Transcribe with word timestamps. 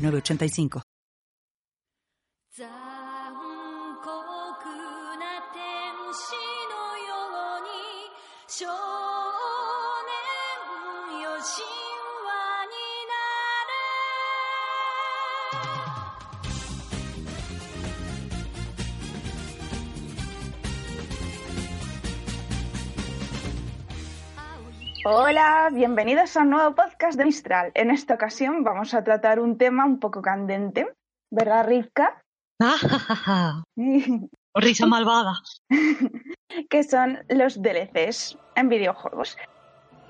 8985. 0.00 0.89
Hola, 25.02 25.70
bienvenidos 25.72 26.36
a 26.36 26.42
un 26.42 26.50
nuevo 26.50 26.74
podcast 26.74 27.16
de 27.16 27.24
Mistral. 27.24 27.72
En 27.72 27.90
esta 27.90 28.12
ocasión 28.12 28.62
vamos 28.64 28.92
a 28.92 29.02
tratar 29.02 29.40
un 29.40 29.56
tema 29.56 29.86
un 29.86 29.98
poco 29.98 30.20
candente, 30.20 30.94
¿verdad, 31.30 31.66
Rivka? 31.66 32.22
Risa 34.54 34.86
malvada. 34.86 35.40
que 36.68 36.82
son 36.82 37.18
los 37.30 37.62
DLCs 37.62 38.36
en 38.56 38.68
videojuegos. 38.68 39.38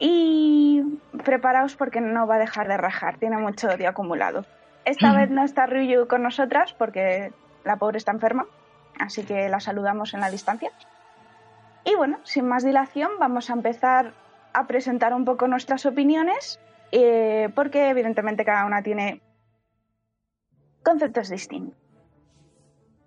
Y 0.00 0.83
preparaos 1.25 1.77
porque 1.77 2.00
no 2.00 2.27
va 2.27 2.34
a 2.34 2.41
dejar 2.41 2.67
de 2.67 2.77
rajar, 2.77 3.19
tiene 3.19 3.37
mucho 3.37 3.69
odio 3.69 3.91
acumulado. 3.91 4.45
Esta 4.84 5.12
vez 5.12 5.31
no 5.31 5.45
está 5.45 5.67
Ryu 5.67 6.09
con 6.09 6.25
nosotras 6.25 6.72
porque 6.72 7.33
la 7.62 7.77
pobre 7.77 7.98
está 7.98 8.11
enferma, 8.11 8.47
así 8.98 9.22
que 9.22 9.48
la 9.48 9.61
saludamos 9.61 10.15
en 10.15 10.20
la 10.20 10.31
distancia. 10.31 10.72
Y 11.84 11.95
bueno, 11.95 12.19
sin 12.25 12.48
más 12.48 12.65
dilación, 12.65 13.12
vamos 13.20 13.50
a 13.50 13.53
empezar 13.53 14.15
a 14.53 14.67
presentar 14.67 15.15
un 15.15 15.25
poco 15.25 15.47
nuestras 15.48 15.87
opiniones, 15.87 16.61
eh, 16.93 17.48
porque 17.55 17.89
evidentemente 17.91 18.45
cada 18.45 18.67
una 18.67 18.83
tiene 18.83 19.20
conceptos 20.83 21.29
distintos. 21.29 21.79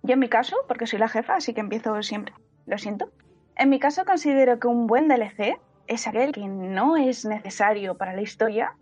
Yo 0.02 0.14
en 0.14 0.20
mi 0.20 0.28
caso, 0.28 0.56
porque 0.68 0.86
soy 0.86 0.98
la 0.98 1.08
jefa, 1.08 1.36
así 1.36 1.54
que 1.54 1.60
empiezo 1.60 2.02
siempre, 2.02 2.34
lo 2.66 2.78
siento. 2.78 3.10
En 3.56 3.70
mi 3.70 3.78
caso 3.78 4.04
considero 4.04 4.58
que 4.58 4.66
un 4.66 4.86
buen 4.86 5.08
DLC 5.08 5.58
es 5.86 6.06
aquel 6.06 6.32
que 6.32 6.46
no 6.46 6.96
es 6.96 7.24
necesario 7.24 7.96
para 7.96 8.14
la 8.14 8.22
historia, 8.22 8.76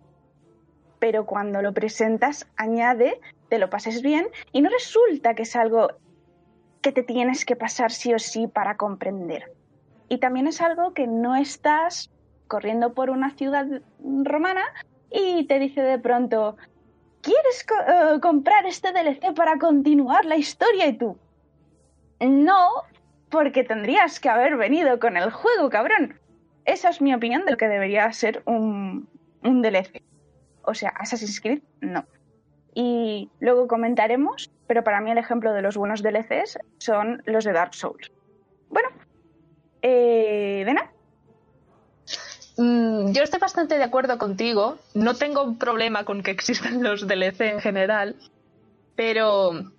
pero 0.99 1.27
cuando 1.27 1.63
lo 1.63 1.73
presentas 1.73 2.49
añade, 2.57 3.21
te 3.49 3.59
lo 3.59 3.71
pases 3.71 4.03
bien 4.03 4.29
y 4.53 4.63
no 4.63 4.71
resulta 4.71 5.35
que 5.35 5.43
es 5.43 5.57
algo 5.57 5.89
que 6.81 6.93
te 6.93 7.03
tienes 7.03 7.45
que 7.45 7.57
pasar 7.57 7.93
sí 7.93 8.15
o 8.15 8.19
sí 8.19 8.47
para 8.47 8.77
comprender. 8.77 9.53
Y 10.09 10.19
también 10.19 10.47
es 10.47 10.61
algo 10.61 10.95
que 10.95 11.07
no 11.07 11.35
estás 11.37 12.12
corriendo 12.53 12.93
por 12.93 13.09
una 13.09 13.31
ciudad 13.31 13.67
romana 14.25 14.61
y 15.11 15.47
te 15.47 15.59
dice 15.59 15.81
de 15.81 15.99
pronto, 15.99 16.59
¿quieres 17.23 17.65
eh, 17.89 18.21
comprar 18.21 18.67
este 18.67 18.93
DLC 18.93 19.35
para 19.35 19.59
continuar 19.59 20.27
la 20.27 20.37
historia? 20.37 20.87
Y 20.87 20.99
tú, 20.99 21.17
no, 22.21 22.69
porque 23.31 23.65
tendrías 23.65 24.21
que 24.21 24.29
haber 24.29 24.59
venido 24.59 25.01
con 25.01 25.17
el 25.17 25.31
juego, 25.31 25.71
cabrón. 25.71 26.21
Esa 26.67 26.91
es 26.91 27.01
mi 27.01 27.15
opinión 27.15 27.47
de 27.47 27.53
lo 27.53 27.57
que 27.57 27.69
debería 27.69 28.13
ser 28.13 28.43
un, 28.45 29.09
un 29.43 29.63
DLC. 29.63 30.03
O 30.65 30.75
sea, 30.75 30.91
Assassin's 30.91 31.41
Creed, 31.41 31.63
no. 31.81 32.05
Y 32.75 33.31
luego 33.41 33.67
comentaremos, 33.67 34.53
pero 34.67 34.85
para 34.85 35.01
mí 35.01 35.11
el 35.11 35.17
ejemplo 35.17 35.55
de 35.55 35.63
los 35.63 35.79
buenos 35.79 36.03
DLCs 36.03 36.59
son 36.77 37.23
los 37.25 37.45
de 37.45 37.53
Dark 37.53 37.75
Souls. 37.75 38.13
Bueno, 38.69 38.91
eh, 39.81 40.65
Mm, 42.57 43.13
yo 43.13 43.23
estoy 43.23 43.41
bastante 43.41 43.77
de 43.77 43.85
acuerdo 43.85 44.19
contigo. 44.19 44.79
No 44.95 45.15
tengo 45.15 45.43
un 45.43 45.59
problema 45.59 46.05
con 46.05 46.23
que 46.23 46.31
existan 46.31 46.83
los 46.83 47.07
DLC 47.07 47.41
en 47.43 47.61
general. 47.61 48.17
Pero 48.95 49.73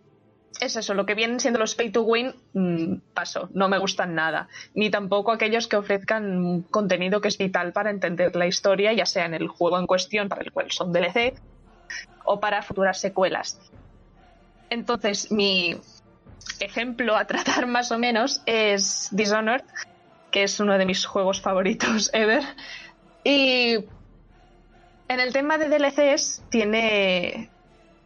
es 0.60 0.76
eso, 0.76 0.94
lo 0.94 1.06
que 1.06 1.16
vienen 1.16 1.40
siendo 1.40 1.60
los 1.60 1.76
pay 1.76 1.92
to 1.92 2.04
win, 2.04 2.34
mm, 2.54 2.96
paso, 3.14 3.50
no 3.54 3.70
me 3.70 3.78
gustan 3.78 4.16
nada. 4.16 4.48
Ni 4.74 4.90
tampoco 4.90 5.32
aquellos 5.32 5.68
que 5.68 5.78
ofrezcan 5.78 6.64
contenido 6.64 7.22
que 7.22 7.28
es 7.28 7.38
vital 7.38 7.74
para 7.74 7.90
entender 7.90 8.36
la 8.36 8.48
historia, 8.48 8.94
ya 8.94 9.06
sea 9.06 9.26
en 9.26 9.34
el 9.34 9.48
juego 9.48 9.80
en 9.80 9.88
cuestión, 9.88 10.30
para 10.30 10.42
el 10.42 10.52
cual 10.52 10.72
son 10.72 10.92
DLC, 10.92 11.36
o 12.26 12.40
para 12.40 12.62
futuras 12.62 13.00
secuelas. 13.00 13.60
Entonces, 14.70 15.32
mi 15.32 15.76
ejemplo 16.60 17.16
a 17.16 17.26
tratar 17.26 17.68
más 17.68 17.92
o 17.92 18.00
menos 18.00 18.42
es 18.46 19.10
Dishonored, 19.12 19.64
que 20.34 20.44
es 20.44 20.60
uno 20.60 20.78
de 20.78 20.86
mis 20.86 21.06
juegos 21.06 21.40
favoritos 21.40 22.10
ever. 22.14 22.44
Y 23.24 23.76
en 25.08 25.20
el 25.20 25.32
tema 25.32 25.58
de 25.58 25.70
DLCs 25.70 26.44
tiene, 26.50 27.50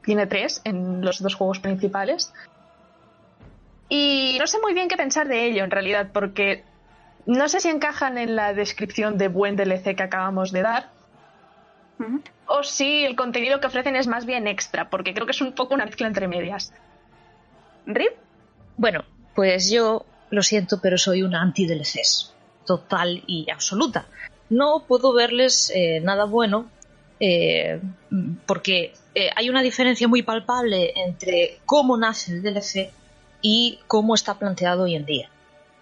tiene 0.06 0.28
tres 0.28 0.62
en 0.64 1.04
los 1.04 1.24
dos 1.24 1.34
juegos 1.34 1.60
principales. 1.60 2.32
Y 3.90 4.36
no 4.40 4.46
sé 4.46 4.60
muy 4.60 4.74
bien 4.74 4.90
qué 4.90 4.98
pensar 4.98 5.28
de 5.28 5.46
ello 5.46 5.64
en 5.64 5.72
realidad, 5.72 6.10
porque 6.14 6.64
no 7.26 7.48
sé 7.48 7.62
si 7.62 7.70
encajan 7.70 8.18
en 8.18 8.36
la 8.36 8.54
descripción 8.54 9.18
de 9.18 9.30
buen 9.30 9.56
DLC 9.56 9.96
que 9.96 10.04
acabamos 10.04 10.52
de 10.52 10.62
dar. 10.62 10.90
O 12.46 12.62
si 12.62 13.06
el 13.06 13.16
contenido 13.16 13.60
que 13.60 13.68
ofrecen 13.68 13.96
es 13.96 14.08
más 14.08 14.26
bien 14.26 14.48
extra, 14.48 14.90
porque 14.90 15.14
creo 15.14 15.26
que 15.26 15.32
es 15.32 15.42
un 15.42 15.54
poco 15.54 15.74
una 15.74 15.86
mezcla 15.86 16.06
entre 16.06 16.28
medias. 16.28 16.74
Rip, 17.88 18.12
Bueno, 18.76 19.04
pues 19.34 19.72
yo 19.72 20.06
lo 20.30 20.44
siento, 20.44 20.80
pero 20.82 20.98
soy 20.98 21.24
una 21.24 21.42
anti-DLCs. 21.42 22.34
Total 22.66 23.24
y 23.28 23.50
absoluta. 23.50 24.08
No 24.50 24.84
puedo 24.88 25.14
verles 25.14 25.72
eh, 25.74 26.00
nada 26.02 26.26
bueno 26.26 26.70
eh, 27.20 27.82
porque 28.46 28.94
eh, 29.16 29.30
hay 29.36 29.50
una 29.50 29.62
diferencia 29.62 30.08
muy 30.08 30.22
palpable 30.22 30.94
entre 30.96 31.60
cómo 31.66 31.98
nace 31.98 32.34
el 32.34 32.44
DLC 32.44 32.92
y 33.42 33.80
cómo 33.88 34.14
está 34.16 34.38
planteado 34.38 34.84
hoy 34.84 34.96
en 34.96 35.06
día. 35.06 35.30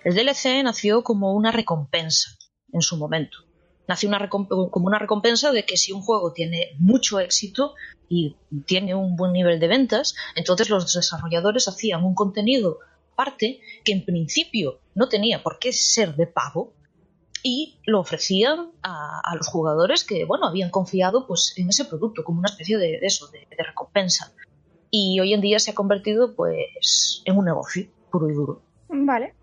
El 0.04 0.16
DLC 0.16 0.64
nació 0.64 1.04
como 1.04 1.34
una 1.34 1.52
recompensa 1.52 2.30
en 2.72 2.82
su 2.82 2.98
momento. 2.98 3.40
Nació 3.88 4.10
una 4.10 4.30
como 4.30 4.88
una 4.88 5.00
recompensa 5.00 5.52
de 5.52 5.66
que 5.66 5.78
si 5.78 5.92
un 5.92 6.02
juego 6.02 6.34
tiene 6.34 6.76
mucho 6.80 7.20
éxito 7.20 7.76
y 8.10 8.36
tiene 8.66 8.96
un 8.96 9.16
buen 9.16 9.32
nivel 9.32 9.60
de 9.60 9.68
ventas, 9.68 10.16
entonces 10.36 10.70
los 10.70 10.92
desarrolladores 10.92 11.68
hacían 11.68 12.04
un 12.04 12.16
contenido 12.16 12.80
aparte 13.16 13.60
que 13.84 13.94
en 13.94 14.06
principio 14.06 14.80
no 14.94 15.10
tenía 15.10 15.42
por 15.42 15.58
qué 15.58 15.72
ser 15.72 16.16
de 16.16 16.28
pago 16.28 16.74
y 17.44 17.80
lo 17.86 18.00
ofrecían 18.00 18.72
a, 18.84 19.22
a 19.24 19.36
los 19.36 19.48
jugadores 19.48 20.04
que 20.04 20.26
bueno 20.26 20.48
habían 20.48 20.70
confiado 20.70 21.26
pues 21.28 21.54
en 21.58 21.70
ese 21.70 21.86
producto 21.86 22.24
como 22.24 22.40
una 22.40 22.50
especie 22.50 22.78
de, 22.78 23.00
de 23.00 23.06
eso 23.08 23.28
de, 23.28 23.48
de 23.50 23.64
recompensa 23.64 24.34
y 24.92 25.20
hoy 25.20 25.34
en 25.34 25.42
día 25.42 25.60
se 25.60 25.72
ha 25.72 25.76
convertido 25.76 26.36
pues 26.36 27.22
en 27.26 27.38
un 27.38 27.46
negocio 27.46 27.88
puro 28.12 28.30
y 28.30 28.34
duro 28.34 28.62
Vale. 28.88 29.34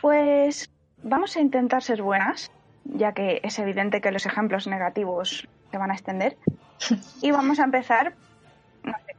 Pues 0.00 0.70
vamos 1.02 1.36
a 1.36 1.40
intentar 1.40 1.82
ser 1.82 2.02
buenas, 2.02 2.50
ya 2.84 3.12
que 3.12 3.40
es 3.42 3.58
evidente 3.58 4.00
que 4.00 4.10
los 4.10 4.26
ejemplos 4.26 4.66
negativos 4.66 5.48
se 5.70 5.78
van 5.78 5.90
a 5.90 5.94
extender. 5.94 6.36
Y 7.22 7.30
vamos 7.30 7.58
a 7.58 7.64
empezar 7.64 8.14
no 8.82 8.92
sé, 9.06 9.16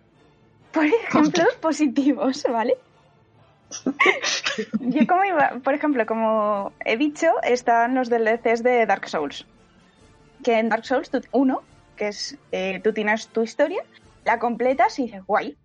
por 0.71 0.85
ejemplos 0.85 1.55
positivos, 1.59 2.45
¿vale? 2.49 2.77
Yo 4.79 5.07
como 5.07 5.23
iba, 5.23 5.59
por 5.63 5.73
ejemplo, 5.73 6.05
como 6.05 6.71
he 6.85 6.97
dicho, 6.97 7.27
están 7.43 7.95
los 7.95 8.09
DLCs 8.09 8.63
de 8.63 8.85
Dark 8.85 9.07
Souls. 9.07 9.45
Que 10.43 10.59
en 10.59 10.69
Dark 10.69 10.85
Souls 10.85 11.11
1, 11.31 11.61
que 11.95 12.07
es 12.07 12.37
eh, 12.51 12.79
tú 12.83 12.93
tienes 12.93 13.27
tu 13.27 13.43
historia, 13.43 13.83
la 14.23 14.39
completas 14.39 14.97
y 14.99 15.03
dices, 15.03 15.25
guay, 15.25 15.57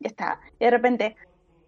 ya 0.00 0.08
está. 0.08 0.40
Y 0.58 0.64
de 0.64 0.70
repente, 0.70 1.16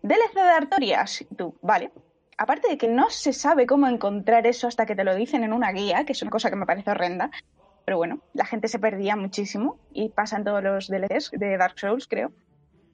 DLC 0.03 0.35
de 0.35 0.41
Artorias, 0.41 1.25
tú, 1.37 1.55
vale. 1.63 1.93
Aparte 2.37 2.69
de 2.69 2.79
que 2.79 2.89
no 2.89 3.11
se 3.11 3.33
sabe 3.33 3.67
cómo 3.67 3.89
encontrar 3.89 4.47
eso 4.47 4.69
hasta 4.69 4.87
que 4.87 4.95
te 4.95 5.05
lo 5.05 5.15
dicen 5.15 5.43
en 5.43 5.53
una 5.53 5.73
guía, 5.73 6.05
que 6.05 6.13
es 6.13 6.23
una 6.23 6.31
cosa 6.31 6.51
que 6.51 6.57
me 6.57 6.67
parece 6.67 6.91
horrenda. 6.91 7.31
Pero 7.85 7.97
bueno, 7.97 8.21
la 8.33 8.45
gente 8.45 8.69
se 8.69 8.79
perdía 8.79 9.17
muchísimo 9.17 9.79
y 9.93 10.11
pasan 10.11 10.45
todos 10.45 10.63
los 10.63 10.89
DLCs 10.89 11.33
de 11.33 11.57
Dark 11.57 11.79
Souls, 11.79 12.07
creo. 12.07 12.33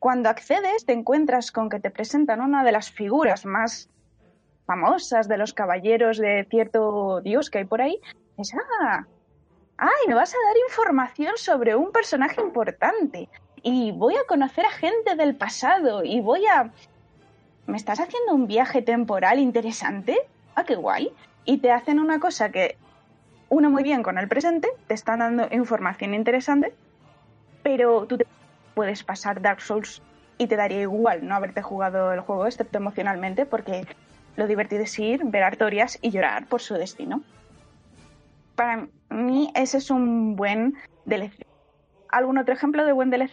Cuando 0.05 0.29
accedes 0.29 0.85
te 0.85 0.93
encuentras 0.93 1.51
con 1.51 1.71
que 1.71 1.81
te 1.81 1.91
presentan 1.91 2.43
una 2.43 2.63
de 2.63 2.73
las 2.73 2.91
figuras 2.91 3.47
más 3.47 3.89
famosas 4.67 5.29
de 5.29 5.39
los 5.39 5.55
caballeros 5.55 6.19
de 6.19 6.47
cierto 6.51 7.23
dios 7.23 7.49
que 7.49 7.61
hay 7.61 7.65
por 7.65 7.81
ahí. 7.81 7.99
Es, 8.37 8.53
ah, 8.55 9.07
ay, 9.79 10.07
me 10.07 10.13
vas 10.13 10.35
a 10.35 10.47
dar 10.47 10.57
información 10.69 11.33
sobre 11.39 11.75
un 11.75 11.91
personaje 11.91 12.43
importante. 12.43 13.31
y 13.63 13.93
voy 13.93 14.15
a 14.17 14.27
conocer 14.29 14.67
a 14.67 14.71
gente 14.73 15.15
del 15.17 15.37
pasado 15.37 16.05
y 16.05 16.21
voy 16.21 16.45
a... 16.45 16.71
¿Me 17.67 17.79
estás 17.79 17.99
haciendo 17.99 18.35
un 18.35 18.47
viaje 18.47 18.83
temporal 18.83 19.39
interesante? 19.39 20.19
Ah, 20.55 20.65
qué 20.65 20.75
guay. 20.75 21.15
Y 21.47 21.57
te 21.57 21.71
hacen 21.71 21.99
una 21.99 22.21
cosa 22.21 22.51
que 22.51 22.77
une 23.49 23.71
muy 23.71 23.83
bien 23.83 24.03
con 24.03 24.19
el 24.19 24.29
presente, 24.29 24.69
te 24.87 24.93
están 24.93 25.21
dando 25.21 25.49
información 25.51 26.13
interesante, 26.13 26.75
pero 27.63 28.05
tú 28.05 28.19
te 28.19 28.27
puedes 28.75 29.05
pasar 29.05 29.41
Dark 29.41 29.61
Souls 29.61 30.03
y 30.39 30.47
te 30.47 30.57
daría 30.57 30.83
igual 30.83 31.27
no 31.27 31.35
haberte 31.35 31.63
jugado 31.63 32.13
el 32.13 32.21
juego, 32.21 32.47
excepto 32.47 32.79
emocionalmente, 32.79 33.47
porque 33.47 33.87
lo 34.37 34.47
divertido 34.47 34.83
es 34.83 34.99
ir, 34.99 35.21
ver 35.25 35.43
artorias 35.45 35.99
y 36.03 36.11
llorar 36.11 36.47
por 36.47 36.61
su 36.61 36.75
destino. 36.75 37.23
Para 38.57 38.89
mí 39.11 39.51
ese 39.55 39.79
es 39.79 39.91
un 39.91 40.37
buen 40.37 40.75
DLC. 41.05 41.47
¿Algún 42.09 42.39
otro 42.39 42.55
ejemplo 42.55 42.85
de 42.85 42.93
buen 42.93 43.11
DLC? 43.11 43.33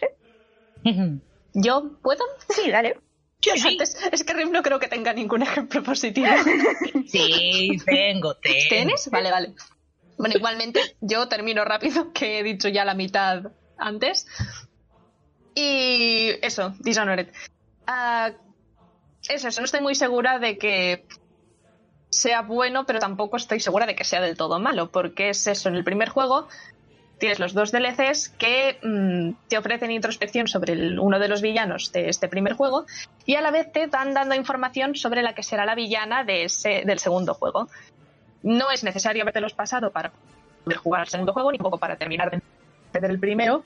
¿Yo 1.54 1.98
puedo? 2.02 2.24
Sí, 2.48 2.70
dale. 2.70 2.98
Yo 3.42 3.52
sí. 3.56 3.68
Antes, 3.68 3.96
es 4.12 4.22
que 4.22 4.32
Rim 4.34 4.52
no 4.52 4.62
creo 4.62 4.78
que 4.78 4.86
tenga 4.86 5.12
ningún 5.12 5.42
ejemplo 5.42 5.82
positivo. 5.82 6.28
Sí, 7.08 7.76
tengo, 7.84 8.36
tengo. 8.36 8.58
¿Tienes? 8.68 9.10
Vale, 9.10 9.30
vale. 9.30 9.54
Bueno, 10.16 10.36
igualmente, 10.36 10.80
yo 11.00 11.28
termino 11.28 11.64
rápido, 11.64 12.12
que 12.12 12.38
he 12.38 12.42
dicho 12.42 12.68
ya 12.68 12.84
la 12.84 12.94
mitad 12.94 13.52
antes. 13.76 14.26
Y 15.54 16.30
eso, 16.42 16.74
Dishonored. 16.80 17.28
Ah, 17.86 18.32
es 19.28 19.44
eso, 19.44 19.60
no 19.60 19.64
estoy 19.66 19.80
muy 19.80 19.94
segura 19.94 20.38
de 20.38 20.58
que 20.58 21.06
sea 22.10 22.42
bueno, 22.42 22.84
pero 22.86 22.98
tampoco 22.98 23.36
estoy 23.36 23.60
segura 23.60 23.86
de 23.86 23.94
que 23.94 24.04
sea 24.04 24.20
del 24.20 24.36
todo 24.36 24.58
malo, 24.60 24.90
porque 24.90 25.30
es 25.30 25.46
eso, 25.46 25.68
en 25.68 25.76
el 25.76 25.84
primer 25.84 26.08
juego 26.10 26.48
tienes 27.18 27.38
los 27.38 27.54
dos 27.54 27.70
DLCs 27.70 28.30
que 28.30 28.78
mm, 28.82 29.48
te 29.48 29.56
ofrecen 29.56 29.90
introspección 29.92 30.48
sobre 30.48 30.72
el- 30.72 30.98
uno 30.98 31.18
de 31.20 31.28
los 31.28 31.40
villanos 31.40 31.92
de 31.92 32.08
este 32.08 32.28
primer 32.28 32.54
juego 32.54 32.84
y 33.24 33.36
a 33.36 33.40
la 33.40 33.52
vez 33.52 33.70
te 33.72 33.86
dan 33.86 34.12
dando 34.12 34.34
información 34.34 34.96
sobre 34.96 35.22
la 35.22 35.32
que 35.34 35.42
será 35.44 35.64
la 35.64 35.76
villana 35.76 36.24
de 36.24 36.44
ese, 36.44 36.82
del 36.84 36.98
segundo 36.98 37.34
juego. 37.34 37.68
No 38.42 38.70
es 38.72 38.82
necesario 38.82 39.22
habértelos 39.22 39.54
pasado 39.54 39.92
para 39.92 40.12
poder 40.64 40.78
jugar 40.78 41.02
al 41.02 41.08
segundo 41.08 41.32
juego, 41.32 41.52
ni 41.52 41.58
tampoco 41.58 41.78
para 41.78 41.96
terminar 41.96 42.30
de 42.30 42.40
entender 42.92 43.10
el 43.12 43.20
primero, 43.20 43.64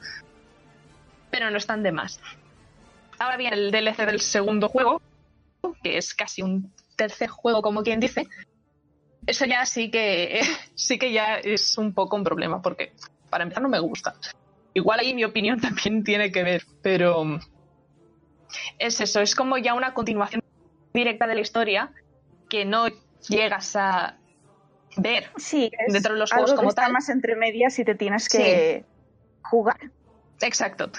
pero 1.36 1.50
no 1.50 1.58
están 1.58 1.82
de 1.82 1.92
más. 1.92 2.18
Ahora 3.18 3.36
bien, 3.36 3.52
el 3.52 3.70
DLC 3.70 4.06
del 4.06 4.20
segundo 4.20 4.70
juego, 4.70 5.02
que 5.82 5.98
es 5.98 6.14
casi 6.14 6.40
un 6.40 6.72
tercer 6.96 7.28
juego, 7.28 7.60
como 7.60 7.82
quien 7.82 8.00
dice, 8.00 8.26
eso 9.26 9.44
ya 9.44 9.66
sí 9.66 9.90
que 9.90 10.40
sí 10.74 10.98
que 10.98 11.12
ya 11.12 11.36
es 11.36 11.76
un 11.76 11.92
poco 11.92 12.16
un 12.16 12.24
problema, 12.24 12.62
porque 12.62 12.94
para 13.28 13.44
empezar 13.44 13.62
no 13.62 13.68
me 13.68 13.80
gusta. 13.80 14.14
Igual 14.72 15.00
ahí 15.00 15.12
mi 15.12 15.24
opinión 15.24 15.60
también 15.60 16.04
tiene 16.04 16.32
que 16.32 16.42
ver, 16.42 16.64
pero 16.80 17.38
es 18.78 18.98
eso, 19.02 19.20
es 19.20 19.34
como 19.34 19.58
ya 19.58 19.74
una 19.74 19.92
continuación 19.92 20.42
directa 20.94 21.26
de 21.26 21.34
la 21.34 21.40
historia 21.42 21.92
que 22.48 22.64
no 22.64 22.86
llegas 23.28 23.76
a 23.76 24.16
ver. 24.96 25.30
Sí, 25.36 25.70
Dentro 25.88 26.14
de 26.14 26.18
los 26.18 26.32
algo 26.32 26.44
juegos 26.44 26.52
que 26.52 26.56
como 26.56 26.70
está 26.70 26.82
tal. 26.84 26.92
más 26.92 27.10
entre 27.10 27.36
medias 27.36 27.78
y 27.78 27.84
te 27.84 27.94
tienes 27.94 28.26
que 28.26 28.86
jugar. 29.42 29.90
Exacto. 30.40 30.90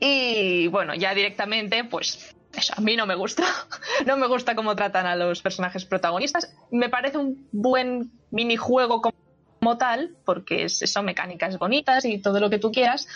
Y 0.00 0.68
bueno, 0.68 0.94
ya 0.94 1.14
directamente, 1.14 1.84
pues 1.84 2.34
eso, 2.54 2.74
a 2.76 2.80
mí 2.80 2.96
no 2.96 3.06
me 3.06 3.14
gusta. 3.14 3.44
No 4.06 4.16
me 4.16 4.26
gusta 4.26 4.54
cómo 4.54 4.76
tratan 4.76 5.06
a 5.06 5.16
los 5.16 5.40
personajes 5.40 5.84
protagonistas. 5.84 6.54
Me 6.70 6.88
parece 6.88 7.18
un 7.18 7.48
buen 7.50 8.12
minijuego 8.30 9.00
como, 9.00 9.78
tal, 9.78 10.16
porque 10.24 10.64
eso, 10.64 11.02
mecánicas 11.02 11.58
bonitas 11.58 12.04
y 12.04 12.18
todo 12.18 12.38
lo 12.40 12.50
que 12.50 12.58
tú 12.58 12.70
quieras. 12.70 13.08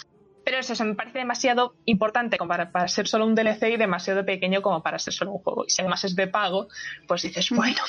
Pero 0.42 0.58
es 0.58 0.70
eso, 0.70 0.84
me 0.84 0.94
parece 0.94 1.18
demasiado 1.18 1.74
importante 1.84 2.38
como 2.38 2.48
para, 2.48 2.72
para 2.72 2.88
ser 2.88 3.06
solo 3.06 3.26
un 3.26 3.34
DLC 3.34 3.74
y 3.74 3.76
demasiado 3.76 4.24
pequeño 4.24 4.62
como 4.62 4.82
para 4.82 4.98
ser 4.98 5.12
solo 5.12 5.32
un 5.32 5.38
juego. 5.38 5.64
Y 5.66 5.70
si 5.70 5.82
además 5.82 6.02
es 6.04 6.16
de 6.16 6.26
pago, 6.26 6.68
pues 7.06 7.22
dices, 7.22 7.50
bueno, 7.50 7.80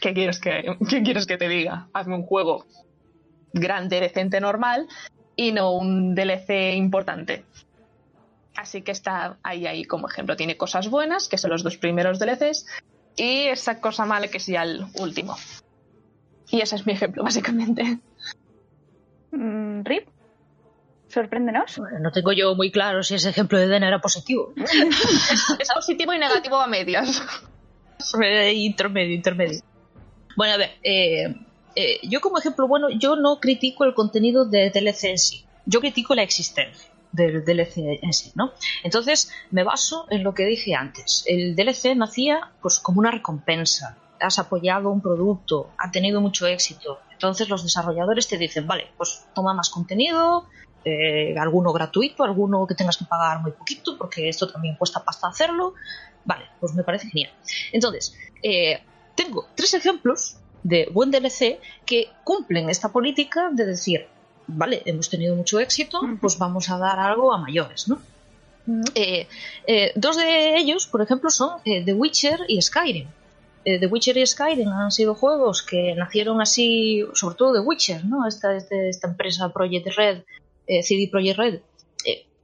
¿qué 0.00 0.12
quieres 0.12 0.38
que, 0.38 0.76
qué 0.88 1.02
quieres 1.02 1.26
que 1.26 1.38
te 1.38 1.48
diga? 1.48 1.88
Hazme 1.94 2.14
un 2.14 2.24
juego 2.24 2.66
grande, 3.52 4.00
decente, 4.00 4.40
normal 4.40 4.86
y 5.34 5.52
no 5.52 5.72
un 5.72 6.14
DLC 6.14 6.74
importante. 6.74 7.44
Así 8.56 8.82
que 8.82 8.92
está 8.92 9.38
ahí, 9.42 9.66
ahí 9.66 9.84
como 9.84 10.08
ejemplo. 10.08 10.36
Tiene 10.36 10.56
cosas 10.56 10.88
buenas, 10.88 11.28
que 11.28 11.38
son 11.38 11.50
los 11.50 11.62
dos 11.62 11.78
primeros 11.78 12.18
DLCs, 12.18 12.66
y 13.16 13.46
esa 13.46 13.80
cosa 13.80 14.04
mala 14.04 14.28
que 14.28 14.38
es 14.38 14.46
ya 14.46 14.62
el 14.62 14.86
último. 14.98 15.36
Y 16.50 16.60
ese 16.60 16.76
es 16.76 16.86
mi 16.86 16.92
ejemplo, 16.92 17.22
básicamente. 17.24 17.98
Mm, 19.30 19.84
Rip, 19.84 20.08
sorpréndenos. 21.08 21.78
Bueno, 21.78 21.98
no 22.00 22.12
tengo 22.12 22.32
yo 22.32 22.54
muy 22.54 22.70
claro 22.70 23.02
si 23.02 23.14
ese 23.14 23.30
ejemplo 23.30 23.58
de 23.58 23.68
Dena 23.68 23.88
era 23.88 24.00
positivo. 24.00 24.52
Es 25.58 25.68
positivo 25.74 26.12
y 26.12 26.18
negativo 26.18 26.56
a 26.56 26.66
medias. 26.66 27.22
Intermedio, 28.52 29.14
intermedio. 29.14 29.60
Bueno, 30.36 30.54
a 30.54 30.56
ver, 30.56 30.70
eh, 30.82 31.34
eh, 31.76 32.00
yo 32.02 32.20
como 32.20 32.38
ejemplo 32.38 32.66
bueno, 32.66 32.88
yo 32.90 33.16
no 33.16 33.38
critico 33.38 33.84
el 33.84 33.94
contenido 33.94 34.44
de 34.44 34.70
DLC 34.70 35.04
en 35.04 35.18
sí. 35.18 35.44
Yo 35.64 35.80
critico 35.80 36.14
la 36.14 36.22
existencia 36.22 36.91
del 37.12 37.44
DLC 37.44 38.00
en 38.02 38.12
sí, 38.12 38.32
¿no? 38.34 38.52
Entonces 38.82 39.30
me 39.50 39.62
baso 39.62 40.06
en 40.10 40.24
lo 40.24 40.34
que 40.34 40.44
dije 40.44 40.74
antes. 40.74 41.24
El 41.26 41.54
DLC 41.54 41.94
nacía 41.94 42.50
pues 42.60 42.80
como 42.80 43.00
una 43.00 43.10
recompensa. 43.10 43.98
Has 44.20 44.38
apoyado 44.38 44.90
un 44.90 45.00
producto, 45.00 45.70
ha 45.78 45.90
tenido 45.90 46.20
mucho 46.20 46.46
éxito. 46.46 47.00
Entonces 47.12 47.48
los 47.48 47.62
desarrolladores 47.62 48.28
te 48.28 48.38
dicen, 48.38 48.66
vale, 48.66 48.88
pues 48.96 49.26
toma 49.34 49.52
más 49.54 49.68
contenido, 49.68 50.46
eh, 50.84 51.36
alguno 51.38 51.72
gratuito, 51.72 52.24
alguno 52.24 52.66
que 52.66 52.74
tengas 52.74 52.96
que 52.96 53.04
pagar 53.04 53.40
muy 53.40 53.52
poquito, 53.52 53.96
porque 53.96 54.28
esto 54.28 54.50
también 54.50 54.76
cuesta 54.76 55.04
pasta 55.04 55.28
hacerlo. 55.28 55.74
Vale, 56.24 56.44
pues 56.60 56.74
me 56.74 56.82
parece 56.82 57.08
genial. 57.08 57.32
Entonces, 57.72 58.16
eh, 58.42 58.82
tengo 59.14 59.46
tres 59.54 59.74
ejemplos 59.74 60.36
de 60.62 60.88
buen 60.92 61.10
DLC 61.10 61.60
que 61.84 62.08
cumplen 62.24 62.70
esta 62.70 62.90
política 62.90 63.50
de 63.52 63.66
decir, 63.66 64.08
vale, 64.46 64.82
hemos 64.84 65.08
tenido 65.08 65.34
mucho 65.36 65.58
éxito, 65.60 66.00
pues 66.20 66.38
vamos 66.38 66.68
a 66.70 66.78
dar 66.78 66.98
algo 66.98 67.32
a 67.32 67.38
mayores, 67.38 67.88
¿no? 67.88 68.00
Eh, 68.94 69.26
eh, 69.66 69.92
dos 69.96 70.16
de 70.16 70.56
ellos, 70.56 70.86
por 70.86 71.02
ejemplo, 71.02 71.30
son 71.30 71.60
eh, 71.64 71.84
The 71.84 71.94
Witcher 71.94 72.40
y 72.48 72.60
Skyrim. 72.62 73.08
The 73.64 73.86
Witcher 73.86 74.16
y 74.16 74.26
Skyrim 74.26 74.68
han 74.68 74.90
sido 74.90 75.14
juegos 75.14 75.62
que 75.62 75.94
nacieron 75.94 76.40
así, 76.40 77.04
sobre 77.14 77.36
todo 77.36 77.52
The 77.54 77.60
Witcher, 77.60 78.04
¿no? 78.04 78.26
Esta, 78.26 78.56
este- 78.56 78.88
esta 78.88 79.08
empresa 79.08 79.52
Project 79.52 79.86
Red, 79.96 80.22
CD 80.82 81.08
Projekt 81.10 81.38
Red, 81.38 81.60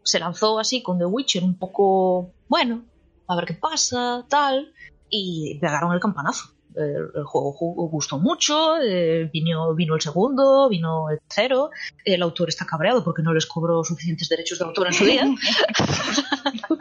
se 0.05 0.19
lanzó 0.21 0.59
así 0.59 0.81
con 0.83 0.99
The 0.99 1.05
Witcher 1.07 1.43
un 1.45 1.55
poco, 1.59 2.31
bueno, 2.49 2.83
a 3.27 3.37
ver 3.37 3.45
qué 3.47 3.55
pasa, 3.55 4.25
tal, 4.29 4.73
y 5.11 5.59
pegaron 5.61 5.93
el 5.93 6.01
campanazo. 6.01 6.51
El, 6.79 7.11
el 7.15 7.25
juego 7.25 7.55
ju- 7.59 7.91
gustó 7.91 8.19
mucho, 8.19 8.77
eh, 8.81 9.29
vino, 9.33 9.75
vino 9.75 9.97
el 9.97 10.01
segundo, 10.01 10.69
vino 10.69 11.11
el 11.11 11.19
tercero, 11.21 11.71
el 12.05 12.23
autor 12.23 12.49
está 12.49 12.65
cabreado 12.67 13.03
porque 13.03 13.23
no 13.23 13.35
les 13.35 13.47
cobró 13.47 13.83
suficientes 13.83 14.29
derechos 14.29 14.61
de 14.61 14.65
autor 14.65 14.87
en 14.87 14.93
su 14.93 15.05
día. 15.05 15.27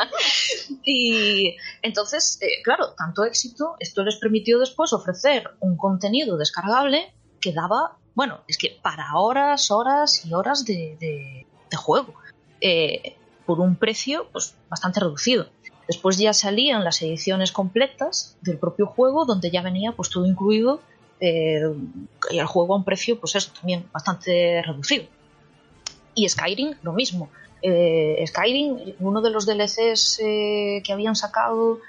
y 0.84 1.56
entonces, 1.82 2.38
eh, 2.42 2.62
claro, 2.63 2.94
tanto 2.98 3.24
éxito, 3.25 3.75
esto 3.80 4.04
les 4.04 4.16
permitió 4.18 4.60
después 4.60 4.94
ofrecer 4.94 5.50
un 5.60 5.77
contenido 5.77 6.38
descargable 6.38 7.13
que 7.42 7.54
daba, 7.54 7.98
bueno, 8.16 8.42
es 8.48 8.58
que 8.58 8.77
para 8.82 9.16
horas, 9.16 9.72
horas 9.72 10.25
y 10.25 10.34
horas 10.34 10.66
de, 10.66 10.98
de- 11.00 11.48
de 11.70 11.77
juego, 11.77 12.13
eh, 12.62 13.16
por 13.46 13.60
un 13.60 13.75
precio 13.75 14.27
pues, 14.32 14.56
bastante 14.70 15.00
reducido. 15.00 15.48
Después 15.88 16.17
ya 16.17 16.34
salían 16.34 16.84
las 16.84 17.01
ediciones 17.01 17.51
completas 17.51 18.38
del 18.41 18.58
propio 18.58 18.88
juego, 18.88 19.25
donde 19.25 19.51
ya 19.51 19.62
venía 19.62 19.94
pues 19.94 20.10
todo 20.10 20.25
incluido 20.25 20.82
eh, 21.20 21.62
y 22.29 22.38
el 22.38 22.46
juego 22.46 22.74
a 22.74 22.77
un 22.77 22.84
precio, 22.84 23.20
pues 23.20 23.36
eso, 23.36 23.51
también 23.53 23.88
bastante 23.91 24.62
reducido. 24.62 25.06
Y 26.13 26.27
Skyrim, 26.27 26.75
lo 26.82 26.94
mismo. 26.94 27.29
Eh, 27.62 28.24
Skyrim, 28.27 28.96
uno 29.00 29.22
de 29.22 29.29
los 29.29 29.46
DLCs 29.46 30.20
eh, 30.20 30.82
que 30.84 30.94
habían 30.94 31.15
sacado, 31.15 31.79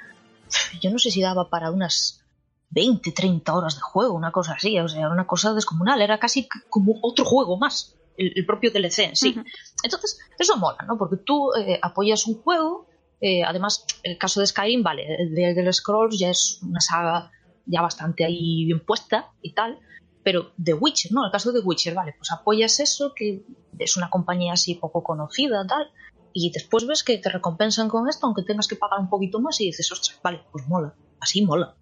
yo 0.80 0.90
no 0.90 0.98
sé 0.98 1.10
si 1.10 1.20
daba 1.20 1.50
para 1.50 1.70
unas 1.70 2.22
20, 2.70 3.12
30 3.12 3.54
horas 3.54 3.74
de 3.76 3.80
juego, 3.80 4.14
una 4.14 4.32
cosa 4.32 4.52
así, 4.52 4.78
o 4.78 4.88
sea, 4.88 5.08
una 5.08 5.26
cosa 5.26 5.54
descomunal, 5.54 6.02
era 6.02 6.18
casi 6.18 6.48
como 6.68 6.98
otro 7.02 7.24
juego 7.24 7.56
más, 7.56 7.96
el, 8.16 8.32
el 8.36 8.46
propio 8.46 8.70
DLC 8.70 8.98
en 9.00 9.16
sí. 9.16 9.36
Entonces, 9.82 10.18
eso 10.38 10.56
mola, 10.56 10.84
¿no? 10.86 10.98
Porque 10.98 11.16
tú 11.16 11.52
eh, 11.54 11.78
apoyas 11.80 12.26
un 12.26 12.42
juego, 12.42 12.87
eh, 13.20 13.42
además, 13.44 13.84
el 14.02 14.16
caso 14.18 14.40
de 14.40 14.46
Skyrim, 14.46 14.82
vale, 14.82 15.22
el 15.22 15.34
de 15.34 15.50
Elder 15.50 15.74
Scrolls 15.74 16.18
ya 16.18 16.30
es 16.30 16.60
una 16.62 16.80
saga 16.80 17.32
ya 17.66 17.82
bastante 17.82 18.24
ahí 18.24 18.64
bien 18.64 18.80
puesta 18.80 19.32
y 19.42 19.52
tal, 19.52 19.78
pero 20.22 20.52
The 20.62 20.74
Witcher, 20.74 21.12
¿no? 21.12 21.24
El 21.24 21.32
caso 21.32 21.52
de 21.52 21.60
The 21.60 21.66
Witcher, 21.66 21.94
vale, 21.94 22.14
pues 22.16 22.30
apoyas 22.32 22.80
eso, 22.80 23.12
que 23.14 23.42
es 23.78 23.96
una 23.96 24.10
compañía 24.10 24.52
así 24.52 24.74
poco 24.74 25.02
conocida, 25.02 25.66
tal, 25.66 25.90
y 26.32 26.50
después 26.50 26.86
ves 26.86 27.02
que 27.02 27.18
te 27.18 27.28
recompensan 27.28 27.88
con 27.88 28.08
esto, 28.08 28.26
aunque 28.26 28.42
tengas 28.42 28.68
que 28.68 28.76
pagar 28.76 29.00
un 29.00 29.08
poquito 29.08 29.40
más, 29.40 29.60
y 29.60 29.66
dices, 29.66 29.90
ostras, 29.90 30.18
vale, 30.22 30.42
pues 30.52 30.66
mola, 30.66 30.94
así 31.20 31.42
mola. 31.42 31.74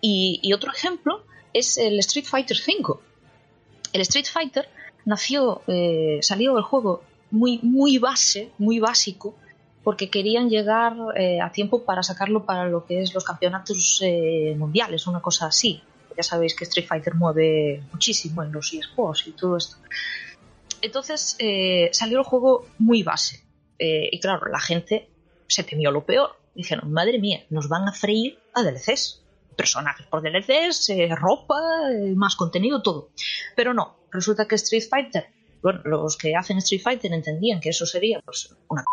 Y, 0.00 0.52
otro 0.52 0.70
ejemplo 0.72 1.24
es 1.52 1.78
el 1.78 1.98
Street 2.00 2.26
Fighter 2.26 2.56
V. 2.56 3.00
El 3.92 4.00
Street 4.02 4.26
Fighter 4.26 4.68
nació, 5.04 5.62
eh, 5.66 6.18
salió 6.22 6.56
el 6.56 6.62
juego 6.62 7.02
muy, 7.30 7.58
muy 7.62 7.98
base, 7.98 8.52
muy 8.58 8.78
básico, 8.78 9.34
porque 9.88 10.10
querían 10.10 10.50
llegar 10.50 10.92
eh, 11.16 11.40
a 11.40 11.50
tiempo 11.50 11.82
para 11.82 12.02
sacarlo 12.02 12.44
para 12.44 12.68
lo 12.68 12.84
que 12.84 13.00
es 13.00 13.14
los 13.14 13.24
campeonatos 13.24 14.02
eh, 14.04 14.54
mundiales, 14.54 15.06
una 15.06 15.22
cosa 15.22 15.46
así. 15.46 15.82
Ya 16.14 16.22
sabéis 16.22 16.54
que 16.54 16.64
Street 16.64 16.86
Fighter 16.86 17.14
mueve 17.14 17.82
muchísimo 17.90 18.42
en 18.42 18.52
los 18.52 18.70
eSports 18.74 19.26
y 19.28 19.32
todo 19.32 19.56
esto. 19.56 19.76
Entonces 20.82 21.36
eh, 21.38 21.88
salió 21.92 22.18
el 22.18 22.24
juego 22.24 22.66
muy 22.76 23.02
base. 23.02 23.42
Eh, 23.78 24.10
y 24.12 24.20
claro, 24.20 24.48
la 24.52 24.60
gente 24.60 25.08
se 25.46 25.64
temió 25.64 25.90
lo 25.90 26.04
peor. 26.04 26.36
Dijeron, 26.54 26.92
madre 26.92 27.18
mía, 27.18 27.46
nos 27.48 27.70
van 27.70 27.88
a 27.88 27.92
freír 27.92 28.38
a 28.54 28.64
DLCs. 28.64 29.22
Personajes 29.56 30.04
por 30.08 30.20
DLCs, 30.20 30.90
eh, 30.90 31.08
ropa, 31.16 31.62
eh, 31.94 32.12
más 32.14 32.36
contenido, 32.36 32.82
todo. 32.82 33.08
Pero 33.56 33.72
no, 33.72 33.96
resulta 34.12 34.46
que 34.46 34.56
Street 34.56 34.84
Fighter, 34.86 35.28
bueno, 35.62 35.80
los 35.86 36.18
que 36.18 36.36
hacen 36.36 36.58
Street 36.58 36.82
Fighter 36.82 37.10
entendían 37.10 37.58
que 37.58 37.70
eso 37.70 37.86
sería 37.86 38.20
pues, 38.20 38.54
una 38.68 38.84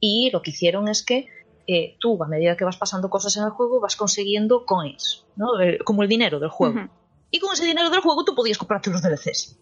y 0.00 0.30
lo 0.32 0.42
que 0.42 0.50
hicieron 0.50 0.88
es 0.88 1.04
que 1.04 1.28
eh, 1.66 1.96
tú, 2.00 2.22
a 2.22 2.26
medida 2.26 2.56
que 2.56 2.64
vas 2.64 2.76
pasando 2.76 3.10
cosas 3.10 3.36
en 3.36 3.44
el 3.44 3.50
juego, 3.50 3.80
vas 3.80 3.94
consiguiendo 3.94 4.64
coins, 4.64 5.24
¿no? 5.36 5.60
Eh, 5.60 5.78
como 5.84 6.02
el 6.02 6.08
dinero 6.08 6.40
del 6.40 6.48
juego. 6.48 6.88
Y 7.30 7.38
con 7.38 7.52
ese 7.52 7.64
dinero 7.64 7.90
del 7.90 8.00
juego 8.00 8.24
tú 8.24 8.34
podías 8.34 8.58
comprarte 8.58 8.90
los 8.90 9.02
DLCs. 9.02 9.56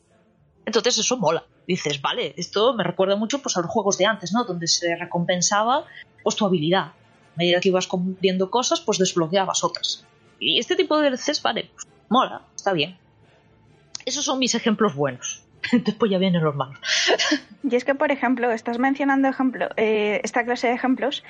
Entonces 0.65 0.99
eso 0.99 1.19
mola. 1.19 1.45
Dices, 1.67 2.01
vale, 2.01 2.35
esto 2.37 2.73
me 2.75 2.85
recuerda 2.85 3.17
mucho 3.17 3.43
pues, 3.43 3.57
a 3.57 3.61
los 3.61 3.71
juegos 3.71 3.99
de 3.99 4.07
antes, 4.07 4.33
¿no? 4.33 4.45
Donde 4.45 4.69
se 4.69 4.97
recompensaba 4.97 5.85
pues, 6.23 6.37
tu 6.37 6.47
habilidad. 6.47 6.87
A 6.87 7.37
medida 7.37 7.61
que 7.61 7.69
ibas 7.69 7.87
cumpliendo 7.87 8.51
cosas, 8.51 8.81
pues 8.81 8.99
desbloqueabas 8.99 9.63
otras. 9.65 10.05
Y 10.41 10.59
este 10.59 10.77
tipo 10.77 10.97
de 10.99 11.11
DLCs, 11.11 11.43
vale, 11.43 11.71
pues, 11.75 11.87
mola, 12.09 12.43
está 12.55 12.73
bien. 12.73 12.97
Esos 14.07 14.25
son 14.25 14.39
mis 14.39 14.55
ejemplos 14.55 14.95
buenos. 14.95 15.43
Después 15.73 16.11
ya 16.11 16.19
vienen 16.19 16.43
los 16.43 16.55
malos. 16.55 16.79
Y 17.63 17.75
es 17.75 17.85
que, 17.85 17.95
por 17.95 18.13
ejemplo, 18.13 18.51
estás 18.53 18.79
mencionando 18.79 19.29
ejemplo, 19.29 19.69
eh, 19.77 20.21
esta 20.23 20.45
clase 20.45 20.69
de 20.69 20.75
ejemplos 20.75 21.25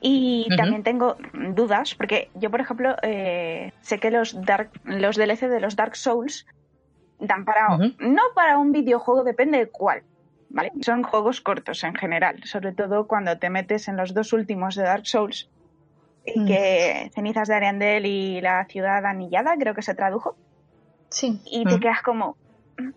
y 0.00 0.48
también 0.56 0.82
tengo 0.82 1.16
dudas, 1.54 1.94
porque 1.94 2.30
yo, 2.34 2.50
por 2.50 2.60
ejemplo, 2.60 2.96
eh, 3.02 3.70
sé 3.80 3.98
que 3.98 4.10
los, 4.10 4.34
Dark, 4.44 4.70
los 4.84 5.16
DLC 5.16 5.48
de 5.48 5.60
los 5.60 5.76
Dark 5.76 5.96
Souls 5.96 6.44
dan 7.18 7.44
para, 7.44 7.68
no 7.98 8.22
para 8.34 8.58
un 8.58 8.72
videojuego, 8.72 9.22
depende 9.24 9.58
de 9.58 9.70
cuál, 9.70 10.02
¿vale? 10.48 10.72
Son 10.82 11.04
juegos 11.04 11.40
cortos 11.40 11.84
en 11.84 11.94
general, 11.94 12.42
sobre 12.44 12.72
todo 12.72 13.06
cuando 13.06 13.38
te 13.38 13.48
metes 13.48 13.86
en 13.88 13.96
los 13.96 14.12
dos 14.12 14.32
últimos 14.32 14.74
de 14.74 14.82
Dark 14.82 15.06
Souls, 15.06 15.48
y 16.24 16.40
Mm. 16.40 16.46
que 16.46 17.10
Cenizas 17.14 17.48
de 17.48 17.54
Ariandel 17.54 18.06
y 18.06 18.40
la 18.40 18.66
ciudad 18.66 19.06
anillada, 19.06 19.56
creo 19.56 19.74
que 19.74 19.82
se 19.82 19.94
tradujo, 19.94 20.36
Sí. 21.10 21.40
y 21.44 21.64
te 21.64 21.76
Mm. 21.76 21.80
quedas 21.80 22.02
como, 22.02 22.36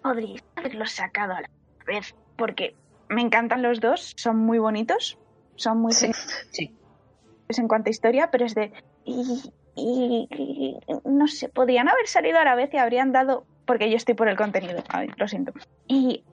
podríais 0.01 0.41
haberlos 0.55 0.91
sacado 0.91 1.33
a 1.33 1.41
la 1.41 1.47
vez, 1.85 2.11
porque 2.37 2.75
me 3.09 3.21
encantan 3.21 3.61
los 3.61 3.79
dos, 3.79 4.13
son 4.17 4.37
muy 4.37 4.57
bonitos, 4.59 5.17
son 5.55 5.79
muy 5.79 5.93
Sí. 5.93 6.11
Sí. 6.51 6.65
geniales 6.67 7.59
en 7.59 7.67
cuanto 7.67 7.89
a 7.89 7.91
historia, 7.91 8.29
pero 8.31 8.45
es 8.45 8.55
de, 8.55 8.71
y, 9.05 9.41
y- 9.75 10.27
y- 10.31 10.77
no 11.05 11.27
sé, 11.27 11.49
podrían 11.49 11.87
haber 11.89 12.07
salido 12.07 12.39
a 12.39 12.43
la 12.45 12.55
vez 12.55 12.73
y 12.73 12.77
habrían 12.77 13.11
dado, 13.11 13.45
porque 13.65 13.89
yo 13.89 13.97
estoy 13.97 14.15
por 14.15 14.27
el 14.27 14.37
contenido, 14.37 14.83
ay, 14.89 15.09
lo 15.17 15.27
siento, 15.27 15.53
y, 15.87 16.23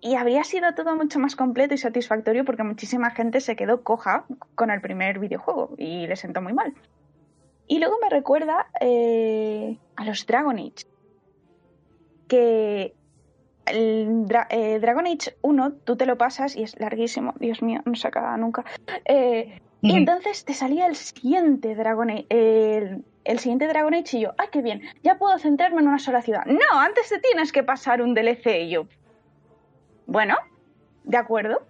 y 0.00 0.14
habría 0.16 0.44
sido 0.44 0.74
todo 0.74 0.96
mucho 0.96 1.18
más 1.18 1.36
completo 1.36 1.74
y 1.74 1.78
satisfactorio 1.78 2.44
porque 2.44 2.62
muchísima 2.62 3.10
gente 3.10 3.40
se 3.40 3.56
quedó 3.56 3.82
coja 3.82 4.24
con 4.54 4.70
el 4.70 4.80
primer 4.80 5.18
videojuego 5.18 5.74
y 5.78 6.06
le 6.06 6.16
sentó 6.16 6.40
muy 6.42 6.52
mal. 6.52 6.74
Y 7.66 7.78
luego 7.78 7.96
me 8.02 8.10
recuerda 8.10 8.66
eh, 8.80 9.78
a 9.96 10.04
los 10.04 10.26
Dragon 10.26 10.58
Age 10.58 10.84
que 12.28 12.94
el 13.66 14.26
Dra- 14.26 14.46
eh, 14.50 14.78
Dragon 14.80 15.06
Age 15.06 15.36
1 15.42 15.72
tú 15.84 15.96
te 15.96 16.06
lo 16.06 16.16
pasas 16.18 16.56
y 16.56 16.62
es 16.62 16.78
larguísimo, 16.78 17.34
Dios 17.38 17.62
mío, 17.62 17.80
no 17.84 17.94
se 17.94 18.08
acaba 18.08 18.36
nunca. 18.36 18.64
Eh, 19.04 19.60
y 19.80 19.88
Ujú. 19.88 19.96
entonces 19.98 20.44
te 20.44 20.54
salía 20.54 20.86
el 20.86 20.96
siguiente 20.96 21.74
Dragon 21.74 22.10
Age, 22.10 22.26
el, 22.30 23.04
el 23.24 23.38
siguiente 23.38 23.66
Dragon 23.68 23.92
Age 23.94 24.16
y 24.18 24.20
yo, 24.22 24.32
¡ay, 24.38 24.48
qué 24.50 24.62
bien! 24.62 24.82
Ya 25.02 25.16
puedo 25.18 25.38
centrarme 25.38 25.80
en 25.82 25.88
una 25.88 25.98
sola 25.98 26.22
ciudad. 26.22 26.44
No, 26.46 26.78
antes 26.80 27.08
te 27.08 27.18
tienes 27.18 27.52
que 27.52 27.62
pasar 27.62 28.00
un 28.02 28.14
DLC 28.14 28.62
y 28.62 28.70
yo. 28.70 28.86
Bueno, 30.06 30.36
de 31.04 31.16
acuerdo. 31.16 31.62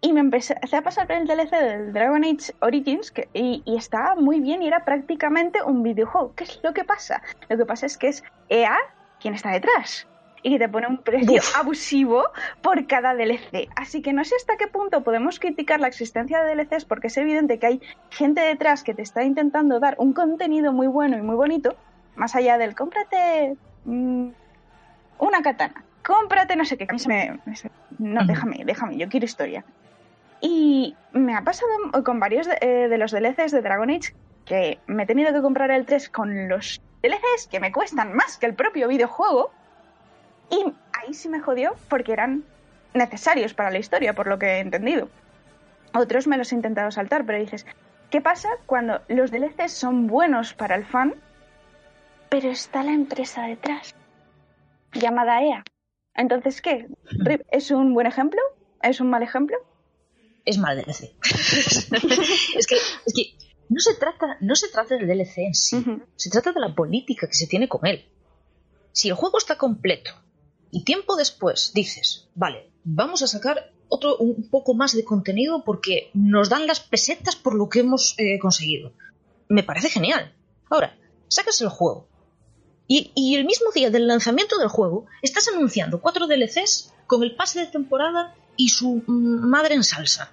Y 0.00 0.12
me 0.12 0.20
empecé 0.20 0.54
a 0.72 0.82
pasar 0.82 1.10
el 1.10 1.26
DLC 1.26 1.50
del 1.50 1.92
Dragon 1.92 2.22
Age 2.22 2.52
Origins 2.60 3.10
que, 3.10 3.28
y, 3.32 3.62
y 3.64 3.76
estaba 3.76 4.14
muy 4.14 4.40
bien 4.40 4.62
y 4.62 4.68
era 4.68 4.84
prácticamente 4.84 5.62
un 5.62 5.82
videojuego. 5.82 6.34
¿Qué 6.36 6.44
es 6.44 6.60
lo 6.62 6.72
que 6.74 6.84
pasa? 6.84 7.22
Lo 7.48 7.56
que 7.56 7.64
pasa 7.64 7.86
es 7.86 7.96
que 7.98 8.08
es 8.08 8.22
EA 8.48 8.76
quien 9.18 9.34
está 9.34 9.50
detrás 9.50 10.06
y 10.46 10.50
que 10.50 10.58
te 10.60 10.68
pone 10.68 10.86
un 10.86 10.98
precio 10.98 11.40
Uf. 11.40 11.56
abusivo 11.56 12.22
por 12.62 12.86
cada 12.86 13.14
DLC. 13.14 13.68
Así 13.74 14.00
que 14.00 14.12
no 14.12 14.22
sé 14.24 14.36
hasta 14.36 14.56
qué 14.56 14.68
punto 14.68 15.02
podemos 15.02 15.40
criticar 15.40 15.80
la 15.80 15.88
existencia 15.88 16.40
de 16.40 16.54
DLCs 16.54 16.84
porque 16.84 17.08
es 17.08 17.16
evidente 17.16 17.58
que 17.58 17.66
hay 17.66 17.82
gente 18.10 18.42
detrás 18.42 18.84
que 18.84 18.94
te 18.94 19.02
está 19.02 19.24
intentando 19.24 19.80
dar 19.80 19.96
un 19.98 20.12
contenido 20.12 20.72
muy 20.72 20.86
bueno 20.86 21.18
y 21.18 21.22
muy 21.22 21.34
bonito, 21.34 21.74
más 22.14 22.36
allá 22.36 22.58
del 22.58 22.76
cómprate 22.76 23.56
mm, 23.86 24.28
una 25.18 25.42
katana, 25.42 25.84
cómprate 26.06 26.54
no 26.54 26.64
sé 26.64 26.76
qué. 26.76 26.86
Me- 27.08 27.40
me- 27.44 27.54
no, 27.98 28.24
déjame, 28.24 28.62
déjame, 28.64 28.96
yo 28.98 29.08
quiero 29.08 29.24
historia. 29.26 29.64
Y 30.40 30.94
me 31.12 31.34
ha 31.34 31.42
pasado 31.42 31.70
con 32.04 32.20
varios 32.20 32.46
de, 32.46 32.56
eh, 32.60 32.88
de 32.88 32.98
los 32.98 33.10
DLCs 33.10 33.50
de 33.50 33.62
Dragon 33.62 33.90
Age 33.90 34.14
que 34.44 34.78
me 34.86 35.02
he 35.02 35.06
tenido 35.06 35.32
que 35.32 35.40
comprar 35.42 35.72
el 35.72 35.86
3 35.86 36.08
con 36.10 36.48
los 36.48 36.80
DLCs 37.02 37.48
que 37.50 37.58
me 37.58 37.72
cuestan 37.72 38.12
más 38.14 38.38
que 38.38 38.46
el 38.46 38.54
propio 38.54 38.86
videojuego. 38.86 39.50
Y 40.50 40.72
ahí 40.92 41.14
sí 41.14 41.28
me 41.28 41.40
jodió 41.40 41.74
porque 41.88 42.12
eran 42.12 42.44
necesarios 42.94 43.54
para 43.54 43.70
la 43.70 43.78
historia, 43.78 44.14
por 44.14 44.26
lo 44.26 44.38
que 44.38 44.46
he 44.46 44.60
entendido. 44.60 45.08
Otros 45.94 46.26
me 46.26 46.36
los 46.36 46.52
he 46.52 46.56
intentado 46.56 46.90
saltar, 46.90 47.24
pero 47.24 47.38
dices, 47.38 47.66
¿qué 48.10 48.20
pasa 48.20 48.48
cuando 48.66 49.00
los 49.08 49.30
DLCs 49.30 49.72
son 49.72 50.06
buenos 50.06 50.54
para 50.54 50.76
el 50.76 50.84
fan, 50.84 51.14
pero 52.28 52.50
está 52.50 52.82
la 52.82 52.92
empresa 52.92 53.42
detrás, 53.42 53.94
llamada 54.92 55.42
EA? 55.42 55.64
Entonces, 56.14 56.62
¿qué? 56.62 56.86
¿Es 57.50 57.70
un 57.70 57.94
buen 57.94 58.06
ejemplo? 58.06 58.40
¿Es 58.82 59.00
un 59.00 59.10
mal 59.10 59.22
ejemplo? 59.22 59.56
es 60.46 60.58
mal 60.58 60.76
DLC. 60.76 61.12
es, 62.56 62.66
que, 62.66 62.76
es 62.76 63.14
que 63.14 63.36
no 63.68 63.80
se 63.80 63.94
trata, 63.94 64.38
no 64.40 64.54
se 64.54 64.68
trata 64.68 64.96
del 64.96 65.06
DLC 65.06 65.38
en 65.38 65.54
sí, 65.54 65.84
se 66.14 66.30
trata 66.30 66.52
de 66.52 66.60
la 66.60 66.74
política 66.74 67.26
que 67.26 67.34
se 67.34 67.46
tiene 67.46 67.68
con 67.68 67.84
él. 67.84 68.06
Si 68.92 69.08
el 69.08 69.14
juego 69.14 69.36
está 69.36 69.58
completo 69.58 70.12
y 70.76 70.84
tiempo 70.84 71.16
después 71.16 71.72
dices, 71.72 72.28
vale, 72.34 72.68
vamos 72.84 73.22
a 73.22 73.26
sacar 73.26 73.72
otro 73.88 74.18
un 74.18 74.50
poco 74.50 74.74
más 74.74 74.94
de 74.94 75.06
contenido 75.06 75.64
porque 75.64 76.10
nos 76.12 76.50
dan 76.50 76.66
las 76.66 76.80
pesetas 76.80 77.34
por 77.34 77.54
lo 77.54 77.70
que 77.70 77.80
hemos 77.80 78.14
eh, 78.18 78.38
conseguido. 78.38 78.92
Me 79.48 79.62
parece 79.62 79.88
genial. 79.88 80.34
Ahora, 80.68 80.94
sacas 81.28 81.62
el 81.62 81.70
juego. 81.70 82.08
Y, 82.86 83.34
el 83.34 83.46
mismo 83.46 83.70
día 83.74 83.88
del 83.88 84.06
lanzamiento 84.06 84.58
del 84.58 84.68
juego, 84.68 85.06
estás 85.22 85.48
anunciando 85.48 86.02
cuatro 86.02 86.26
DLCs 86.26 86.92
con 87.06 87.22
el 87.22 87.34
pase 87.34 87.60
de 87.60 87.66
temporada 87.68 88.34
y 88.58 88.68
su 88.68 89.02
mm, 89.06 89.48
madre 89.48 89.76
en 89.76 89.82
salsa. 89.82 90.30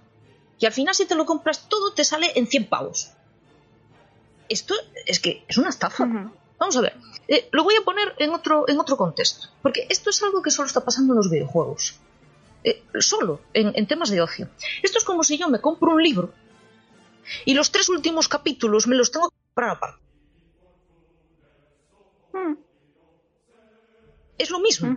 Y 0.60 0.66
al 0.66 0.74
final, 0.74 0.94
si 0.94 1.06
te 1.06 1.16
lo 1.16 1.26
compras 1.26 1.70
todo, 1.70 1.94
te 1.94 2.04
sale 2.04 2.34
en 2.36 2.48
100 2.48 2.68
pavos. 2.68 3.12
Esto 4.50 4.76
es 5.06 5.22
que 5.22 5.46
es 5.48 5.58
una 5.58 5.70
estafa. 5.70 6.34
Vamos 6.64 6.78
a 6.78 6.82
ver. 6.82 6.94
eh, 7.28 7.50
lo 7.52 7.64
voy 7.64 7.76
a 7.76 7.84
poner 7.84 8.16
en 8.20 8.32
otro, 8.32 8.66
en 8.70 8.80
otro 8.80 8.96
contexto. 8.98 9.48
Porque 9.62 9.86
esto 9.90 10.10
es 10.10 10.24
algo 10.24 10.42
que 10.42 10.50
solo 10.52 10.68
está 10.68 10.82
pasando 10.84 11.14
en 11.14 11.18
los 11.18 11.30
videojuegos. 11.30 12.00
Eh, 12.64 12.82
solo, 13.00 13.42
en, 13.54 13.74
en 13.76 13.86
temas 13.88 14.10
de 14.10 14.22
ocio. 14.22 14.48
Esto 14.82 14.98
es 14.98 15.04
como 15.04 15.24
si 15.24 15.38
yo 15.38 15.50
me 15.50 15.60
compro 15.60 15.92
un 15.92 16.02
libro 16.02 16.34
y 17.46 17.54
los 17.54 17.72
tres 17.72 17.90
últimos 17.90 18.28
capítulos 18.30 18.88
me 18.88 18.96
los 18.96 19.12
tengo 19.12 19.30
que 19.30 19.36
comprar 19.48 19.70
aparte. 19.72 20.02
Mm, 22.34 22.54
Es 24.38 24.50
lo 24.50 24.60
mismo. 24.60 24.88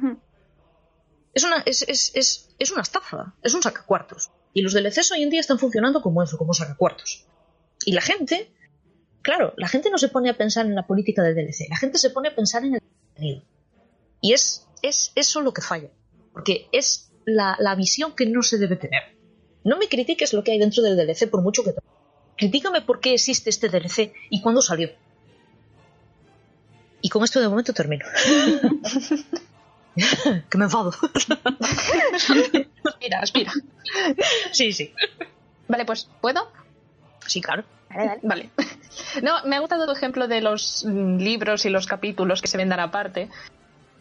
Es 1.35 1.45
una, 1.45 1.59
es, 1.67 1.83
es, 1.83 2.13
es, 2.15 2.49
es 2.59 2.71
una 2.71 2.83
estafa, 2.83 3.35
es 3.43 3.53
un 3.55 3.63
sacacuartos. 3.63 4.31
Y 4.55 4.63
los 4.63 4.73
DLCs 4.73 5.13
hoy 5.13 5.23
en 5.23 5.31
día 5.31 5.41
están 5.41 5.59
funcionando 5.59 6.01
como 6.01 6.23
eso, 6.23 6.39
como 6.39 6.55
sacacuartos. 6.55 7.27
Y 7.85 7.93
la 7.93 8.01
gente, 8.01 8.51
claro, 9.27 9.53
la 9.57 9.67
gente 9.67 9.91
no 9.91 9.99
se 9.99 10.07
pone 10.09 10.31
a 10.31 10.37
pensar 10.37 10.67
en 10.67 10.77
la 10.77 10.87
política 10.87 11.21
del 11.21 11.35
DLC, 11.35 11.69
la 11.69 11.77
gente 11.77 11.99
se 11.99 12.11
pone 12.11 12.29
a 12.29 12.35
pensar 12.37 12.65
en 12.65 12.77
el 12.77 12.81
contenido. 12.81 13.43
Y 14.21 14.33
es, 14.35 14.69
es 14.83 15.11
eso 15.17 15.41
lo 15.41 15.53
que 15.53 15.63
falla. 15.63 15.91
Porque 16.33 16.69
es 16.71 17.11
la, 17.25 17.57
la 17.59 17.75
visión 17.75 18.15
que 18.15 18.27
no 18.27 18.45
se 18.45 18.57
debe 18.57 18.77
tener. 18.77 19.03
No 19.65 19.79
me 19.79 19.89
critiques 19.89 20.33
lo 20.33 20.45
que 20.45 20.53
hay 20.53 20.61
dentro 20.61 20.81
del 20.85 20.97
DLC 20.97 21.29
por 21.29 21.43
mucho 21.43 21.65
que 21.65 21.73
te... 21.73 21.81
Critícame 22.37 22.83
por 22.83 23.01
qué 23.01 23.15
existe 23.15 23.51
este 23.51 23.69
DLC 23.69 24.13
y 24.31 24.41
cuándo 24.41 24.63
salió. 24.63 24.91
Y 27.01 27.09
con 27.09 27.25
esto 27.25 27.41
de 27.41 27.49
momento 27.49 27.73
termino. 27.73 28.07
que 30.51 30.57
me 30.59 30.67
enfado. 30.67 30.93
Aspira, 32.85 33.19
aspira. 33.21 33.53
Sí, 34.53 34.73
sí. 34.73 34.95
Vale, 35.67 35.85
pues, 35.85 36.09
¿puedo? 36.21 36.49
Sí, 37.27 37.41
claro. 37.41 37.65
Dale, 37.91 38.07
dale. 38.07 38.21
Vale. 38.23 38.51
No, 39.23 39.45
me 39.45 39.57
ha 39.57 39.61
gustado 39.61 39.87
tu 39.87 39.93
ejemplo 39.93 40.29
de 40.29 40.41
los 40.41 40.85
mm, 40.85 41.19
libros 41.19 41.65
y 41.65 41.71
los 41.71 41.87
capítulos 41.87 42.41
que 42.41 42.49
se 42.49 42.57
vendan 42.57 42.81
aparte, 42.81 43.29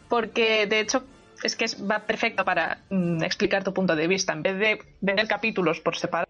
porque 0.08 0.66
de 0.66 0.80
hecho 0.80 1.04
es 1.42 1.56
que 1.56 1.66
va 1.84 2.00
perfecto 2.00 2.44
para 2.44 2.82
mm, 2.90 3.22
explicar 3.22 3.64
tu 3.64 3.74
punto 3.74 3.94
de 3.96 4.06
vista. 4.06 4.32
En 4.32 4.42
vez 4.42 4.58
de 4.58 4.78
vender 5.00 5.28
capítulos 5.28 5.80
por 5.80 5.96
separado, 5.96 6.28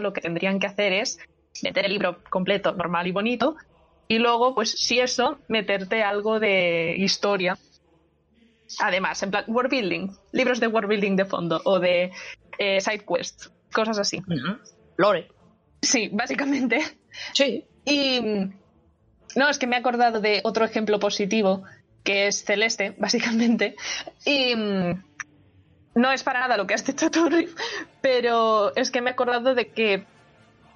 lo 0.00 0.12
que 0.12 0.20
tendrían 0.20 0.58
que 0.58 0.66
hacer 0.66 0.92
es 0.92 1.18
meter 1.62 1.86
el 1.86 1.92
libro 1.92 2.22
completo, 2.30 2.72
normal 2.72 3.06
y 3.06 3.12
bonito, 3.12 3.56
y 4.08 4.18
luego, 4.18 4.54
pues 4.54 4.70
si 4.70 5.00
eso, 5.00 5.38
meterte 5.48 6.02
algo 6.02 6.40
de 6.40 6.94
historia. 6.96 7.58
Además, 8.80 9.22
en 9.22 9.30
plan, 9.30 9.44
world 9.48 9.70
building, 9.70 10.08
libros 10.32 10.60
de 10.60 10.66
world 10.66 10.88
building 10.88 11.16
de 11.16 11.24
fondo 11.24 11.60
o 11.64 11.78
de 11.78 12.10
eh, 12.58 12.80
side 12.80 13.04
quest, 13.04 13.46
cosas 13.72 13.98
así. 13.98 14.22
Lore. 14.96 15.28
Sí, 15.80 16.10
básicamente. 16.12 16.80
Sí. 17.32 17.64
Y 17.88 18.20
no, 19.34 19.48
es 19.48 19.58
que 19.58 19.66
me 19.66 19.76
he 19.76 19.78
acordado 19.78 20.20
de 20.20 20.42
otro 20.44 20.64
ejemplo 20.64 20.98
positivo, 21.00 21.62
que 22.04 22.26
es 22.26 22.44
Celeste, 22.44 22.94
básicamente. 22.98 23.76
Y 24.26 24.54
mm, 24.54 25.04
no 25.94 26.12
es 26.12 26.22
para 26.22 26.40
nada 26.40 26.56
lo 26.56 26.66
que 26.66 26.74
has 26.74 26.84
dicho 26.84 27.10
tú, 27.10 27.28
pero 28.02 28.74
es 28.76 28.90
que 28.90 29.00
me 29.00 29.10
he 29.10 29.12
acordado 29.14 29.54
de 29.54 29.68
que 29.68 30.04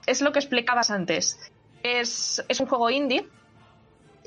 es 0.06 0.22
lo 0.22 0.32
que 0.32 0.38
explicabas 0.38 0.90
antes. 0.90 1.38
Es, 1.82 2.42
es 2.48 2.60
un 2.60 2.66
juego 2.66 2.90
indie 2.90 3.26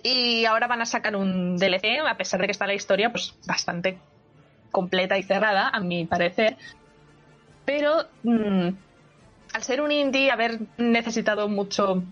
y 0.03 0.45
ahora 0.45 0.67
van 0.67 0.81
a 0.81 0.85
sacar 0.85 1.15
un 1.15 1.57
DLC, 1.57 1.99
a 2.07 2.17
pesar 2.17 2.39
de 2.39 2.47
que 2.47 2.51
está 2.51 2.67
la 2.67 2.75
historia 2.75 3.11
pues 3.11 3.33
bastante 3.47 3.97
completa 4.71 5.17
y 5.17 5.23
cerrada, 5.23 5.69
a 5.69 5.79
mi 5.79 6.05
parecer. 6.05 6.57
Pero 7.65 8.05
mm, 8.23 8.69
al 9.53 9.63
ser 9.63 9.81
un 9.81 9.91
indie, 9.91 10.29
haber 10.29 10.59
necesitado 10.77 11.47
mucho 11.47 12.03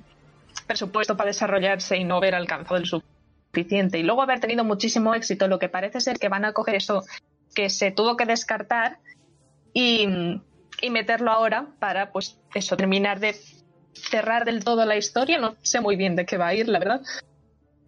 presupuesto 0.67 1.17
para 1.17 1.27
desarrollarse 1.27 1.97
y 1.97 2.03
no 2.03 2.17
haber 2.17 2.35
alcanzado 2.35 2.77
el 2.77 2.85
suficiente. 2.85 3.99
Y 3.99 4.03
luego 4.03 4.21
haber 4.21 4.39
tenido 4.39 4.63
muchísimo 4.63 5.13
éxito, 5.15 5.47
lo 5.47 5.59
que 5.59 5.69
parece 5.69 6.01
ser 6.01 6.19
que 6.19 6.29
van 6.29 6.45
a 6.45 6.53
coger 6.53 6.75
eso 6.75 7.03
que 7.55 7.69
se 7.69 7.91
tuvo 7.91 8.17
que 8.17 8.25
descartar 8.25 8.99
y, 9.73 10.07
y 10.81 10.89
meterlo 10.89 11.31
ahora 11.31 11.67
para, 11.79 12.11
pues, 12.11 12.39
eso, 12.53 12.75
terminar 12.77 13.19
de 13.19 13.35
cerrar 13.93 14.45
del 14.45 14.63
todo 14.63 14.85
la 14.85 14.97
historia. 14.97 15.37
No 15.37 15.55
sé 15.61 15.81
muy 15.81 15.95
bien 15.95 16.15
de 16.15 16.25
qué 16.25 16.37
va 16.37 16.47
a 16.47 16.55
ir, 16.55 16.67
la 16.67 16.79
verdad. 16.79 17.01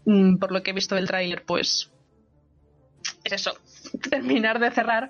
Mm, 0.05 0.37
Por 0.37 0.51
lo 0.51 0.61
que 0.61 0.71
he 0.71 0.73
visto 0.73 0.95
del 0.95 1.07
tráiler, 1.07 1.43
pues 1.45 1.91
es 3.23 3.33
eso, 3.33 3.53
terminar 4.09 4.59
de 4.59 4.71
cerrar. 4.71 5.09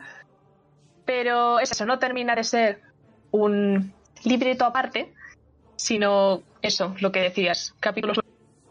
Pero 1.05 1.59
es 1.59 1.71
eso, 1.71 1.85
no 1.85 1.99
termina 1.99 2.35
de 2.35 2.43
ser 2.43 2.81
un 3.31 3.93
libreto 4.23 4.65
aparte, 4.65 5.13
sino 5.75 6.41
eso, 6.61 6.95
lo 6.99 7.11
que 7.11 7.21
decías, 7.21 7.75
capítulos 7.79 8.19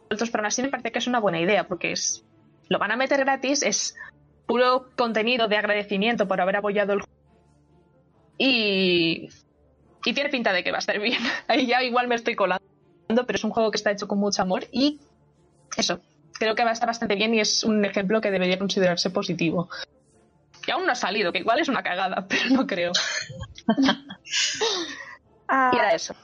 sueltos, 0.08 0.30
pero 0.30 0.42
aún 0.42 0.46
así 0.46 0.62
me 0.62 0.68
parece 0.68 0.92
que 0.92 0.98
es 0.98 1.06
una 1.06 1.20
buena 1.20 1.40
idea, 1.40 1.66
porque 1.66 1.92
es 1.92 2.24
lo 2.68 2.78
van 2.78 2.90
a 2.92 2.96
meter 2.96 3.20
gratis, 3.20 3.62
es 3.62 3.94
puro 4.46 4.88
contenido 4.96 5.48
de 5.48 5.56
agradecimiento 5.56 6.26
por 6.26 6.40
haber 6.40 6.56
apoyado 6.56 6.94
el 6.94 7.00
juego. 7.00 7.14
Y, 8.38 9.28
y 10.04 10.12
tiene 10.12 10.30
pinta 10.30 10.52
de 10.52 10.64
que 10.64 10.70
va 10.70 10.78
a 10.78 10.80
estar 10.80 10.98
bien. 11.00 11.20
Ahí 11.48 11.66
ya 11.66 11.82
igual 11.82 12.08
me 12.08 12.14
estoy 12.14 12.34
colando, 12.34 12.64
pero 13.08 13.36
es 13.36 13.44
un 13.44 13.50
juego 13.50 13.70
que 13.70 13.76
está 13.76 13.90
hecho 13.90 14.08
con 14.08 14.18
mucho 14.18 14.42
amor 14.42 14.66
y 14.72 15.00
eso, 15.76 16.00
creo 16.32 16.54
que 16.54 16.64
va 16.64 16.70
a 16.70 16.72
estar 16.72 16.86
bastante 16.86 17.16
bien 17.16 17.34
y 17.34 17.40
es 17.40 17.64
un 17.64 17.84
ejemplo 17.84 18.20
que 18.20 18.30
debería 18.30 18.58
considerarse 18.58 19.10
positivo. 19.10 19.68
Y 20.66 20.70
aún 20.70 20.86
no 20.86 20.92
ha 20.92 20.96
salido, 20.96 21.32
que 21.32 21.40
igual 21.40 21.60
es 21.60 21.68
una 21.68 21.82
cagada, 21.82 22.26
pero 22.28 22.50
no 22.50 22.66
creo. 22.66 22.92
Ah, 25.46 25.70
Y 25.74 25.76
era 25.76 25.90
eso. 25.94 26.14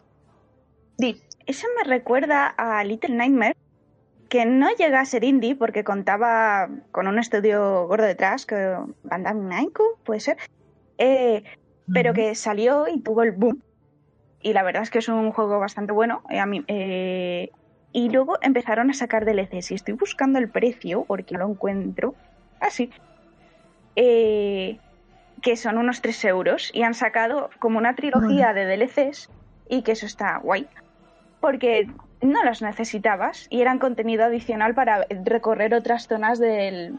Eso 1.46 1.66
me 1.76 1.82
recuerda 1.82 2.46
a 2.46 2.84
Little 2.84 3.14
Nightmare, 3.16 3.56
que 4.28 4.46
no 4.46 4.70
llega 4.76 5.00
a 5.00 5.04
ser 5.04 5.24
indie 5.24 5.56
porque 5.56 5.82
contaba 5.82 6.68
con 6.92 7.08
un 7.08 7.18
estudio 7.18 7.88
gordo 7.88 8.04
detrás, 8.04 8.46
que 8.46 8.76
Bandai 9.02 9.34
Namco, 9.34 9.98
puede 10.04 10.20
ser, 10.20 10.36
eh, 10.98 11.42
pero 11.92 12.14
que 12.14 12.36
salió 12.36 12.86
y 12.86 13.00
tuvo 13.00 13.24
el 13.24 13.32
boom. 13.32 13.60
Y 14.40 14.52
la 14.52 14.62
verdad 14.62 14.84
es 14.84 14.90
que 14.90 15.00
es 15.00 15.08
un 15.08 15.32
juego 15.32 15.58
bastante 15.58 15.92
bueno. 15.92 16.22
eh, 16.30 16.38
a 16.38 16.46
mí, 16.46 16.64
eh, 16.68 17.50
y 17.92 18.08
luego 18.10 18.38
empezaron 18.40 18.88
a 18.90 18.94
sacar 18.94 19.24
DLCs 19.24 19.72
y 19.72 19.74
estoy 19.74 19.94
buscando 19.94 20.38
el 20.38 20.48
precio 20.48 21.04
porque 21.04 21.36
lo 21.36 21.48
encuentro. 21.48 22.14
Así. 22.60 22.92
que 23.96 25.56
son 25.56 25.78
unos 25.78 26.00
3 26.02 26.24
euros 26.26 26.70
y 26.72 26.84
han 26.84 26.94
sacado 26.94 27.50
como 27.58 27.78
una 27.78 27.96
trilogía 27.96 28.52
de 28.52 28.66
DLCs 28.66 29.30
y 29.68 29.82
que 29.82 29.92
eso 29.92 30.06
está 30.06 30.38
guay 30.38 30.68
porque 31.40 31.88
no 32.20 32.44
los 32.44 32.62
necesitabas 32.62 33.46
y 33.50 33.60
eran 33.60 33.78
contenido 33.78 34.24
adicional 34.24 34.74
para 34.74 35.06
recorrer 35.24 35.74
otras 35.74 36.06
zonas 36.06 36.38
del... 36.38 36.98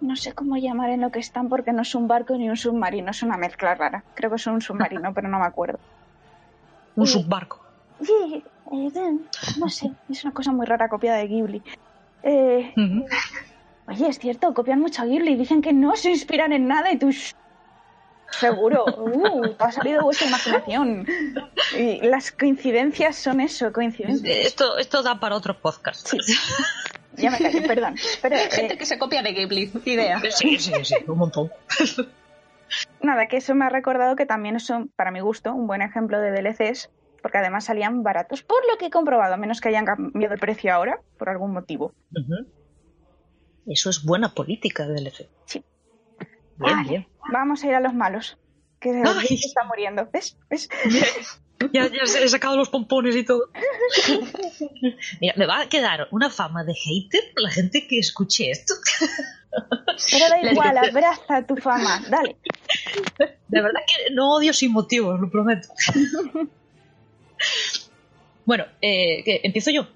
No 0.00 0.16
sé 0.16 0.32
cómo 0.32 0.56
llamar 0.56 0.90
en 0.90 1.00
lo 1.00 1.10
que 1.10 1.18
están 1.18 1.48
porque 1.48 1.72
no 1.72 1.82
es 1.82 1.94
un 1.94 2.08
barco 2.08 2.36
ni 2.36 2.48
un 2.48 2.56
submarino, 2.56 3.10
es 3.10 3.22
una 3.22 3.36
mezcla 3.36 3.74
rara. 3.74 4.04
Creo 4.14 4.30
que 4.30 4.36
es 4.36 4.46
un 4.46 4.60
submarino, 4.60 5.12
pero 5.14 5.28
no 5.28 5.38
me 5.38 5.46
acuerdo. 5.46 5.78
Un 6.96 7.08
subbarco. 7.08 7.60
Sí, 8.00 8.44
eh, 8.70 9.18
no 9.58 9.68
sé, 9.68 9.90
es 10.08 10.22
una 10.24 10.32
cosa 10.32 10.52
muy 10.52 10.64
rara 10.64 10.88
copiada 10.88 11.18
de 11.18 11.26
Ghibli. 11.26 11.62
Eh. 12.22 12.72
Oye, 13.88 14.08
es 14.08 14.18
cierto, 14.20 14.54
copian 14.54 14.78
mucho 14.78 15.02
a 15.02 15.04
Ghibli, 15.04 15.34
dicen 15.34 15.60
que 15.60 15.72
no 15.72 15.96
se 15.96 16.10
inspiran 16.10 16.52
en 16.52 16.68
nada 16.68 16.92
y 16.92 16.98
tú... 16.98 17.10
"Shh, 17.10 17.34
Seguro, 18.38 18.84
uh, 18.84 19.54
ha 19.58 19.72
salido 19.72 19.98
de 19.98 20.04
vuestra 20.04 20.28
imaginación. 20.28 21.06
Y 21.78 22.00
las 22.02 22.32
coincidencias 22.32 23.16
son 23.16 23.40
eso, 23.40 23.72
coincidencias. 23.72 24.46
Esto, 24.46 24.78
esto 24.78 25.02
da 25.02 25.20
para 25.20 25.36
otro 25.36 25.58
podcast. 25.58 26.08
Sí. 26.08 26.18
Ya 27.16 27.30
me 27.30 27.38
callo, 27.38 27.66
perdón. 27.66 27.94
Pero 28.22 28.36
eh, 28.36 28.48
Gente 28.50 28.76
que 28.76 28.86
se 28.86 28.98
copia 28.98 29.22
de 29.22 29.32
Ghibli, 29.32 29.70
idea. 29.84 30.20
Sí, 30.30 30.58
sí, 30.58 30.72
sí, 30.82 30.96
un 31.06 31.18
montón. 31.18 31.50
nada, 33.00 33.28
que 33.28 33.36
eso 33.36 33.54
me 33.54 33.64
ha 33.64 33.68
recordado 33.68 34.16
que 34.16 34.26
también 34.26 34.58
son, 34.60 34.88
para 34.96 35.10
mi 35.10 35.20
gusto, 35.20 35.52
un 35.54 35.66
buen 35.66 35.82
ejemplo 35.82 36.20
de 36.20 36.30
DLCs, 36.32 36.90
porque 37.22 37.38
además 37.38 37.64
salían 37.64 38.02
baratos, 38.02 38.42
por 38.42 38.66
lo 38.70 38.76
que 38.78 38.86
he 38.86 38.90
comprobado, 38.90 39.34
a 39.34 39.36
menos 39.36 39.60
que 39.60 39.68
hayan 39.68 39.84
cambiado 39.84 40.34
el 40.34 40.40
precio 40.40 40.74
ahora, 40.74 41.00
por 41.18 41.28
algún 41.28 41.52
motivo. 41.52 41.94
Eso 43.66 43.90
es 43.90 44.04
buena 44.04 44.34
política 44.34 44.86
del 44.86 45.04
DLC. 45.04 45.28
Sí. 45.46 45.64
Bien, 46.58 46.76
Vale, 46.76 46.88
bien. 46.88 47.08
Vamos 47.32 47.64
a 47.64 47.66
ir 47.68 47.74
a 47.74 47.80
los 47.80 47.94
malos. 47.94 48.38
Que 48.80 48.90
Ay. 48.90 49.26
se 49.38 49.48
está 49.48 49.64
muriendo. 49.64 50.08
¿Ves? 50.12 50.36
¿Ves? 50.50 50.68
Ya, 51.72 51.86
ya 51.86 52.02
he 52.02 52.28
sacado 52.28 52.56
los 52.56 52.68
pompones 52.68 53.16
y 53.16 53.24
todo. 53.24 53.48
Mira, 55.20 55.34
me 55.36 55.46
va 55.46 55.62
a 55.62 55.68
quedar 55.68 56.08
una 56.10 56.28
fama 56.28 56.64
de 56.64 56.74
hater 56.74 57.32
por 57.32 57.42
la 57.42 57.50
gente 57.50 57.86
que 57.86 57.98
escuche 57.98 58.50
esto. 58.50 58.74
Pero 60.10 60.28
da 60.28 60.52
igual, 60.52 60.76
abraza 60.76 61.46
tu 61.46 61.56
fama. 61.56 62.02
Dale. 62.10 62.36
De 63.48 63.62
verdad 63.62 63.80
que 63.86 64.12
no 64.12 64.34
odio 64.34 64.52
sin 64.52 64.72
motivos, 64.72 65.18
lo 65.20 65.30
prometo. 65.30 65.68
Bueno, 68.44 68.66
eh, 68.82 69.22
¿qué? 69.24 69.40
¿empiezo 69.44 69.70
yo? 69.70 69.86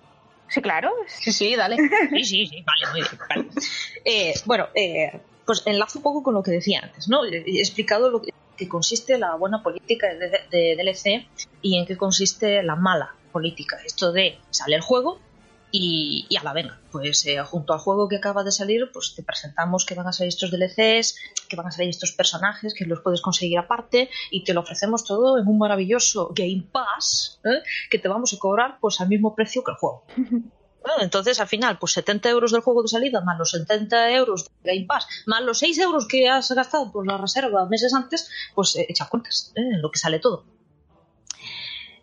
Sí, 0.48 0.62
claro. 0.62 0.90
Sí, 1.06 1.32
sí, 1.32 1.54
dale. 1.56 1.76
Sí, 1.76 2.24
sí, 2.24 2.46
sí, 2.46 2.64
vale, 2.64 2.86
muy 2.92 3.00
bien. 3.02 3.18
vale. 3.28 3.48
Eh, 4.04 4.34
bueno, 4.46 4.68
eh, 4.74 5.20
pues 5.48 5.62
enlazo 5.64 6.00
un 6.00 6.02
poco 6.02 6.22
con 6.22 6.34
lo 6.34 6.42
que 6.42 6.50
decía 6.50 6.80
antes, 6.82 7.08
¿no? 7.08 7.24
He 7.24 7.58
explicado 7.58 8.10
lo 8.10 8.20
que, 8.20 8.34
consiste 8.68 9.16
la 9.16 9.34
buena 9.36 9.62
política 9.62 10.08
de 10.08 10.76
DLC 10.76 11.26
y 11.62 11.78
en 11.78 11.86
qué 11.86 11.96
consiste 11.96 12.62
la 12.62 12.76
mala 12.76 13.14
política. 13.32 13.78
Esto 13.86 14.12
de 14.12 14.36
sale 14.50 14.76
el 14.76 14.82
juego 14.82 15.20
y, 15.70 16.26
y 16.28 16.36
a 16.36 16.42
la 16.42 16.52
venga, 16.52 16.78
pues 16.92 17.24
eh, 17.24 17.42
junto 17.44 17.72
al 17.72 17.78
juego 17.78 18.08
que 18.08 18.16
acaba 18.16 18.44
de 18.44 18.52
salir, 18.52 18.90
pues 18.92 19.14
te 19.16 19.22
presentamos 19.22 19.86
que 19.86 19.94
van 19.94 20.06
a 20.06 20.12
salir 20.12 20.28
estos 20.28 20.50
DLCs, 20.50 21.16
que 21.48 21.56
van 21.56 21.68
a 21.68 21.70
salir 21.70 21.88
estos 21.88 22.12
personajes, 22.12 22.74
que 22.74 22.84
los 22.84 23.00
puedes 23.00 23.22
conseguir 23.22 23.56
aparte 23.56 24.10
y 24.30 24.44
te 24.44 24.52
lo 24.52 24.60
ofrecemos 24.60 25.04
todo 25.04 25.38
en 25.38 25.48
un 25.48 25.56
maravilloso 25.56 26.30
Game 26.34 26.66
Pass, 26.70 27.40
¿eh? 27.44 27.62
que 27.90 27.98
te 27.98 28.08
vamos 28.08 28.34
a 28.34 28.38
cobrar 28.38 28.76
pues 28.82 29.00
al 29.00 29.08
mismo 29.08 29.34
precio 29.34 29.64
que 29.64 29.70
el 29.70 29.76
juego. 29.78 30.04
Entonces, 31.00 31.40
al 31.40 31.48
final, 31.48 31.78
pues 31.78 31.92
70 31.92 32.28
euros 32.30 32.52
del 32.52 32.60
juego 32.62 32.82
de 32.82 32.88
salida, 32.88 33.20
más 33.20 33.38
los 33.38 33.50
70 33.50 34.12
euros 34.12 34.50
de 34.62 34.74
Game 34.74 34.86
Pass, 34.86 35.06
más 35.26 35.42
los 35.42 35.58
6 35.58 35.78
euros 35.78 36.06
que 36.08 36.28
has 36.28 36.50
gastado 36.52 36.90
por 36.92 37.06
la 37.06 37.16
reserva 37.16 37.66
meses 37.66 37.94
antes, 37.94 38.30
pues 38.54 38.76
eh, 38.76 38.86
echa 38.88 39.08
cuentas, 39.08 39.52
¿eh? 39.54 39.62
lo 39.80 39.90
que 39.90 39.98
sale 39.98 40.18
todo. 40.18 40.44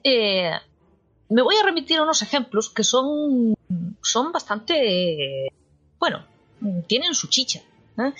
Eh, 0.03 0.51
me 1.29 1.41
voy 1.41 1.55
a 1.55 1.63
remitir 1.63 1.97
a 1.97 2.03
unos 2.03 2.21
ejemplos 2.21 2.69
que 2.69 2.83
son, 2.83 3.55
son 4.01 4.31
bastante, 4.31 5.51
bueno, 5.99 6.25
tienen 6.87 7.13
su 7.13 7.27
chicha. 7.27 7.61
¿eh? 7.97 8.13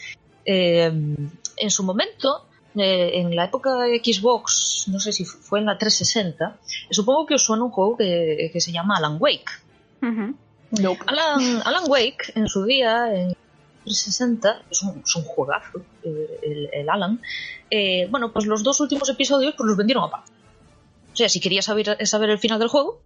Eh, 0.45 1.15
en 1.57 1.71
su 1.71 1.83
momento, 1.83 2.47
eh, 2.75 3.11
en 3.15 3.35
la 3.35 3.45
época 3.45 3.75
de 3.75 3.99
Xbox, 3.99 4.85
no 4.87 4.99
sé 4.99 5.11
si 5.11 5.25
fue 5.25 5.59
en 5.59 5.65
la 5.65 5.77
360, 5.77 6.57
supongo 6.89 7.25
que 7.25 7.35
os 7.35 7.43
suena 7.43 7.63
un 7.63 7.71
juego 7.71 7.97
que, 7.97 8.51
se 8.55 8.71
llama 8.71 8.97
Alan 8.97 9.17
Wake. 9.19 9.51
Ujú. 10.01 10.35
Nope. 10.71 11.01
Alan, 11.07 11.61
Alan 11.65 11.83
Wake, 11.87 12.33
en 12.35 12.47
su 12.47 12.65
día, 12.65 13.13
en 13.13 13.35
360, 13.83 14.63
es 14.69 14.81
un, 14.81 15.01
es 15.05 15.15
un 15.15 15.23
juegazo, 15.23 15.79
eh, 16.03 16.39
el, 16.41 16.69
el 16.73 16.89
Alan. 16.89 17.21
Eh, 17.69 18.07
bueno, 18.09 18.31
pues 18.33 18.45
los 18.45 18.63
dos 18.63 18.79
últimos 18.79 19.09
episodios 19.09 19.53
pues 19.55 19.67
los 19.67 19.77
vendieron 19.77 20.03
aparte. 20.03 20.31
O 21.13 21.15
sea, 21.15 21.29
si 21.29 21.39
querías 21.39 21.65
saber, 21.65 22.05
saber 22.07 22.29
el 22.29 22.39
final 22.39 22.59
del 22.59 22.67
juego, 22.67 23.01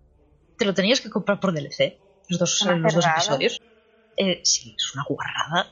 te 0.58 0.65
lo 0.65 0.74
tenías 0.74 1.02
que 1.02 1.10
comprar 1.10 1.39
por 1.39 1.54
DLC. 1.54 1.98
Los 2.28 2.39
dos, 2.39 2.65
los 2.65 2.95
dos 2.95 3.06
episodios. 3.06 3.62
Eh, 4.17 4.41
sí, 4.43 4.76
es 4.78 4.93
una 4.93 5.04
guarrada. 5.08 5.72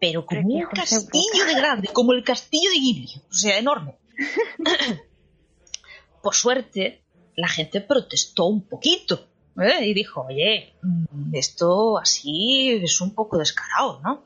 pero 0.00 0.26
como 0.26 0.48
un 0.48 0.66
castillo 0.66 1.44
de 1.46 1.54
grande, 1.54 1.88
como 1.88 2.12
el 2.12 2.24
castillo 2.24 2.70
de 2.70 2.76
Ghibli, 2.76 3.22
o 3.30 3.34
sea, 3.34 3.58
enorme. 3.58 3.96
Por 6.22 6.34
suerte, 6.34 7.02
la 7.36 7.48
gente 7.48 7.80
protestó 7.80 8.46
un 8.46 8.62
poquito 8.62 9.28
¿eh? 9.60 9.86
y 9.86 9.94
dijo, 9.94 10.26
oye, 10.28 10.74
mm, 10.82 11.34
esto 11.34 11.98
así 11.98 12.70
es 12.82 13.00
un 13.00 13.14
poco 13.14 13.38
descarado, 13.38 14.00
¿no? 14.02 14.24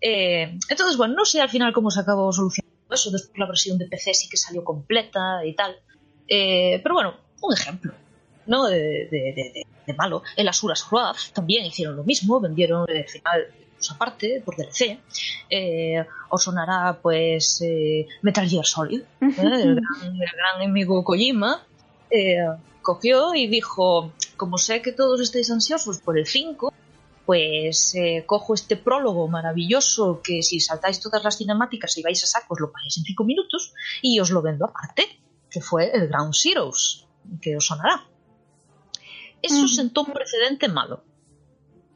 Eh, 0.00 0.58
entonces, 0.68 0.96
bueno, 0.96 1.14
no 1.14 1.24
sé 1.24 1.40
al 1.40 1.50
final 1.50 1.72
cómo 1.72 1.90
se 1.90 2.00
acabó 2.00 2.32
solucionando 2.32 2.70
eso, 2.94 3.10
después 3.10 3.38
la 3.38 3.46
versión 3.46 3.78
de 3.78 3.86
PC 3.86 4.14
sí 4.14 4.28
que 4.28 4.36
salió 4.36 4.64
completa 4.64 5.44
y 5.44 5.54
tal. 5.54 5.76
Eh, 6.26 6.80
pero 6.82 6.94
bueno, 6.94 7.14
un 7.42 7.52
ejemplo, 7.54 7.92
¿no? 8.46 8.66
De, 8.66 8.78
de- 9.10 9.32
de- 9.54 9.66
malo. 9.98 10.22
El 10.36 10.46
Asuras 10.48 10.86
Wrath 10.90 11.32
también 11.34 11.66
hicieron 11.66 11.96
lo 11.96 12.04
mismo, 12.04 12.38
vendieron 12.40 12.86
el 12.88 13.08
final 13.08 13.46
pues, 13.74 13.90
aparte 13.90 14.40
por 14.44 14.54
DLC. 14.56 15.00
Eh, 15.50 16.04
os 16.28 16.44
sonará, 16.44 16.96
pues, 17.02 17.60
eh, 17.62 18.06
Metal 18.22 18.48
Gear 18.48 18.64
Solid, 18.64 19.00
¿eh? 19.00 19.04
el, 19.20 19.74
gran, 19.74 20.14
el 20.14 20.18
gran 20.32 20.62
amigo 20.68 21.02
Kojima. 21.02 21.66
cogió 22.82 23.34
y 23.34 23.48
dijo, 23.48 24.12
como 24.40 24.56
sé 24.56 24.80
que 24.80 24.92
todos 24.92 25.20
estáis 25.20 25.50
ansiosos 25.50 25.98
por 26.00 26.18
el 26.18 26.26
5, 26.26 26.72
pues 27.26 27.94
eh, 27.94 28.24
cojo 28.26 28.54
este 28.54 28.74
prólogo 28.74 29.28
maravilloso 29.28 30.22
que 30.24 30.42
si 30.42 30.60
saltáis 30.60 30.98
todas 30.98 31.22
las 31.22 31.36
cinemáticas 31.36 31.98
y 31.98 32.02
vais 32.02 32.24
a 32.24 32.26
saco 32.26 32.54
os 32.54 32.60
lo 32.60 32.72
pagáis 32.72 32.96
en 32.96 33.04
5 33.04 33.22
minutos 33.24 33.74
y 34.00 34.18
os 34.18 34.30
lo 34.30 34.40
vendo 34.40 34.64
aparte, 34.64 35.02
que 35.50 35.60
fue 35.60 35.94
el 35.94 36.08
Ground 36.08 36.32
Zeroes, 36.34 37.06
que 37.42 37.54
os 37.54 37.66
sonará. 37.66 38.08
Eso 39.42 39.56
Ujú. 39.56 39.68
sentó 39.68 40.04
un 40.04 40.14
precedente 40.14 40.68
malo, 40.68 41.04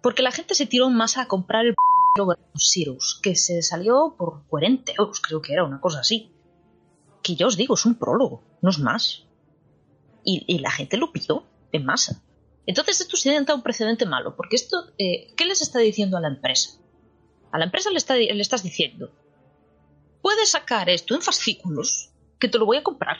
porque 0.02 0.22
la 0.22 0.30
gente 0.30 0.54
se 0.54 0.66
tiró 0.66 0.90
más 0.90 1.16
a 1.16 1.26
comprar 1.26 1.64
el 1.64 1.74
Ground 2.14 2.36
Zeroes, 2.58 3.18
que 3.22 3.36
se 3.36 3.62
salió 3.62 4.16
por 4.18 4.42
40 4.48 4.92
euros, 4.98 5.18
creo 5.20 5.40
que 5.40 5.54
era 5.54 5.64
una 5.64 5.80
cosa 5.80 6.00
así. 6.00 6.30
Que 7.22 7.36
yo 7.36 7.46
os 7.46 7.56
digo, 7.56 7.72
es 7.72 7.86
un 7.86 7.94
prólogo, 7.94 8.42
no 8.60 8.68
es 8.68 8.78
más. 8.78 9.24
Y, 10.26 10.44
y 10.46 10.58
la 10.58 10.70
gente 10.70 10.98
lo 10.98 11.10
pidió 11.10 11.44
en 11.72 11.86
masa. 11.86 12.22
Entonces 12.66 13.00
esto 13.00 13.16
sienta 13.16 13.54
un 13.54 13.62
precedente 13.62 14.06
malo, 14.06 14.36
porque 14.36 14.56
esto, 14.56 14.92
eh, 14.98 15.32
¿qué 15.36 15.44
les 15.44 15.60
está 15.60 15.80
diciendo 15.80 16.16
a 16.16 16.20
la 16.20 16.28
empresa? 16.28 16.78
A 17.52 17.58
la 17.58 17.66
empresa 17.66 17.90
le, 17.90 17.98
está, 17.98 18.16
le 18.16 18.40
estás 18.40 18.62
diciendo, 18.62 19.12
puedes 20.22 20.50
sacar 20.50 20.88
esto 20.88 21.14
en 21.14 21.22
fascículos, 21.22 22.12
que 22.38 22.48
te 22.48 22.58
lo 22.58 22.66
voy 22.66 22.78
a 22.78 22.82
comprar. 22.82 23.18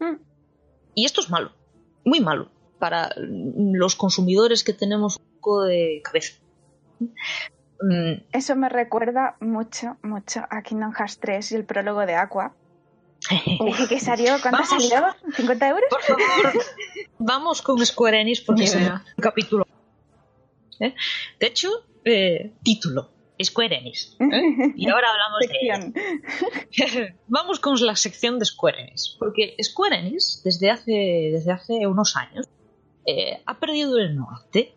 Mm. 0.00 0.16
Y 0.94 1.04
esto 1.04 1.20
es 1.20 1.30
malo, 1.30 1.52
muy 2.04 2.20
malo, 2.20 2.50
para 2.78 3.12
los 3.16 3.94
consumidores 3.94 4.64
que 4.64 4.72
tenemos 4.72 5.16
un 5.16 5.24
poco 5.36 5.62
de 5.64 6.00
cabeza. 6.02 6.40
Mm, 7.80 8.24
Eso 8.32 8.56
me 8.56 8.68
recuerda 8.68 9.36
mucho, 9.40 9.96
mucho 10.02 10.40
a 10.50 10.62
Kingdom 10.62 10.92
Hearts 10.92 11.18
3 11.18 11.52
y 11.52 11.54
el 11.56 11.64
prólogo 11.64 12.00
de 12.06 12.14
Aqua. 12.14 12.54
Que 13.88 14.00
salió, 14.00 14.32
¿cuánto 14.40 14.62
Vamos. 14.62 14.88
salió? 14.88 15.06
¿50 15.36 15.68
euros? 15.68 15.84
Por 15.90 16.02
favor, 16.02 16.22
vamos 17.18 17.62
con 17.62 17.84
Square 17.84 18.20
Enix 18.20 18.40
porque 18.40 18.64
idea. 18.64 19.04
un 19.16 19.22
capítulo. 19.22 19.66
¿Eh? 20.80 20.94
De 21.38 21.46
hecho, 21.46 21.70
eh, 22.04 22.52
título, 22.62 23.10
Square 23.42 23.76
Enix. 23.78 24.16
¿eh? 24.20 24.72
Y 24.76 24.88
ahora 24.88 25.08
hablamos 25.10 25.40
de. 25.40 27.14
Vamos 27.28 27.60
con 27.60 27.74
la 27.86 27.96
sección 27.96 28.38
de 28.38 28.44
Square 28.44 28.80
Enix, 28.82 29.16
porque 29.18 29.56
Square 29.62 29.96
Enix 29.96 30.42
desde 30.42 30.70
hace, 30.70 31.30
desde 31.32 31.52
hace 31.52 31.86
unos 31.86 32.16
años 32.16 32.48
eh, 33.06 33.42
ha 33.46 33.58
perdido 33.58 33.98
el 33.98 34.16
norte 34.16 34.74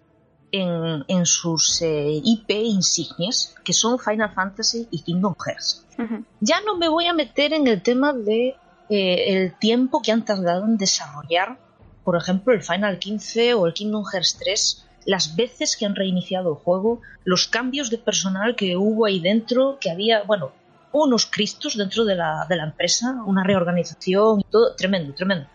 en, 0.56 1.04
en 1.08 1.26
sus 1.26 1.82
eh, 1.82 2.22
IP 2.24 2.52
insignias, 2.52 3.56
que 3.64 3.74
son 3.74 4.00
Final 4.00 4.34
Fantasy 4.34 4.88
y 4.92 5.02
Kingdom 5.02 5.36
Hearts. 5.46 5.86
Ujú. 5.98 6.24
Ya 6.40 6.62
no 6.62 6.78
me 6.78 6.90
voy 6.90 7.08
a 7.08 7.14
meter 7.14 7.54
en 7.54 7.68
el 7.68 7.82
tema 7.82 8.14
de 8.14 8.56
eh, 8.90 9.34
el 9.34 9.58
tiempo 9.58 10.02
que 10.02 10.12
han 10.12 10.24
tardado 10.24 10.66
en 10.66 10.78
desarrollar, 10.78 11.58
por 12.04 12.16
ejemplo, 12.16 12.54
el 12.54 12.62
Final 12.62 13.00
15 13.00 13.56
o 13.56 13.66
el 13.66 13.74
Kingdom 13.74 14.06
Hearts 14.06 14.38
3, 14.40 14.86
las 15.06 15.36
veces 15.36 15.76
que 15.76 15.86
han 15.86 15.96
reiniciado 15.96 16.52
el 16.52 16.56
juego, 16.56 17.02
los 17.24 17.48
cambios 17.48 17.90
de 17.90 17.98
personal 17.98 18.56
que 18.56 18.78
hubo 18.78 19.06
ahí 19.06 19.20
dentro, 19.20 19.78
que 19.80 19.92
había, 19.92 20.24
bueno, 20.24 20.52
unos 20.92 21.26
cristos 21.26 21.76
dentro 21.76 22.06
de 22.06 22.16
la, 22.16 22.46
de 22.48 22.56
la 22.56 22.64
empresa, 22.64 23.24
una 23.26 23.44
reorganización 23.44 24.42
y 24.42 24.44
todo, 24.44 24.76
tremendo, 24.76 25.14
tremendo. 25.14 25.48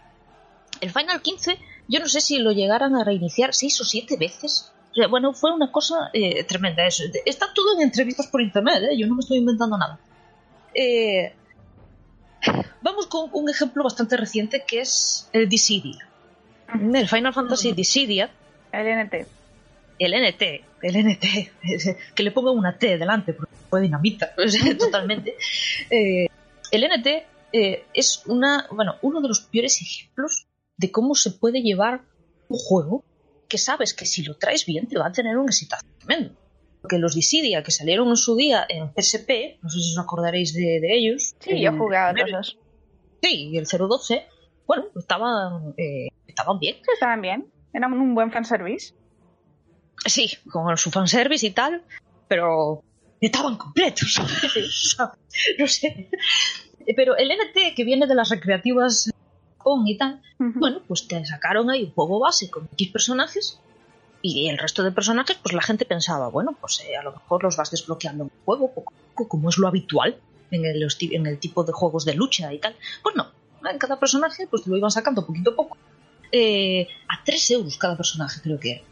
El 0.80 0.90
Final 0.90 1.22
15, 1.22 1.58
yo 1.88 2.00
no 2.00 2.06
sé 2.06 2.20
si 2.20 2.38
lo 2.38 2.52
llegaran 2.52 2.96
a 2.96 3.04
reiniciar 3.04 3.54
seis 3.54 3.80
o 3.80 3.84
siete 3.84 4.16
veces. 4.16 4.72
Bueno, 5.09 5.33
fue 5.33 5.53
una 5.53 5.70
cosa 5.70 6.11
eh, 6.12 6.42
tremenda 6.44 6.87
eso. 6.87 7.05
Está 7.24 7.53
todo 7.55 7.74
en 7.74 7.83
entrevistas 7.83 8.26
por 8.26 8.40
internet, 8.40 8.83
¿eh? 8.90 8.98
yo 8.98 9.07
no 9.07 9.14
me 9.14 9.20
estoy 9.20 9.38
inventando 9.38 9.79
nada. 9.79 9.98
Eh, 10.74 11.33
vamos 12.83 13.07
con 13.07 13.31
un 13.33 13.48
ejemplo 13.48 13.85
bastante 13.85 14.16
reciente 14.16 14.64
que 14.66 14.81
es 14.81 15.29
el 15.33 15.48
Dissidia. 15.48 16.09
El 16.72 17.09
Final 17.09 17.33
Fantasy 17.33 17.72
Dissidia, 17.72 18.31
El 18.72 19.05
NT. 19.05 19.26
el 19.98 20.12
NT, 20.12 20.42
el 20.83 21.07
NT, 21.07 21.24
que 22.14 22.22
le 22.22 22.31
ponga 22.31 22.50
una 22.50 22.76
T 22.76 22.98
delante 22.98 23.33
porque 23.33 23.55
fue 23.68 23.81
dinamita, 23.81 24.33
totalmente. 24.79 25.37
Eh, 25.88 26.29
el 26.70 26.85
NT 26.85 27.26
es 27.53 28.22
una, 28.26 28.66
bueno, 28.70 28.96
uno 29.03 29.20
de 29.20 29.29
los 29.29 29.40
peores 29.40 29.81
ejemplos 29.83 30.46
de 30.76 30.90
cómo 30.90 31.14
se 31.14 31.33
puede 31.33 31.62
llevar 31.62 32.03
un 32.48 32.59
juego 32.59 33.05
que 33.50 33.58
sabes 33.58 33.92
que 33.92 34.06
si 34.06 34.22
lo 34.22 34.36
traes 34.38 34.64
bien 34.64 34.86
te 34.86 34.96
va 34.98 35.08
a 35.08 35.12
tener 35.12 35.36
un 35.36 35.46
éxito 35.48 35.76
tremendo. 35.98 36.34
Porque 36.80 36.96
los 36.98 37.14
Dissidia 37.14 37.62
que 37.62 37.70
salieron 37.72 38.08
en 38.08 38.16
su 38.16 38.34
día 38.36 38.64
en 38.66 38.90
PSP, 38.94 39.58
no 39.60 39.68
sé 39.68 39.80
si 39.80 39.92
os 39.92 39.98
acordaréis 39.98 40.54
de, 40.54 40.80
de 40.80 40.96
ellos. 40.96 41.34
Sí, 41.40 41.50
el 41.50 41.60
yo 41.60 41.70
he 41.72 41.76
jugado 41.78 42.10
a 42.10 42.12
primero- 42.14 42.38
los 42.38 42.56
dos. 42.56 42.58
Sí, 43.22 43.50
y 43.52 43.58
el 43.58 43.66
012, 43.66 44.26
bueno, 44.66 44.86
estaban, 44.96 45.74
eh, 45.76 46.08
estaban 46.26 46.58
bien. 46.58 46.76
Sí, 46.76 46.90
estaban 46.94 47.20
bien. 47.20 47.52
Eran 47.74 47.92
un 47.92 48.14
buen 48.14 48.32
fanservice. 48.32 48.94
Sí, 50.06 50.30
con 50.50 50.74
su 50.78 50.90
fanservice 50.90 51.46
y 51.46 51.50
tal, 51.50 51.84
pero 52.28 52.82
estaban 53.20 53.56
completos. 53.58 54.18
no 55.58 55.66
sé. 55.66 56.08
Pero 56.96 57.14
el 57.18 57.28
NT, 57.28 57.74
que 57.76 57.84
viene 57.84 58.06
de 58.06 58.14
las 58.14 58.30
recreativas 58.30 59.10
Japón 59.61 59.87
y 59.87 59.96
tal, 59.96 60.20
bueno, 60.59 60.81
pues 60.88 61.07
te 61.07 61.25
sacaron 61.27 61.68
ahí 61.70 61.85
un 61.85 61.92
juego 61.92 62.18
base 62.18 62.51
con 62.51 62.68
X 62.73 62.88
personajes 62.90 63.61
y 64.23 64.49
el 64.49 64.59
resto 64.59 64.83
de 64.83 64.90
personajes, 64.92 65.37
pues 65.42 65.55
la 65.55 65.62
gente 65.62 65.85
pensaba, 65.85 66.29
bueno, 66.29 66.57
pues 66.61 66.81
eh, 66.81 66.96
a 66.96 67.03
lo 67.03 67.12
mejor 67.12 67.42
los 67.44 67.57
vas 67.57 67.70
desbloqueando 67.70 68.25
en 68.25 68.31
el 68.35 68.44
juego 68.44 68.73
poco 68.75 68.92
a 68.94 69.09
poco, 69.14 69.29
como 69.29 69.49
es 69.51 69.59
lo 69.59 69.68
habitual 69.68 70.16
en 70.51 70.64
el, 70.64 70.83
esti- 70.83 71.14
en 71.14 71.27
el 71.27 71.38
tipo 71.38 71.62
de 71.64 71.73
juegos 71.73 72.05
de 72.05 72.14
lucha 72.14 72.53
y 72.53 72.59
tal. 72.59 72.75
Pues 73.03 73.14
no, 73.16 73.29
en 73.70 73.79
cada 73.79 73.99
personaje 74.01 74.46
pues 74.46 74.64
te 74.64 74.70
lo 74.70 74.77
iban 74.77 74.90
sacando 74.90 75.25
poquito 75.27 75.51
a 75.53 75.57
poco. 75.57 75.77
Eh, 76.33 76.87
a 77.09 77.23
3 77.25 77.51
euros 77.53 77.77
cada 77.79 77.96
personaje 77.96 78.40
creo 78.42 78.59
que 78.59 78.73
era. 78.73 78.83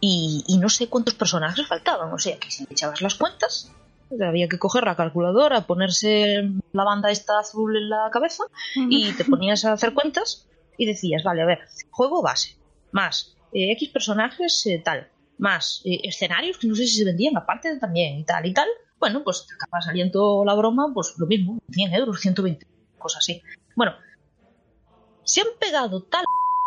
Y, 0.00 0.44
y 0.46 0.56
no 0.58 0.68
sé 0.70 0.88
cuántos 0.88 1.14
personajes 1.14 1.66
faltaban, 1.66 2.12
o 2.12 2.18
sea 2.18 2.38
que 2.38 2.50
si 2.50 2.66
echabas 2.70 3.02
las 3.02 3.14
cuentas, 3.16 3.70
había 4.20 4.48
que 4.48 4.58
coger 4.58 4.84
la 4.84 4.96
calculadora, 4.96 5.66
ponerse 5.66 6.50
la 6.72 6.84
banda 6.84 7.10
esta 7.10 7.38
azul 7.38 7.76
en 7.76 7.88
la 7.88 8.08
cabeza 8.12 8.44
y 8.74 9.12
te 9.12 9.24
ponías 9.24 9.64
a 9.64 9.72
hacer 9.72 9.94
cuentas 9.94 10.46
y 10.76 10.86
decías, 10.86 11.22
vale, 11.22 11.42
a 11.42 11.46
ver, 11.46 11.60
juego 11.90 12.22
base, 12.22 12.56
más 12.92 13.36
eh, 13.52 13.72
X 13.72 13.90
personajes, 13.90 14.66
eh, 14.66 14.80
tal, 14.84 15.08
más 15.38 15.82
eh, 15.84 16.00
escenarios 16.04 16.58
que 16.58 16.66
no 16.66 16.74
sé 16.74 16.86
si 16.86 16.98
se 16.98 17.04
vendían 17.04 17.36
aparte 17.36 17.78
también 17.78 18.18
y 18.18 18.24
tal 18.24 18.46
y 18.46 18.54
tal. 18.54 18.68
Bueno, 18.98 19.22
pues 19.24 19.46
te 19.46 19.54
acaba 19.54 19.80
saliendo 19.80 20.44
la 20.44 20.54
broma, 20.54 20.90
pues 20.92 21.14
lo 21.16 21.26
mismo, 21.26 21.58
100 21.70 21.94
euros, 21.94 22.20
120, 22.20 22.66
cosas 22.98 23.18
así. 23.18 23.42
Bueno, 23.74 23.94
se 25.24 25.40
han 25.40 25.48
pegado 25.58 26.02
tal 26.02 26.24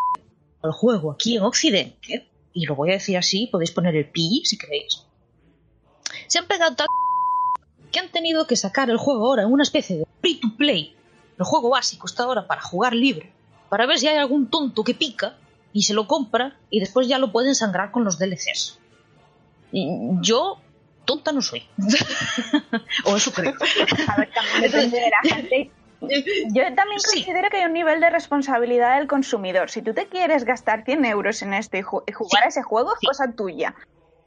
al 0.64 0.72
juego 0.72 1.12
aquí 1.12 1.38
en 1.38 1.44
Occidente, 1.44 2.30
y 2.54 2.66
lo 2.66 2.76
voy 2.76 2.92
a 2.92 2.94
decir 2.94 3.18
así, 3.18 3.48
podéis 3.48 3.72
poner 3.72 3.96
el 3.96 4.10
pi 4.10 4.42
si 4.46 4.58
queréis. 4.58 5.06
Se 6.28 6.40
han 6.40 6.48
pegado 6.48 6.76
tal 6.76 6.88
que 7.94 8.00
han 8.02 8.10
tenido 8.10 8.46
que 8.48 8.58
sacar 8.58 8.90
el 8.90 8.98
juego 8.98 9.28
ahora 9.28 9.44
en 9.44 9.52
una 9.54 9.64
especie 9.64 10.00
de 10.00 10.08
free 10.20 10.40
to 10.42 10.50
play. 10.58 10.94
El 11.40 11.46
juego 11.46 11.70
básico 11.70 12.06
está 12.08 12.24
ahora 12.24 12.46
para 12.48 12.62
jugar 12.62 12.94
libre, 12.94 13.32
para 13.70 13.86
ver 13.86 13.98
si 14.00 14.08
hay 14.08 14.18
algún 14.18 14.50
tonto 14.50 14.84
que 14.84 14.94
pica 14.94 15.38
y 15.72 15.84
se 15.84 15.94
lo 15.94 16.08
compra 16.08 16.58
y 16.70 16.80
después 16.82 17.08
ya 17.08 17.18
lo 17.20 17.32
pueden 17.32 17.56
sangrar 17.56 17.92
con 17.92 18.04
los 18.04 18.20
DLCs. 18.20 18.80
Y 19.72 19.88
Yo 20.22 20.58
tonta 21.06 21.32
no 21.32 21.42
soy. 21.42 21.66
o 23.06 23.16
eso 23.16 23.32
creo. 23.32 23.54
A 24.08 24.18
ver, 24.18 24.30
también 24.34 24.62
depende 24.72 25.00
de 25.00 25.10
la 25.10 25.36
gente. 25.36 25.72
Yo 26.02 26.64
también 26.76 27.00
Sí. 27.00 27.24
considero 27.24 27.50
que 27.50 27.58
hay 27.58 27.66
un 27.66 27.74
nivel 27.74 28.00
de 28.02 28.10
responsabilidad 28.10 28.98
del 28.98 29.08
consumidor. 29.08 29.70
Si 29.70 29.82
tú 29.82 29.94
te 29.94 30.08
quieres 30.08 30.44
gastar 30.44 30.84
100 30.84 31.06
euros 31.06 31.42
en 31.42 31.54
esto 31.54 31.78
y, 31.78 31.82
ju- 31.82 32.04
y 32.08 32.12
jugar 32.12 32.42
Sí. 32.42 32.46
a 32.46 32.50
ese 32.50 32.64
juego, 32.64 32.94
es 32.94 33.00
Sí. 33.00 33.08
cosa 33.08 33.32
tuya. 33.36 33.74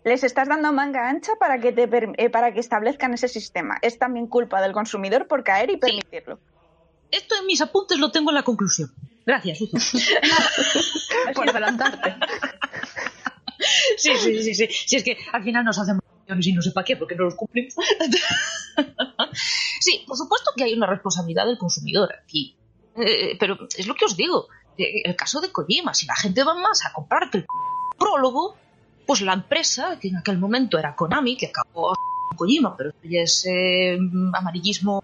Les 0.06 0.22
estás 0.22 0.46
dando 0.46 0.72
manga 0.72 1.08
ancha 1.08 1.32
para 1.34 1.58
que, 1.58 1.72
te 1.72 1.90
eh, 1.90 2.30
para 2.30 2.54
que 2.54 2.60
establezcan 2.60 3.12
ese 3.12 3.26
sistema. 3.26 3.76
Es 3.82 3.98
también 3.98 4.28
culpa 4.28 4.62
del 4.62 4.72
consumidor 4.72 5.26
por 5.26 5.42
caer 5.42 5.68
y 5.70 5.78
permitirlo. 5.78 6.38
Esto 7.10 7.34
en 7.40 7.46
mis 7.46 7.60
apuntes 7.60 7.98
lo 7.98 8.12
tengo 8.12 8.30
en 8.30 8.36
la 8.36 8.44
conclusión. 8.44 8.94
Gracias, 9.26 9.60
Uzu. 9.62 9.98
Por 11.34 11.50
adelantarte. 11.50 12.14
Sí, 13.96 14.14
sí, 14.18 14.42
sí, 14.42 14.54
sí. 14.54 14.68
Si 14.70 14.96
es 14.96 15.02
que 15.02 15.16
al 15.32 15.42
final 15.42 15.64
nos 15.64 15.78
hacemos 15.78 16.02
y 16.28 16.52
no 16.52 16.60
sé 16.60 16.72
para 16.72 16.84
qué, 16.84 16.96
porque 16.96 17.16
no 17.16 17.24
los 17.24 17.34
cumplimos. 17.34 17.74
sí, 19.80 20.04
por 20.06 20.16
supuesto 20.16 20.50
que 20.54 20.64
hay 20.64 20.74
una 20.74 20.86
responsabilidad 20.86 21.46
del 21.46 21.56
consumidor 21.56 22.14
aquí. 22.22 22.54
Eh, 22.96 23.36
pero 23.40 23.56
es 23.76 23.86
lo 23.86 23.94
que 23.94 24.04
os 24.04 24.16
digo. 24.16 24.46
eh, 24.76 25.02
El 25.04 25.16
caso 25.16 25.40
de 25.40 25.50
Kojima, 25.50 25.94
si 25.94 26.06
la 26.06 26.14
gente 26.14 26.44
va 26.44 26.54
más 26.54 26.84
a 26.84 26.92
comprarte 26.92 27.38
el 27.38 27.46
prólogo, 27.98 28.56
pues 29.06 29.20
la 29.22 29.32
empresa, 29.32 29.98
que 30.00 30.08
en 30.08 30.16
aquel 30.16 30.38
momento 30.38 30.78
era 30.78 30.94
Konami, 30.94 31.36
que 31.36 31.46
acabó 31.46 31.94
con 32.28 32.36
Kojima, 32.36 32.76
pero 32.76 32.92
ya 33.02 33.20
es 33.20 33.46
eh, 33.46 33.98
amarillismo 34.32 35.02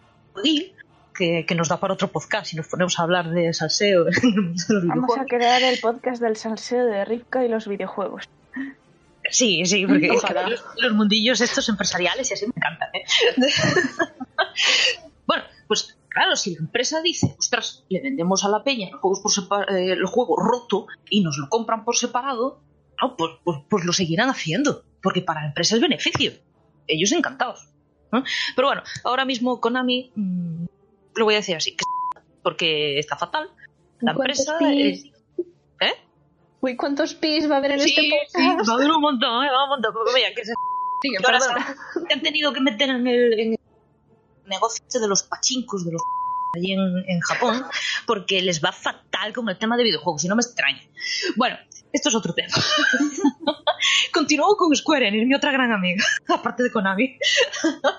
que, 1.14 1.46
que 1.46 1.54
nos 1.54 1.68
da 1.68 1.78
para 1.78 1.94
otro 1.94 2.08
podcast 2.08 2.46
si 2.46 2.56
nos 2.56 2.66
ponemos 2.66 2.98
a 2.98 3.02
hablar 3.02 3.30
de 3.30 3.52
salseo 3.52 4.04
los 4.68 4.86
Vamos 4.86 5.18
a 5.18 5.26
crear 5.26 5.62
el 5.62 5.78
podcast 5.78 6.22
del 6.22 6.36
salseo 6.36 6.86
de 6.86 7.04
Ripka 7.04 7.44
y 7.44 7.48
los 7.48 7.68
videojuegos. 7.68 8.28
Sí, 9.30 9.64
sí, 9.64 9.86
porque 9.86 10.08
los, 10.08 10.64
los 10.78 10.92
mundillos 10.92 11.40
estos 11.40 11.68
empresariales 11.68 12.30
y 12.30 12.34
así 12.34 12.46
me 12.46 12.52
encantan. 12.56 12.88
¿eh? 12.92 13.04
bueno, 15.26 15.44
pues 15.68 15.96
claro, 16.08 16.36
si 16.36 16.54
la 16.54 16.60
empresa 16.60 17.00
dice, 17.00 17.34
ostras, 17.38 17.84
le 17.88 18.00
vendemos 18.00 18.44
a 18.44 18.48
la 18.48 18.64
peña 18.64 18.90
los 18.90 19.00
juegos 19.00 19.46
por 19.48 19.72
eh, 19.72 19.92
el 19.92 20.06
juego 20.06 20.36
roto 20.36 20.86
y 21.08 21.22
nos 21.22 21.38
lo 21.38 21.48
compran 21.48 21.84
por 21.84 21.96
separado, 21.96 22.60
no, 23.00 23.16
pues, 23.16 23.32
pues, 23.44 23.58
pues 23.68 23.84
lo 23.84 23.92
seguirán 23.92 24.28
haciendo, 24.30 24.84
porque 25.02 25.22
para 25.22 25.40
la 25.42 25.48
empresa 25.48 25.74
es 25.76 25.80
beneficio. 25.80 26.32
Ellos 26.86 27.12
encantados. 27.12 27.68
¿no? 28.12 28.22
Pero 28.56 28.68
bueno, 28.68 28.82
ahora 29.04 29.24
mismo 29.24 29.60
Konami, 29.60 30.12
mm, 30.14 30.64
lo 31.14 31.24
voy 31.24 31.34
a 31.34 31.38
decir 31.38 31.56
así, 31.56 31.74
que 31.76 31.84
porque 32.42 32.98
está 32.98 33.16
fatal. 33.16 33.48
La 34.00 34.14
¿Cuántos 34.14 34.40
empresa 34.48 34.58
es- 34.72 35.04
¿Eh? 35.80 35.94
Uy, 36.60 36.76
¿cuántos 36.76 37.14
pis 37.14 37.50
va 37.50 37.56
a 37.56 37.58
haber 37.58 37.72
en 37.72 37.80
Sí, 37.80 37.90
este 37.90 38.02
sí, 38.02 38.10
podcast? 38.10 38.68
va 38.68 38.72
a 38.72 38.76
haber 38.76 38.90
un 38.90 39.00
montón, 39.00 39.44
¿eh? 39.44 39.48
va 39.48 39.54
a 39.56 39.62
haber 39.62 39.62
un 39.64 39.68
montón. 39.70 39.92
Pero 39.94 40.14
mira, 40.14 40.28
que 40.34 40.44
se 40.44 40.52
Sigue, 41.02 41.16
que 41.18 41.26
ahora 41.26 41.40
se- 41.40 42.12
han 42.14 42.22
tenido 42.22 42.52
que 42.52 42.60
meter 42.60 42.90
en 42.90 43.06
el, 43.08 43.32
en 43.40 43.52
el 43.54 43.58
negocio 44.46 44.84
de 45.00 45.08
los 45.08 45.24
pachincos 45.24 45.84
de 45.84 45.90
los 45.92 46.02
allí 46.54 46.72
en, 46.72 47.04
en 47.06 47.20
Japón 47.20 47.64
porque 48.06 48.42
les 48.42 48.62
va 48.62 48.72
fatal 48.72 49.32
con 49.32 49.48
el 49.48 49.58
tema 49.58 49.76
de 49.76 49.84
videojuegos 49.84 50.24
y 50.24 50.28
no 50.28 50.36
me 50.36 50.42
extraña. 50.42 50.82
Bueno, 51.36 51.56
esto 51.92 52.08
es 52.08 52.14
otro 52.14 52.34
tema. 52.34 52.54
Continúo 54.12 54.56
con 54.56 54.74
Square 54.74 55.08
Enix, 55.08 55.26
mi 55.26 55.34
otra 55.34 55.52
gran 55.52 55.72
amiga, 55.72 56.04
aparte 56.28 56.62
de 56.62 56.70
Konami. 56.70 57.18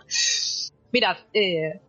Mirad, 0.92 1.18
eh, 1.34 1.82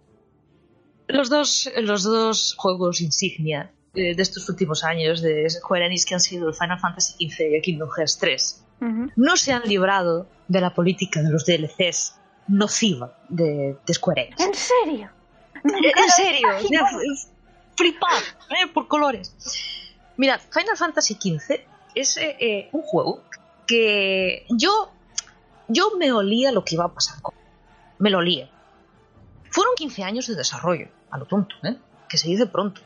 los, 1.09 1.29
dos, 1.29 1.71
los 1.83 2.03
dos 2.03 2.55
juegos 2.57 3.01
insignia 3.01 3.73
eh, 3.95 4.15
de 4.15 4.23
estos 4.23 4.49
últimos 4.49 4.83
años 4.85 5.21
de 5.21 5.49
Square 5.49 5.87
Enix 5.87 6.07
que 6.07 6.15
han 6.15 6.21
sido 6.21 6.49
el 6.49 6.55
Final 6.55 6.81
Fantasy 6.81 7.29
XV 7.29 7.41
y 7.51 7.55
el 7.57 7.63
Kingdom 7.63 7.91
Hearts 7.97 8.19
3 8.19 8.65
Ujú. 8.81 9.11
no 9.17 9.37
se 9.37 9.53
han 9.53 9.63
librado 9.65 10.29
de 10.49 10.61
la 10.61 10.75
política 10.75 11.23
de 11.23 11.31
los 11.31 11.47
DLCs 11.47 12.17
nociva 12.49 13.19
de, 13.29 13.77
de 13.87 13.95
Square 13.95 14.23
Enix. 14.23 14.41
¿En 14.41 14.55
serio? 14.55 15.11
En 15.65 16.11
serio, 16.11 16.49
flipad 17.77 18.23
¿eh? 18.51 18.67
por 18.73 18.87
colores. 18.87 19.35
Mirad, 20.17 20.41
Final 20.51 20.77
Fantasy 20.77 21.15
XV 21.15 21.61
es 21.95 22.17
eh, 22.19 22.37
eh, 22.39 22.69
un 22.73 22.83
juego 22.83 23.23
que 23.67 24.47
yo, 24.51 24.91
yo 25.69 25.93
me 25.99 26.13
olía 26.13 26.53
lo 26.53 26.65
que 26.65 26.75
iba 26.75 26.85
a 26.85 26.93
pasar 26.95 27.21
con 27.23 27.35
Me 27.99 28.11
lo 28.11 28.19
olía. 28.19 28.51
Fueron 29.51 29.75
15 29.77 30.03
años 30.05 30.27
de 30.27 30.35
desarrollo, 30.35 30.89
a 31.11 31.19
lo 31.19 31.25
tonto, 31.27 31.55
¿eh? 31.63 31.77
que 32.09 32.19
se 32.19 32.29
dice 32.29 32.47
pronto. 32.47 32.81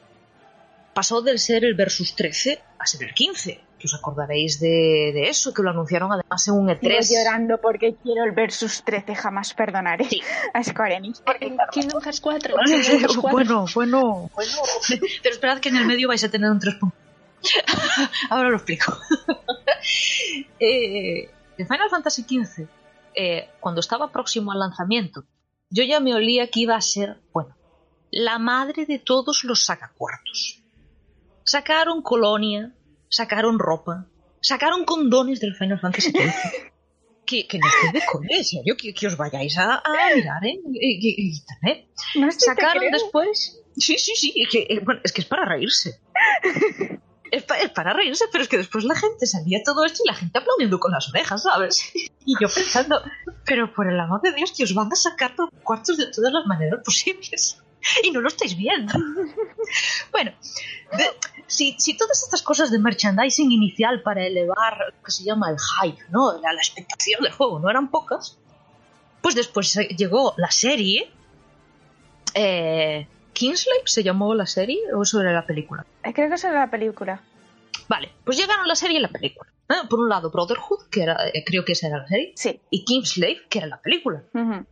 Pasó 0.94 1.20
del 1.20 1.38
ser 1.38 1.64
el 1.64 1.74
Versus 1.74 2.14
13 2.14 2.62
a 2.78 2.86
ser 2.86 3.02
el 3.02 3.14
15, 3.14 3.60
que 3.78 3.86
os 3.86 3.94
acordaréis 3.94 4.58
de, 4.60 5.12
de 5.14 5.28
eso, 5.28 5.54
que 5.54 5.62
lo 5.62 5.70
anunciaron 5.70 6.10
además 6.12 6.46
en 6.48 6.54
un 6.54 6.70
E 6.70 6.78
Sigo 6.78 6.92
E3. 6.92 7.08
llorando 7.14 7.60
porque 7.60 7.94
quiero 8.02 8.24
el 8.24 8.32
Versus 8.32 8.82
13, 8.84 9.14
jamás 9.14 9.54
perdonaré 9.54 10.04
Sí. 10.04 10.20
a 10.52 10.62
Square 10.64 10.96
Enix. 10.96 11.22
En 11.40 11.56
Kingdom 11.70 12.02
Hearts 12.02 12.20
4. 12.20 12.54
Kingdom 12.64 12.82
Hearts 13.00 13.16
4. 13.16 13.20
bueno, 13.32 13.64
bueno, 13.74 14.30
bueno. 14.34 14.60
Pero 15.22 15.34
esperad 15.34 15.58
que 15.60 15.68
en 15.68 15.76
el 15.76 15.86
medio 15.86 16.08
vais 16.08 16.22
a 16.24 16.28
tener 16.30 16.50
un 16.50 16.58
3 16.58 16.74
puntos. 16.74 16.98
Ahora 18.30 18.50
lo 18.50 18.56
explico. 18.56 18.96
eh, 20.60 21.30
en 21.56 21.66
Final 21.66 21.90
Fantasy 21.90 22.22
XV, 22.22 22.66
eh, 23.14 23.48
cuando 23.60 23.80
estaba 23.80 24.10
próximo 24.12 24.52
al 24.52 24.58
lanzamiento, 24.60 25.24
yo 25.70 25.84
ya 25.84 26.00
me 26.00 26.14
olía 26.14 26.48
que 26.48 26.60
iba 26.60 26.76
a 26.76 26.80
ser, 26.80 27.20
bueno, 27.32 27.54
la 28.10 28.38
madre 28.38 28.86
de 28.86 28.98
todos 28.98 29.44
los 29.44 29.64
sacacuartos. 29.64 30.62
Sacaron 31.44 32.02
colonia, 32.02 32.72
sacaron 33.08 33.58
ropa, 33.58 34.06
sacaron 34.40 34.84
condones 34.84 35.40
del 35.40 35.54
Final 35.54 35.80
Fantasy. 35.80 36.12
Que, 37.28 37.46
que 37.46 37.58
no 37.58 37.66
estoy 37.68 38.00
de 38.00 38.06
coña, 38.06 38.38
en 38.38 38.44
serio, 38.44 38.74
que, 38.74 38.94
que 38.94 39.06
os 39.06 39.14
vayáis 39.18 39.58
a, 39.58 39.74
a 39.84 40.14
mirar 40.16 40.42
en, 40.46 40.60
en 40.64 41.02
internet 41.02 41.86
No 42.14 42.32
sé 42.32 42.40
sacaron 42.40 42.84
después. 42.90 43.60
Sí, 43.76 43.98
sí, 43.98 44.12
sí. 44.16 44.32
Es 44.34 44.48
que, 44.48 44.60
eh, 44.66 44.80
bueno, 44.82 45.02
es 45.04 45.12
que 45.12 45.20
es 45.20 45.26
para 45.26 45.44
reírse. 45.44 46.00
Es, 47.30 47.42
pa- 47.42 47.58
es 47.58 47.68
para 47.68 47.92
reírse, 47.92 48.24
pero 48.32 48.42
es 48.42 48.48
que 48.48 48.56
después 48.56 48.84
la 48.84 48.94
gente 48.94 49.26
salía 49.26 49.62
todo 49.62 49.84
esto 49.84 50.00
y 50.02 50.08
la 50.08 50.14
gente 50.14 50.38
aplaudiendo 50.38 50.80
con 50.80 50.92
las 50.92 51.10
orejas, 51.10 51.42
¿sabes? 51.42 51.92
Y 52.24 52.34
yo 52.40 52.48
pensando, 52.48 53.02
pero 53.44 53.74
por 53.74 53.86
el 53.92 54.00
amor 54.00 54.22
de 54.22 54.32
Dios, 54.32 54.54
que 54.56 54.64
os 54.64 54.72
van 54.72 54.90
a 54.90 54.96
sacar 54.96 55.36
por 55.36 55.50
cuartos 55.62 55.98
de 55.98 56.06
todas 56.10 56.32
las 56.32 56.46
maneras 56.46 56.80
posibles. 56.82 57.58
Y 58.04 58.10
no 58.10 58.20
lo 58.20 58.28
estáis 58.28 58.56
viendo. 58.56 58.92
Bueno, 60.12 60.32
de- 60.96 61.10
si, 61.46 61.74
si 61.78 61.96
todas 61.96 62.22
estas 62.22 62.42
cosas 62.42 62.70
de 62.70 62.78
merchandising 62.78 63.50
inicial 63.52 64.02
para 64.02 64.26
elevar 64.26 64.78
lo 64.94 65.02
que 65.02 65.10
se 65.10 65.24
llama 65.24 65.50
el 65.50 65.56
hype, 65.58 66.02
¿no? 66.10 66.32
La, 66.40 66.52
la 66.52 66.60
expectación 66.60 67.22
del 67.22 67.32
juego 67.32 67.58
no 67.60 67.70
eran 67.70 67.90
pocas, 67.90 68.38
pues 69.22 69.34
después 69.34 69.74
llegó 69.96 70.34
la 70.36 70.50
serie. 70.50 71.10
Eh, 72.34 73.06
¿Kingslave 73.32 73.82
se 73.84 74.02
llamó 74.02 74.34
la 74.34 74.46
serie 74.46 74.78
o 74.94 75.02
eso 75.02 75.20
era 75.20 75.32
la 75.32 75.46
película? 75.46 75.86
Eh, 76.02 76.12
Creo 76.12 76.28
que 76.28 76.34
era 76.34 76.52
la 76.60 76.70
película. 76.70 77.22
Vale, 77.88 78.10
pues 78.24 78.36
llegaron 78.36 78.66
la 78.68 78.74
serie 78.74 78.98
y 78.98 79.00
la 79.00 79.08
película. 79.08 79.50
¿eh? 79.70 79.86
Por 79.88 80.00
un 80.00 80.08
lado, 80.08 80.30
Brotherhood, 80.30 80.88
que 80.90 81.02
era, 81.02 81.16
eh, 81.28 81.44
creo 81.46 81.64
que 81.64 81.72
esa 81.72 81.86
era 81.88 81.98
la 81.98 82.08
serie, 82.08 82.32
Sí. 82.36 82.60
y 82.70 82.84
Kingslave, 82.84 83.42
que 83.48 83.58
era 83.58 83.68
la 83.68 83.80
película. 83.80 84.22
Ujú. 84.34 84.66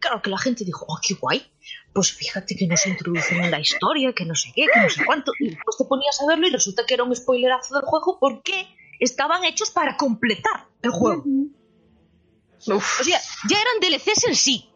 Claro 0.00 0.22
que 0.22 0.30
la 0.30 0.38
gente 0.38 0.64
dijo, 0.64 0.84
oh, 0.88 0.98
qué 1.02 1.14
guay. 1.14 1.50
Pues 1.92 2.12
fíjate 2.12 2.54
que 2.56 2.66
nos 2.66 2.86
introducen 2.86 3.42
en 3.44 3.50
la 3.50 3.58
historia, 3.60 4.12
que 4.12 4.24
no 4.24 4.34
sé 4.34 4.52
qué, 4.54 4.66
que 4.72 4.80
no 4.80 4.88
sé 4.88 5.04
cuánto. 5.04 5.32
Y 5.40 5.50
después 5.50 5.76
te 5.76 5.84
ponías 5.84 6.20
a 6.22 6.26
verlo 6.26 6.46
y 6.46 6.50
resulta 6.50 6.84
que 6.86 6.94
era 6.94 7.02
un 7.04 7.14
spoilerazo 7.16 7.74
del 7.74 7.84
juego 7.84 8.18
porque 8.20 8.68
estaban 9.00 9.44
hechos 9.44 9.70
para 9.70 9.96
completar 9.96 10.66
el 10.82 10.90
juego. 10.90 11.24
O 12.66 12.80
sea, 13.04 13.20
ya 13.48 13.56
eran 13.60 13.80
DLCs 13.80 14.24
en 14.28 14.34
sí. 14.36 14.70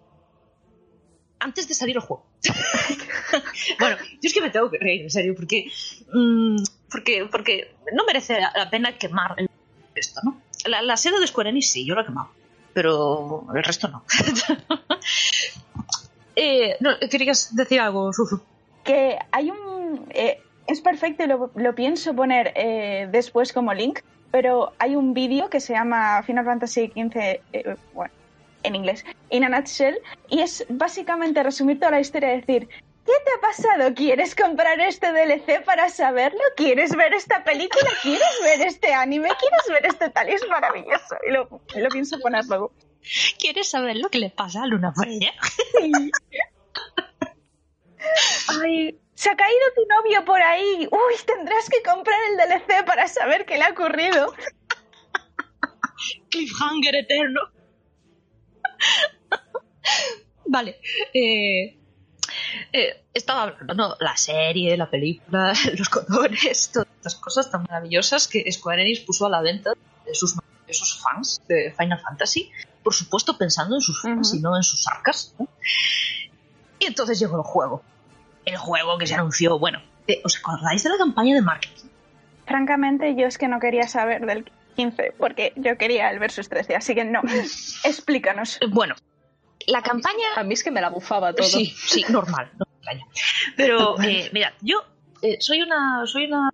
Antes 1.39 1.67
de 1.69 1.75
salir 1.75 1.97
el 1.97 2.03
juego. 2.03 2.27
bueno, 3.79 3.97
yo 3.99 4.19
es 4.23 4.33
que 4.33 4.41
me 4.41 4.51
tengo 4.51 4.71
que 4.71 4.79
reír, 4.79 5.03
en 5.03 5.11
serio, 5.11 5.35
porque. 5.35 5.71
mm, 6.13 6.57
porque, 6.91 7.27
porque 7.31 7.75
no 7.95 8.05
merece 8.05 8.39
la 8.41 8.71
pena 8.71 8.97
quemar 8.99 9.35
el- 9.39 9.49
esto, 9.95 10.21
¿no? 10.25 10.41
La, 10.67 10.83
la 10.83 10.97
sede 10.97 11.19
de 11.21 11.27
Square 11.27 11.51
Enix 11.51 11.71
sí, 11.71 11.85
yo 11.87 11.95
la 11.95 12.03
he 12.03 12.05
quemado. 12.05 12.31
Pero 12.75 13.47
el 13.55 13.63
resto 13.63 13.89
no. 13.89 14.05
eh, 16.37 16.77
no, 16.81 16.91
¿Querías 17.11 17.55
decir 17.55 17.81
algo, 17.81 18.13
Susu? 18.13 18.41
Que 18.85 19.19
hay 19.31 19.51
un... 19.51 20.07
eh, 20.11 20.41
es 20.67 20.81
perfecto 20.81 21.25
y 21.25 21.27
lo, 21.27 21.51
lo 21.55 21.75
pienso 21.75 22.15
poner 22.15 22.53
eh, 22.55 23.09
después 23.11 23.53
como 23.53 23.75
link, 23.75 24.01
pero 24.31 24.73
hay 24.79 24.97
un 24.97 25.13
vídeo 25.13 25.51
que 25.51 25.61
se 25.61 25.75
llama 25.75 26.23
Final 26.23 26.45
Fantasy 26.45 26.89
XV, 26.89 27.17
eh, 27.53 27.77
bueno, 27.93 28.13
en 28.63 28.75
inglés, 28.75 29.05
in 29.31 29.45
a 29.45 29.49
nutshell, 29.49 29.99
y 30.29 30.41
es 30.41 30.65
básicamente 30.69 31.43
resumir 31.43 31.79
toda 31.79 31.93
la 31.93 32.01
historia 32.01 32.35
y 32.35 32.41
decir... 32.41 32.69
¿Qué 33.05 33.13
te 33.25 33.33
ha 33.37 33.41
pasado? 33.41 33.95
¿Quieres 33.95 34.35
comprar 34.35 34.81
este 34.81 35.13
DLC 35.13 35.65
para 35.65 35.89
saberlo? 35.89 36.41
¿Quieres 36.57 36.95
ver 36.95 37.15
esta 37.15 37.43
película? 37.43 37.91
¿Quieres 38.03 38.41
ver 38.43 38.67
este 38.67 38.95
anime? 38.95 39.29
¿Quieres 39.41 39.67
ver 39.69 39.87
este 39.87 40.11
tal? 40.11 40.29
Y 40.29 40.33
es 40.35 40.49
maravilloso. 40.49 41.17
Y 41.27 41.33
lo, 41.33 41.49
lo 41.75 41.89
pienso 41.89 42.21
poner 42.21 42.45
luego. 42.47 42.73
¿Quieres 43.39 43.69
saber 43.69 43.97
lo 43.97 44.09
que 44.09 44.19
le 44.19 44.31
pasa 44.31 44.63
a 44.63 44.67
Luna 44.67 44.93
Freya? 44.93 45.33
Ay, 48.63 49.01
se 49.15 49.31
ha 49.31 49.37
caído 49.37 49.61
tu 49.75 49.87
novio 49.87 50.25
por 50.25 50.41
ahí. 50.41 50.89
Uy, 50.91 51.15
tendrás 51.27 51.69
que 51.69 51.83
comprar 51.83 52.19
el 52.31 52.37
DLC 52.37 52.85
para 52.85 53.09
saber 53.09 53.45
qué 53.45 53.59
le 53.59 53.65
ha 53.65 53.71
ocurrido. 53.71 54.33
cliffhanger 56.31 56.95
eterno. 56.97 57.41
vale. 60.47 60.81
Eh, 61.15 61.79
eh, 62.73 63.05
estaba 63.15 63.43
hablando, 63.43 63.75
¿no? 63.75 63.97
La 64.01 64.17
serie, 64.17 64.77
la 64.77 64.91
película, 64.91 65.53
los 65.79 65.89
colores, 65.89 66.71
todas 66.73 66.89
estas 66.97 67.15
cosas 67.17 67.51
tan 67.51 67.63
maravillosas 67.63 68.29
que 68.29 68.51
Square 68.51 68.83
Enix 68.83 69.01
puso 69.01 69.27
a 69.27 69.31
la 69.31 69.41
venta 69.41 69.73
de 70.07 70.15
sus 70.15 70.35
fans 71.03 71.43
de 71.49 71.75
Final 71.77 72.01
Fantasy. 72.01 72.51
Por 72.83 72.95
supuesto, 72.95 73.39
pensando 73.39 73.77
en 73.77 73.81
sus 73.81 74.01
fans 74.03 74.35
y 74.35 74.41
no 74.41 74.57
en 74.57 74.63
sus 74.63 74.87
arcas. 74.89 75.35
¿no? 75.39 75.49
Y 76.79 76.87
entonces 76.87 77.19
llegó 77.19 77.37
el 77.37 77.43
juego. 77.43 77.83
El 78.45 78.57
juego 78.57 78.99
que 78.99 79.07
se 79.07 79.15
anunció, 79.15 79.59
bueno, 79.59 79.81
eh, 80.09 80.21
¿os 80.25 80.37
acordáis 80.37 80.83
de 80.83 80.91
la 80.91 80.99
campaña 80.99 81.35
de 81.35 81.43
marketing? 81.43 81.89
Francamente, 82.45 83.15
yo 83.15 83.27
es 83.27 83.39
que 83.39 83.49
no 83.49 83.61
quería 83.61 83.87
saber 83.87 84.27
del... 84.27 84.51
15, 84.75 85.13
porque 85.19 85.53
yo 85.57 85.77
quería 85.77 86.11
el 86.11 86.19
versus 86.19 86.49
13, 86.49 86.77
así 86.77 86.95
que 86.95 87.05
no. 87.05 87.21
Explícanos. 87.85 88.59
Bueno, 88.71 88.95
la 89.67 89.83
campaña 89.83 90.35
A 90.37 90.45
mí 90.45 90.55
es 90.55 90.65
que 90.65 90.71
me 90.71 90.81
la 90.81 90.91
bufaba 90.91 91.33
todo. 91.33 91.47
Sí, 91.47 91.75
sí, 91.87 92.05
normal, 92.09 92.51
no. 92.59 92.67
Pero, 93.57 94.01
eh, 94.03 94.31
mirad, 94.33 94.53
yo 94.61 94.83
eh, 95.23 95.39
soy 95.41 95.63
una. 95.63 96.07
Soy 96.07 96.27
una. 96.27 96.51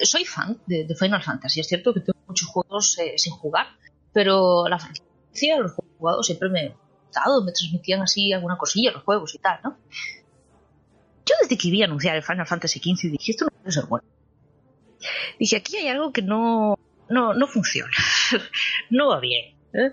Soy 0.00 0.24
fan 0.24 0.58
de, 0.66 0.84
de 0.84 0.94
Final 0.94 1.22
Fantasy. 1.22 1.60
Es 1.60 1.68
cierto 1.68 1.92
que 1.92 2.00
tengo 2.00 2.18
muchos 2.26 2.48
juegos 2.48 2.98
eh, 2.98 3.14
sin 3.16 3.32
jugar, 3.34 3.66
pero 4.12 4.66
la 4.68 4.78
franquicia, 4.78 5.58
los 5.58 5.72
juegos 5.72 5.94
jugados 5.98 6.26
siempre 6.26 6.48
me 6.48 6.60
han 6.60 6.74
gustado, 7.04 7.44
me 7.44 7.52
transmitían 7.52 8.00
así 8.00 8.32
alguna 8.32 8.56
cosilla 8.56 8.92
los 8.92 9.02
juegos 9.02 9.34
y 9.34 9.38
tal, 9.38 9.60
¿no? 9.62 9.76
Yo 11.26 11.34
desde 11.42 11.58
que 11.58 11.70
vi 11.70 11.82
anunciar 11.82 12.16
el 12.16 12.22
Final 12.22 12.46
Fantasy 12.46 12.80
XV 12.80 13.10
dije, 13.10 13.32
esto 13.32 13.44
no 13.44 13.50
puede 13.50 13.72
ser 13.72 13.84
bueno. 13.86 14.06
Dije, 15.38 15.56
aquí 15.56 15.76
hay 15.76 15.88
algo 15.88 16.12
que 16.12 16.22
no, 16.22 16.78
no, 17.08 17.34
no 17.34 17.46
funciona. 17.46 17.92
no 18.90 19.08
va 19.08 19.20
bien. 19.20 19.54
¿eh? 19.74 19.92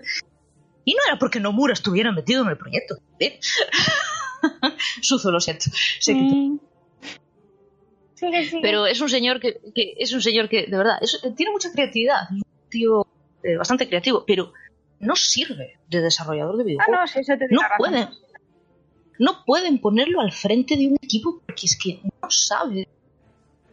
Y 0.88 0.94
no 0.94 1.00
era 1.06 1.18
porque 1.18 1.38
Nomura 1.38 1.74
estuviera 1.74 2.12
metido 2.12 2.42
en 2.44 2.48
el 2.48 2.56
proyecto. 2.56 2.96
¿eh? 3.20 3.38
Suzo, 5.02 5.30
lo 5.30 5.38
siento. 5.38 5.66
Mm. 6.10 6.56
Pero 8.62 8.86
es 8.86 8.98
un 9.02 9.10
señor 9.10 9.38
que, 9.38 9.60
que- 9.74 9.92
es 9.98 10.12
un 10.14 10.22
señor 10.22 10.48
que, 10.48 10.66
de 10.66 10.76
verdad, 10.78 10.96
es- 11.02 11.20
tiene 11.36 11.52
mucha 11.52 11.70
creatividad. 11.72 12.22
Es 12.30 12.30
un 12.30 12.42
tío 12.70 13.06
eh, 13.42 13.56
bastante 13.56 13.86
creativo, 13.86 14.24
pero 14.26 14.52
no 15.00 15.14
sirve 15.14 15.78
de 15.88 16.00
desarrollador 16.00 16.56
de 16.56 16.62
Ah, 16.62 16.66
videojuegos. 16.66 17.00
no, 17.00 17.06
sí, 17.06 17.18
eso 17.20 17.36
te 17.38 17.48
no 17.50 17.60
pueden. 17.76 18.08
No 19.18 19.44
pueden 19.44 19.78
ponerlo 19.80 20.20
al 20.22 20.32
frente 20.32 20.74
de 20.76 20.86
un 20.88 20.96
equipo 21.02 21.42
porque 21.44 21.66
es 21.66 21.78
que 21.78 22.00
no 22.02 22.30
sabe 22.30 22.88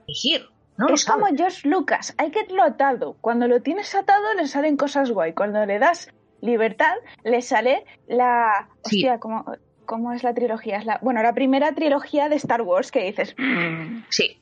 dirigir. 0.05 0.49
No 0.77 0.89
es 0.89 1.05
como 1.05 1.27
George 1.27 1.65
Lucas, 1.69 2.13
hay 2.17 2.29
que 2.31 2.41
tenerlo 2.43 2.63
atado. 2.63 3.15
Cuando 3.21 3.47
lo 3.47 3.61
tienes 3.61 3.95
atado 3.95 4.33
le 4.33 4.47
salen 4.47 4.75
cosas 4.75 5.09
guay. 5.11 5.33
Cuando 5.33 5.65
le 5.65 5.79
das 5.79 6.09
libertad, 6.45 6.93
le 7.23 7.41
sale 7.41 7.83
la... 8.07 8.69
Sí. 8.85 8.97
Hostia, 8.97 9.19
¿cómo, 9.19 9.45
cómo 9.85 10.13
es 10.13 10.23
la 10.23 10.33
trilogía? 10.33 10.77
Es 10.77 10.85
la... 10.85 10.99
Bueno, 11.01 11.21
la 11.23 11.33
primera 11.33 11.73
trilogía 11.73 12.29
de 12.29 12.35
Star 12.37 12.61
Wars 12.61 12.91
que 12.91 13.03
dices... 13.03 13.33
"Mm". 13.37 14.03
Sí, 14.09 14.37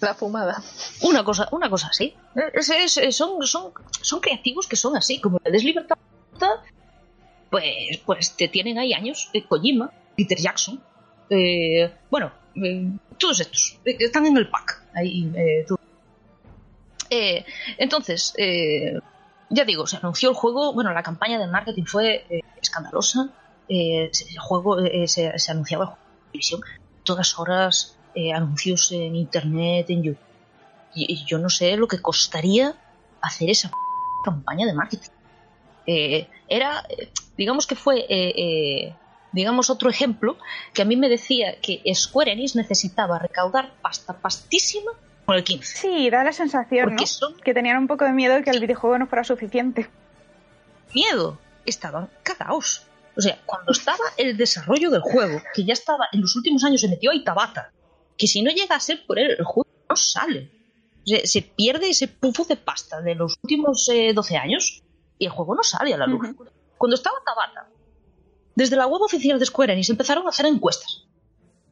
La 0.00 0.14
fumada. 0.14 0.62
una 1.02 1.22
cosa, 1.24 1.48
una 1.52 1.70
cosa 1.70 1.88
así. 1.88 2.14
Es- 2.54 2.70
es- 2.70 2.96
es- 2.98 3.16
son, 3.16 3.40
son, 3.46 3.72
son 4.02 4.20
creativos 4.20 4.66
que 4.66 4.76
son 4.76 4.96
así, 4.96 5.20
como 5.20 5.38
le 5.44 5.52
des 5.52 5.64
libertad, 5.64 5.96
pues, 7.50 7.98
pues 8.04 8.36
te 8.36 8.48
tienen 8.48 8.78
ahí 8.78 8.92
años. 8.92 9.30
eh, 9.32 9.44
Kojima, 9.46 9.90
Peter 10.16 10.38
Jackson, 10.38 10.82
eh, 11.30 11.90
bueno, 12.10 12.32
eh, 12.56 12.88
todos 13.18 13.40
estos 13.40 13.80
eh, 13.84 13.96
están 14.00 14.26
en 14.26 14.36
el 14.36 14.48
pack. 14.50 14.82
Ahí, 14.94 15.30
eh, 15.36 15.64
tú. 15.66 15.76
Eh, 17.10 17.44
entonces, 17.78 18.34
eh, 18.38 18.98
ya 19.50 19.64
digo, 19.64 19.86
se 19.86 19.96
anunció 19.96 20.30
el 20.30 20.34
juego, 20.34 20.72
bueno, 20.72 20.92
la 20.92 21.02
campaña 21.02 21.38
de 21.38 21.46
marketing 21.46 21.84
fue 21.84 22.26
eh, 22.28 22.40
escandalosa. 22.60 23.30
eh, 23.68 24.10
el 24.30 24.38
juego 24.40 24.80
eh, 24.80 25.08
se, 25.08 25.32
anunciaba 25.48 25.84
en 25.84 26.30
televisión, 26.32 26.60
todas 27.02 27.38
horas 27.38 27.96
eh, 28.14 28.32
anuncios 28.32 28.92
en 28.92 29.16
internet, 29.16 29.86
en 29.90 30.02
YouTube. 30.02 30.22
Y, 30.94 31.12
y 31.12 31.24
yo 31.24 31.38
no 31.38 31.48
sé 31.50 31.76
lo 31.76 31.88
que 31.88 32.00
costaría 32.00 32.74
hacer 33.20 33.50
esa 33.50 33.70
campaña 34.24 34.66
de 34.66 34.74
marketing. 34.74 35.10
Eh, 35.86 36.28
era, 36.48 36.84
digamos 37.36 37.66
que 37.66 37.74
fue, 37.74 38.06
digamos, 39.32 39.70
otro 39.70 39.90
ejemplo 39.90 40.38
que 40.72 40.82
a 40.82 40.84
mí 40.84 40.96
me 40.96 41.08
decía 41.08 41.60
que 41.60 41.82
Square 41.94 42.32
Enix 42.32 42.54
necesitaba 42.54 43.18
recaudar 43.18 43.72
pasta 43.82 44.14
pastísima 44.14 44.92
con 45.24 45.36
el 45.36 45.44
15. 45.44 45.76
Sí, 45.78 46.10
da 46.10 46.22
la 46.24 46.32
sensación, 46.32 46.94
¿no? 46.96 47.06
son 47.06 47.36
Que 47.40 47.54
tenían 47.54 47.76
un 47.78 47.86
poco 47.86 48.04
de 48.04 48.12
miedo 48.12 48.34
de 48.34 48.42
que 48.42 48.50
el 48.50 48.60
videojuego 48.60 48.98
no 48.98 49.06
fuera 49.06 49.24
suficiente. 49.24 49.88
miedo. 50.94 51.38
Estaban 51.66 52.10
cagados. 52.22 52.86
O 53.16 53.20
sea, 53.22 53.38
cuando 53.46 53.72
estaba 53.72 54.04
el 54.18 54.36
desarrollo 54.36 54.90
del 54.90 55.00
juego, 55.00 55.40
que 55.54 55.64
ya 55.64 55.72
estaba 55.72 56.08
en 56.12 56.20
los 56.20 56.36
últimos 56.36 56.62
años 56.64 56.80
se 56.82 56.88
metió 56.88 57.10
a 57.10 57.14
Itabata, 57.14 57.72
que 58.18 58.26
si 58.26 58.42
no 58.42 58.50
llega 58.50 58.74
a 58.76 58.80
ser 58.80 59.06
por 59.06 59.18
él, 59.18 59.30
el 59.38 59.44
juego 59.44 59.68
no 59.88 59.96
sale. 59.96 60.50
O 61.04 61.06
sea, 61.06 61.20
se 61.24 61.42
pierde 61.42 61.88
ese 61.90 62.08
pufo 62.08 62.44
de 62.44 62.56
pasta 62.56 63.00
de 63.00 63.14
los 63.14 63.36
últimos 63.42 63.88
eh, 63.92 64.12
12 64.14 64.36
años 64.36 64.82
y 65.18 65.26
el 65.26 65.30
juego 65.30 65.54
no 65.54 65.62
sale 65.62 65.94
a 65.94 65.96
la 65.96 66.06
luz. 66.06 66.26
Cuando 66.76 66.96
estaba 66.96 67.16
Tabata, 67.24 67.68
desde 68.56 68.76
la 68.76 68.86
web 68.86 69.00
oficial 69.02 69.38
de 69.38 69.46
Square 69.46 69.72
Enix 69.72 69.88
empezaron 69.90 70.26
a 70.26 70.30
hacer 70.30 70.46
encuestas. 70.46 71.06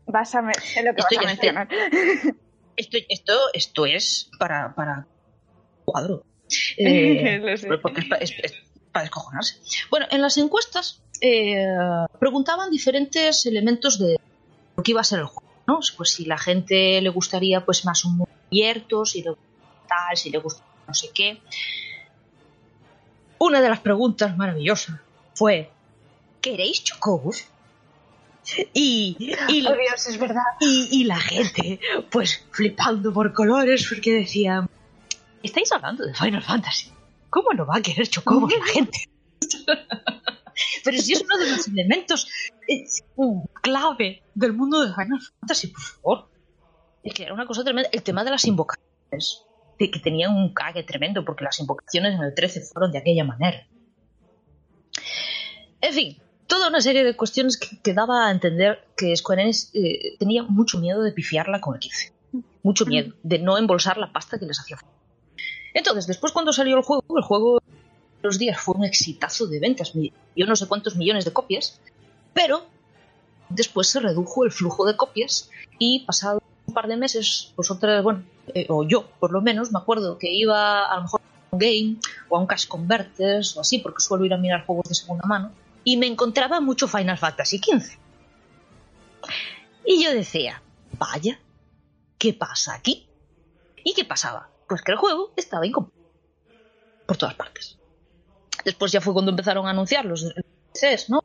Vas 0.07 0.35
a 0.35 0.41
ver, 0.43 0.59
sé 0.61 0.83
lo 0.83 0.95
que 0.95 1.01
Estoy- 1.01 1.17
vas 1.19 1.27
a 1.27 1.29
mencionar. 1.29 1.69
Esto, 2.77 2.99
esto, 3.09 3.33
esto 3.53 3.87
es 3.87 4.31
para, 4.39 4.75
para 4.75 5.07
cuadro. 5.85 6.25
Eh, 6.77 7.41
porque 7.81 8.03
es, 8.21 8.31
es- 8.33 8.39
es 8.45 8.53
para 8.93 9.05
descojonarse. 9.05 9.57
Bueno, 9.91 10.07
en 10.11 10.21
las 10.21 10.37
encuestas 10.37 11.03
eh, 11.23 11.65
preguntaban 12.21 12.71
diferentes 12.71 13.47
elementos 13.47 13.99
de 13.99 14.19
lo 14.77 14.83
que 14.83 14.91
iba 14.91 15.01
a 15.01 15.05
ser 15.05 15.21
el 15.21 15.27
juego, 15.27 15.51
¿no? 15.67 15.81
Pues 15.97 16.11
si 16.11 16.27
la 16.27 16.37
gente 16.37 17.01
le 17.01 17.09
gustaría 17.09 17.65
pues 17.65 17.85
más 17.87 18.05
un 18.05 18.19
mundo 18.19 18.33
abierto, 18.49 19.07
si 19.07 19.23
le 19.23 19.31
gusta 19.31 19.45
tal, 19.89 20.17
si 20.17 20.29
le 20.31 20.39
gusta 20.39 20.63
no 20.87 20.93
sé 20.95 21.09
qué. 21.15 21.41
Una 23.39 23.61
de 23.63 23.69
las 23.71 23.81
preguntas 23.81 24.37
maravillosas 24.37 25.01
fue 25.35 25.71
¿Queréis 26.41 26.85
chocobos? 26.85 27.45
Y, 28.75 29.17
y, 29.49 29.67
Oh, 29.67 29.73
Dios, 29.75 30.07
es 30.09 30.19
verdad. 30.19 30.43
y, 30.61 30.89
y 30.91 31.05
la 31.05 31.19
gente, 31.19 31.79
pues 32.11 32.45
flipando 32.51 33.13
por 33.13 33.33
colores, 33.33 33.87
porque 33.89 34.13
decían: 34.13 34.69
¿Estáis 35.43 35.71
hablando 35.73 36.05
de 36.05 36.15
Final 36.15 36.43
Fantasy? 36.43 36.91
¿Cómo 37.31 37.53
no 37.55 37.65
va 37.67 37.77
a 37.77 37.81
querer 37.83 38.09
chocobos 38.09 38.53
la 38.53 38.65
gente? 38.73 38.99
Pero 40.85 40.99
si 40.99 41.13
es 41.15 41.23
uno 41.23 41.39
de 41.39 41.51
los 41.51 41.67
elementos 41.69 42.29
eh, 42.69 42.85
clave 43.63 44.23
del 44.35 44.53
mundo 44.53 44.85
de 44.87 44.93
Final 44.95 45.21
Fantasy, 45.41 45.69
por 45.69 45.83
favor. 45.83 46.29
Es 47.03 47.15
que 47.15 47.23
era 47.25 47.35
una 47.35 47.47
cosa 47.47 47.65
tremenda. 47.65 47.89
El 47.93 48.03
tema 48.03 48.23
de 48.25 48.31
las 48.33 48.45
invocaciones, 48.45 49.45
de 49.79 49.91
que 49.91 49.99
tenían 50.01 50.35
un 50.37 50.53
cague 50.53 50.83
tremendo, 50.85 51.25
porque 51.25 51.45
las 51.45 51.59
invocaciones 51.61 52.15
en 52.15 52.23
el 52.23 52.35
13 52.35 52.61
fueron 52.73 52.93
de 52.93 52.99
aquella 52.99 53.25
manera. 53.25 53.67
En 55.81 55.93
fin, 55.93 56.22
toda 56.53 56.69
una 56.69 56.83
serie 56.83 57.03
de 57.03 57.17
cuestiones 57.17 57.57
que, 57.57 57.95
daba 57.95 58.27
a 58.27 58.31
entender 58.31 58.85
que 58.95 59.17
Square 59.17 59.41
Enix 59.41 59.71
eh, 59.73 60.19
tenía 60.19 60.43
mucho 60.43 60.79
miedo 60.79 61.01
de 61.01 61.11
pifiarla 61.11 61.63
con 61.63 61.77
el 61.77 61.81
15. 61.81 62.13
Mucho 62.63 62.85
miedo 62.85 63.15
de 63.23 63.39
no 63.39 63.57
embolsar 63.57 63.97
la 63.97 64.13
pasta 64.13 64.39
que 64.39 64.45
les 64.45 64.61
hacía 64.61 64.77
falta. 64.77 64.95
Entonces, 65.73 66.07
después 66.07 66.31
cuando 66.31 66.53
salió 66.53 66.77
el 66.77 66.83
juego, 66.83 67.05
el 67.17 67.23
juego 67.23 67.63
los 68.21 68.39
días 68.39 68.61
fue 68.61 68.75
un 68.75 68.85
exitazo 68.85 69.47
de 69.47 69.61
ventas, 69.61 69.95
yo 69.95 70.47
no 70.47 70.55
sé 70.55 70.69
cuántos 70.69 70.95
millones 70.95 71.25
de 71.25 71.33
copias, 71.33 71.81
pero 72.35 72.67
después 73.49 73.89
se 73.89 74.01
redujo 74.01 74.45
el 74.45 74.53
flujo 74.53 74.85
de 74.85 74.95
copias 74.95 75.49
y 75.79 76.01
pasado 76.01 76.43
un 76.67 76.75
par 76.75 76.87
de 76.87 76.99
meses, 76.99 77.55
vosotras, 77.57 78.05
bueno, 78.05 78.25
eh, 78.49 78.67
o 78.69 78.87
yo 78.87 79.07
por 79.19 79.33
lo 79.33 79.41
menos, 79.41 79.73
me 79.73 79.79
acuerdo 79.79 80.19
que 80.19 80.31
iba 80.31 80.85
a 80.85 80.97
lo 80.97 81.03
mejor 81.05 81.23
a 81.23 81.57
un 81.57 81.59
game 81.59 81.97
o 82.29 82.37
a 82.37 82.41
un 82.41 82.47
Cash 82.47 82.67
Converters 82.69 83.57
o 83.57 83.63
así, 83.63 83.79
porque 83.79 84.03
suelo 84.03 84.27
ir 84.27 84.35
a 84.35 84.37
mirar 84.37 84.67
juegos 84.67 84.91
de 84.91 84.95
segunda 84.95 85.25
mano, 85.27 85.53
y 85.85 85.97
me 85.97 86.07
encontraba 86.07 86.61
mucho 86.61 86.89
Final 86.89 87.19
Fantasy 87.19 87.59
XV. 87.59 87.99
Y 89.85 90.05
yo 90.05 90.13
decía, 90.13 90.63
vaya, 90.99 91.41
¿qué 92.19 92.33
pasa 92.33 92.75
aquí? 92.75 93.09
¿Y 93.85 93.95
qué 93.95 94.05
pasaba? 94.05 94.51
Pues 94.69 94.83
que 94.83 94.93
el 94.93 94.99
juego 94.99 95.33
estaba 95.37 95.67
incompleto. 95.67 96.01
Por 97.07 97.17
todas 97.17 97.35
partes. 97.35 97.79
Después 98.65 98.93
ya 98.93 99.01
fue 99.01 99.13
cuando 99.13 99.31
empezaron 99.31 99.67
a 99.67 99.71
anunciar 99.71 100.05
los 100.05 100.23
DLCs, 100.23 101.11
¿no? 101.11 101.25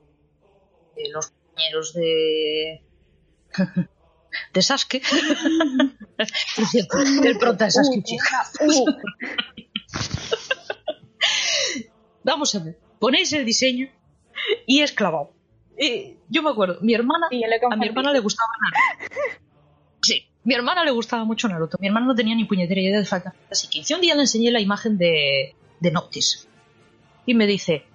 Eh, 0.95 1.09
los 1.11 1.27
compañeros 1.27 1.93
de... 1.93 2.83
de 4.53 4.61
Sasuke. 4.61 5.01
Por 6.55 6.65
cierto, 6.65 6.97
el 6.99 7.37
prota 7.37 7.65
de 7.65 7.71
Sasuke 7.71 7.99
Uchiha. 7.99 8.51
Uh, 8.61 8.85
Vamos 12.23 12.55
a 12.55 12.59
ver, 12.59 12.77
ponéis 12.99 13.31
el 13.33 13.45
diseño 13.45 13.89
y 14.65 14.81
es 14.81 14.91
clavado. 14.91 15.31
Eh, 15.77 16.17
yo 16.29 16.41
me 16.43 16.49
acuerdo, 16.49 16.79
mi 16.81 16.93
hermana, 16.93 17.27
a 17.27 17.75
mi 17.75 17.87
hermana 17.87 18.11
le 18.11 18.19
gustaba 18.19 18.49
Naruto. 18.61 19.15
Sí, 20.01 20.27
mi 20.43 20.55
hermana 20.55 20.83
le 20.83 20.91
gustaba 20.91 21.23
mucho 21.23 21.47
Naruto. 21.47 21.77
Mi 21.79 21.87
hermana 21.87 22.07
no 22.07 22.15
tenía 22.15 22.35
ni 22.35 22.45
puñetera 22.45 22.81
idea 22.81 22.99
de 22.99 23.05
Final 23.05 23.23
Fantasy 23.23 23.83
XV. 23.83 23.95
Un 23.95 24.01
día 24.01 24.15
le 24.15 24.21
enseñé 24.21 24.51
la 24.51 24.59
imagen 24.59 24.97
de, 24.97 25.55
de 25.79 25.91
Noctis. 25.91 26.47
Y 27.25 27.33
me 27.33 27.45
dice, 27.45 27.85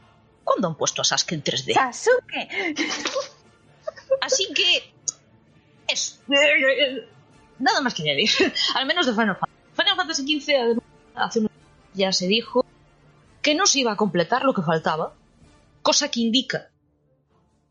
¿cuándo 0.45 0.69
han 0.69 0.77
puesto 0.77 1.03
a 1.03 1.05
Sasuke 1.05 1.33
en 1.33 1.43
3D? 1.43 1.75
Sasuke. 1.75 2.49
Así 4.21 4.47
que... 4.55 4.93
Eso. 5.89 6.17
Nada 7.59 7.81
más 7.81 7.95
que 7.95 8.03
añadir. 8.03 8.31
Al 8.75 8.87
menos 8.87 9.07
de 9.07 9.13
Final 9.13 9.37
Fantasy. 9.37 9.53
Final 9.75 9.97
Fantasy 9.97 10.41
XV, 10.41 10.83
hace 11.15 11.41
unos 11.41 11.53
ya 11.95 12.13
se 12.13 12.27
dijo 12.27 12.65
que 13.43 13.55
no 13.55 13.67
se 13.67 13.81
iba 13.81 13.93
a 13.93 13.97
completar 13.97 14.45
lo 14.45 14.55
que 14.55 14.63
faltaba. 14.63 15.15
Cosa 15.83 16.11
que 16.11 16.21
indica... 16.21 16.71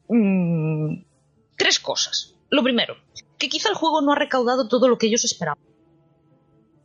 mm, 0.07 1.03
tres 1.57 1.80
cosas. 1.80 2.36
Lo 2.49 2.64
primero, 2.64 2.95
que 3.38 3.49
quizá 3.49 3.70
el 3.70 3.76
juego 3.76 4.01
no 4.01 4.12
ha 4.12 4.16
recaudado 4.16 4.68
todo 4.68 4.88
lo 4.88 4.97
que 4.97 5.07
ellos 5.07 5.24
esperaban. 5.24 5.64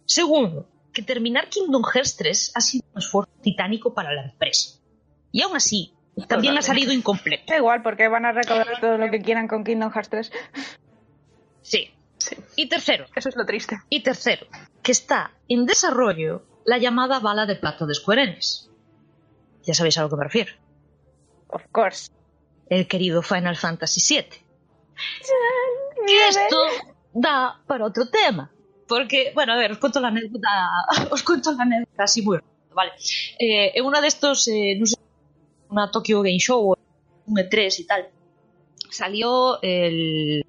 Segundo, 0.05 0.69
que 0.93 1.03
terminar 1.03 1.49
Kingdom 1.49 1.83
Hearts 1.83 2.17
3 2.17 2.53
ha 2.55 2.61
sido 2.61 2.85
un 2.93 2.99
esfuerzo 2.99 3.33
titánico 3.43 3.93
para 3.93 4.13
la 4.13 4.25
empresa. 4.25 4.79
Y 5.33 5.43
aún 5.43 5.57
así, 5.57 5.93
también 6.29 6.57
ha 6.57 6.63
salido 6.63 6.93
incompleto. 6.93 7.45
Da 7.49 7.57
igual, 7.57 7.83
porque 7.83 8.09
van 8.09 8.25
a 8.25 8.33
recaudar 8.33 8.81
todo 8.81 8.97
lo 8.97 9.11
que 9.11 9.21
quieran 9.21 9.49
con 9.49 9.65
Kingdom 9.65 9.91
Hearts 9.91 10.11
3. 10.11 10.33
Sí. 11.63 11.91
Sí. 12.19 12.37
Y 12.57 12.69
tercero, 12.69 13.07
Eso 13.15 13.29
es 13.29 13.37
lo 13.37 13.45
triste. 13.45 13.79
y 13.91 14.03
tercero, 14.03 14.47
que 14.83 14.93
está 14.93 15.33
en 15.49 15.67
desarrollo 15.67 16.45
la 16.65 16.79
llamada 16.79 17.19
bala 17.21 17.47
de 17.47 17.57
plata 17.57 17.87
de 17.87 17.95
Square 17.95 18.23
Enix. 18.23 18.71
Ya 19.65 19.75
sabéis 19.75 19.99
a 19.99 20.03
lo 20.03 20.09
que 20.11 20.17
me 20.17 20.25
refiero. 20.25 20.53
Of 21.49 21.63
course. 21.73 22.11
El 22.69 22.87
querido 22.89 23.23
Final 23.23 23.57
Fantasy 23.57 24.01
VII. 24.15 24.29
Que 26.07 26.29
esto 26.29 26.57
da 27.13 27.61
para 27.67 27.85
otro 27.87 28.09
tema. 28.09 28.51
Porque, 28.89 29.33
bueno, 29.35 29.53
a 29.53 29.57
ver, 29.57 29.73
os 29.73 29.79
cuento 29.79 30.01
la 30.01 30.09
anécdota, 30.09 30.49
os 31.11 31.23
cuento 31.23 31.53
la 31.53 31.63
anécdota 31.65 32.05
así 32.05 32.23
muy 32.23 32.37
rápido, 32.37 32.75
¿vale? 32.75 32.93
Eh, 33.39 33.73
en 33.75 33.85
una 33.85 34.01
de 34.01 34.07
estos, 34.09 34.47
eh, 34.49 34.77
no 34.79 34.87
sé, 34.87 34.97
una 35.69 35.91
Tokyo 35.91 36.23
Game 36.23 36.39
Show, 36.39 36.75
un 37.27 37.37
E3 37.37 37.81
y 37.81 37.85
tal, 37.85 38.09
salió 38.91 39.61
el, 39.63 40.45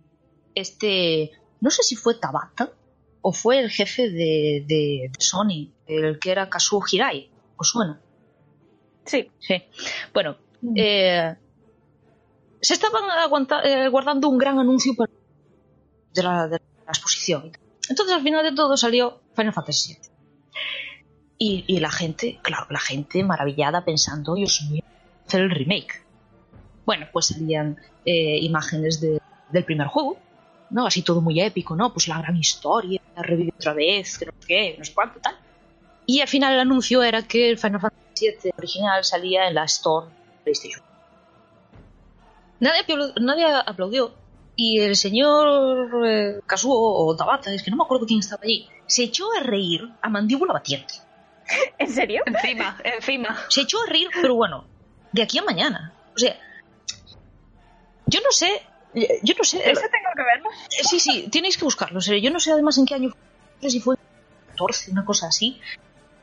este, 0.54 1.32
no 1.62 1.72
sé 1.72 1.82
si 1.82 1.96
fue 1.96 2.16
Tabata 2.20 2.72
o 3.22 3.34
fue 3.34 3.60
el 3.60 3.72
jefe 3.72 4.04
de, 4.10 4.64
de- 4.68 5.10
de 5.12 5.20
Sony, 5.20 5.74
el 5.88 6.20
que 6.20 6.30
era 6.32 6.48
Kazuo 6.50 6.84
Hirai, 6.92 7.32
¿os 7.58 7.70
suena? 7.70 8.00
Sí. 9.06 9.32
Sí. 9.40 9.64
Bueno, 10.14 10.38
eh, 10.76 11.36
se 12.62 12.74
estaban 12.74 13.10
aguanta- 13.10 13.62
eh, 13.64 13.88
guardando 13.90 14.30
un 14.30 14.38
gran 14.38 14.60
anuncio 14.60 14.94
para- 14.96 15.12
de, 16.14 16.24
la, 16.24 16.48
de 16.48 16.60
la 16.86 16.90
exposición. 16.92 17.52
Entonces, 17.90 18.16
al 18.16 18.24
final 18.24 18.44
de 18.44 18.54
todo 18.56 18.76
salió 18.78 19.22
Final 19.36 19.54
Fantasy 19.54 19.94
VII. 19.94 20.10
Y, 21.40 21.64
y 21.68 21.80
la 21.80 21.92
gente, 21.92 22.40
claro, 22.42 22.66
la 22.70 22.80
gente 22.80 23.24
maravillada 23.24 23.86
pensando, 23.86 24.34
Dios 24.36 24.66
mío, 24.70 24.84
hacer 25.28 25.42
el 25.42 25.52
remake. 25.52 26.04
Bueno, 26.86 27.06
pues 27.14 27.28
salían 27.28 27.78
eh, 28.06 28.40
imágenes 28.42 29.00
de- 29.02 29.22
del 29.52 29.64
primer 29.66 29.88
juego, 29.88 30.18
¿no? 30.72 30.88
Así 30.88 31.04
todo 31.04 31.22
muy 31.22 31.40
épico, 31.40 31.76
¿no? 31.76 31.94
Pues 31.94 32.08
la 32.08 32.18
gran 32.20 32.36
historia, 32.38 33.00
revive 33.16 33.54
otra 33.56 33.74
vez, 33.74 34.18
que 34.18 34.26
no 34.26 34.32
sé 34.40 34.48
qué, 34.48 34.76
no 34.80 34.84
sé 34.86 34.94
cuánto, 34.94 35.20
tal. 35.20 35.36
Y 36.06 36.22
al 36.22 36.28
final 36.28 36.54
el 36.54 36.60
anuncio 36.62 37.04
era 37.04 37.22
que 37.28 37.50
el 37.50 37.58
Final 37.58 37.82
Fantasy 37.82 38.30
VII 38.44 38.52
original 38.58 39.04
salía 39.04 39.48
en 39.48 39.56
la 39.56 39.66
Store 39.66 40.08
PlayStation. 40.48 40.82
Nadie, 42.60 42.86
nadie 43.20 43.46
aplaudió 43.66 44.14
y 44.56 44.80
el 44.80 44.96
señor 44.96 46.06
eh, 46.08 46.40
Kazuo 46.48 47.06
o 47.06 47.16
Tabata, 47.16 47.54
es 47.54 47.62
que 47.62 47.70
no 47.70 47.78
me 47.78 47.84
acuerdo 47.84 48.08
quién 48.08 48.22
estaba 48.22 48.42
allí, 48.44 48.68
se 48.88 49.04
echó 49.04 49.26
a 49.34 49.44
reír 49.44 49.82
a 50.02 50.10
mandíbula 50.10 50.54
batiente. 50.54 50.96
¿En 51.78 51.92
serio? 51.92 52.24
Encima, 52.26 52.78
encima. 52.84 53.38
Se 53.50 53.62
echó 53.62 53.78
a 53.84 53.88
reír, 53.88 54.08
pero 54.14 54.36
bueno, 54.36 54.66
de 55.12 55.22
aquí 55.22 55.38
a 55.38 55.44
mañana. 55.44 55.94
O 56.16 56.18
sea, 56.18 56.36
yo 58.08 58.20
no 58.22 58.32
sé, 58.32 58.64
yo 59.22 59.36
no 59.38 59.44
sé. 59.44 59.58
Eso 59.70 59.82
tengo 59.82 60.10
que 60.16 60.24
verlo. 60.24 60.50
Eh, 60.50 60.84
Sí, 60.84 61.00
sí, 61.00 61.30
tenéis 61.30 61.58
que 61.58 61.66
buscarlo. 61.66 62.00
Yo 62.00 62.32
no 62.32 62.40
sé 62.40 62.52
además 62.52 62.78
en 62.78 62.86
qué 62.86 62.96
año 62.96 63.10
fue, 63.10 63.20
no 63.62 63.62
sé 63.62 63.70
si 63.70 63.80
fue 63.80 63.96
14, 64.52 64.92
una 64.92 65.06
cosa 65.06 65.28
así. 65.28 65.62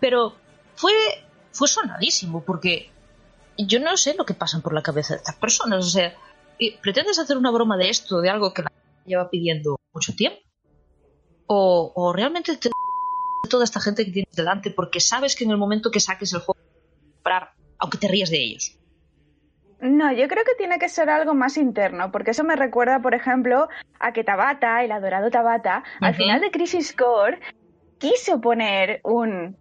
Pero 0.01 0.35
fue, 0.75 0.93
fue 1.53 1.68
sonadísimo 1.68 2.43
porque 2.43 2.91
yo 3.59 3.81
no 3.81 3.97
sé 3.97 4.15
lo 4.17 4.25
que 4.25 4.35
pasan 4.35 4.63
por 4.63 4.75
la 4.75 4.83
cabeza 4.83 5.15
de 5.15 5.19
estas 5.19 5.37
personas. 5.37 5.85
O 5.85 5.91
sea, 5.91 6.15
¿y 6.59 6.77
¿pretendes 6.79 7.19
hacer 7.19 7.37
una 7.37 7.51
broma 7.51 7.77
de 7.77 7.91
esto, 7.91 8.21
de 8.21 8.31
algo 8.31 8.53
que 8.53 8.63
la 8.63 8.71
gente 8.71 9.03
lleva 9.07 9.31
pidiendo 9.31 9.79
mucho 9.93 10.15
tiempo? 10.15 10.41
¿O, 11.47 11.93
o 11.95 12.13
realmente 12.13 12.57
te 12.57 12.71
toda 13.49 13.65
esta 13.65 13.81
gente 13.81 14.05
que 14.05 14.13
tienes 14.13 14.35
delante 14.35 14.71
porque 14.71 15.01
sabes 15.01 15.37
que 15.37 15.45
en 15.45 15.51
el 15.51 15.59
momento 15.59 15.91
que 15.91 16.01
saques 16.01 16.33
el 16.33 16.41
juego 16.41 16.59
comprar, 17.13 17.51
aunque 17.79 17.99
te 17.99 18.09
rías 18.09 18.31
de 18.31 18.43
ellos? 18.43 18.79
No, 19.81 20.11
yo 20.13 20.29
creo 20.29 20.45
que 20.45 20.55
tiene 20.57 20.79
que 20.79 20.89
ser 20.89 21.11
algo 21.11 21.35
más 21.35 21.59
interno, 21.59 22.11
porque 22.11 22.31
eso 22.31 22.43
me 22.43 22.57
recuerda, 22.57 23.03
por 23.03 23.15
ejemplo, 23.15 23.69
a 24.01 24.13
que 24.13 24.25
Tabata, 24.25 24.83
el 24.83 24.93
adorado 24.93 25.31
Tabata, 25.31 25.85
al 26.01 26.15
final 26.15 26.41
de 26.41 26.51
Crisis 26.51 26.95
Core, 26.95 27.39
quiso 27.99 28.41
poner 28.41 29.01
un. 29.05 29.57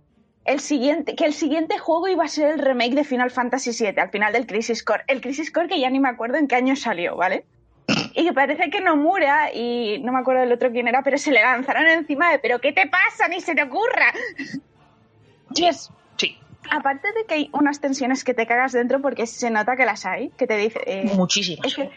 El 0.46 0.60
siguiente, 0.60 1.16
que 1.16 1.26
el 1.26 1.34
siguiente 1.34 1.78
juego 1.78 2.08
iba 2.10 2.26
a 2.26 2.28
ser 2.28 2.52
el 2.52 2.60
remake 2.60 2.96
de 2.96 3.04
Final 3.04 3.32
Fantasy 3.32 3.72
VII, 3.72 4.00
al 4.00 4.10
final 4.10 4.34
del 4.34 4.46
Crisis 4.46 4.84
Core. 4.84 5.04
El 5.08 5.22
Crisis 5.22 5.52
Core 5.52 5.70
que 5.70 5.80
ya 5.80 5.89
ni 5.89 6.00
me 6.00 6.10
acuerdo 6.10 6.38
en 6.38 6.48
qué 6.48 6.56
año 6.56 6.76
salió, 6.76 7.16
¿vale? 7.16 7.46
Y 8.16 8.26
que 8.26 8.34
parece 8.34 8.70
que 8.70 8.82
Nomura 8.82 9.54
y 9.54 10.00
no 10.04 10.12
me 10.12 10.20
acuerdo 10.20 10.41
del 10.41 10.52
otro 10.52 10.72
quién 10.72 10.88
era, 10.88 11.02
pero 11.02 11.18
se 11.18 11.32
le 11.32 11.41
lanzaron 11.41 11.88
encima 11.88 12.32
de, 12.32 12.39
¿pero 12.39 12.60
qué 12.60 12.74
te 12.74 12.88
pasa? 12.88 13.28
Ni 13.28 13.39
se 13.41 13.56
te 13.56 13.64
ocurra. 13.64 14.14
Y 15.56 15.66
es, 15.66 15.91
Sí, 16.18 16.36
aparte 16.72 17.10
de 17.14 17.26
que 17.26 17.34
hay 17.36 17.50
unas 17.54 17.80
tensiones 17.80 18.24
que 18.24 18.34
te 18.34 18.48
cagas 18.48 18.72
dentro 18.72 19.02
porque 19.02 19.28
se 19.28 19.52
nota 19.52 19.76
que 19.76 19.86
las 19.86 20.06
hay, 20.06 20.30
que 20.30 20.48
te 20.48 20.58
dice... 20.58 20.80
eh, 20.86 21.12
muchísimas. 21.16 21.68
es 21.68 21.76
que, 21.76 21.91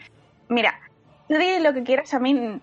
mira, 0.47 0.79
tú 1.27 1.35
di 1.35 1.59
lo 1.59 1.73
que 1.73 1.83
quieras, 1.83 2.13
a 2.13 2.19
mí 2.19 2.61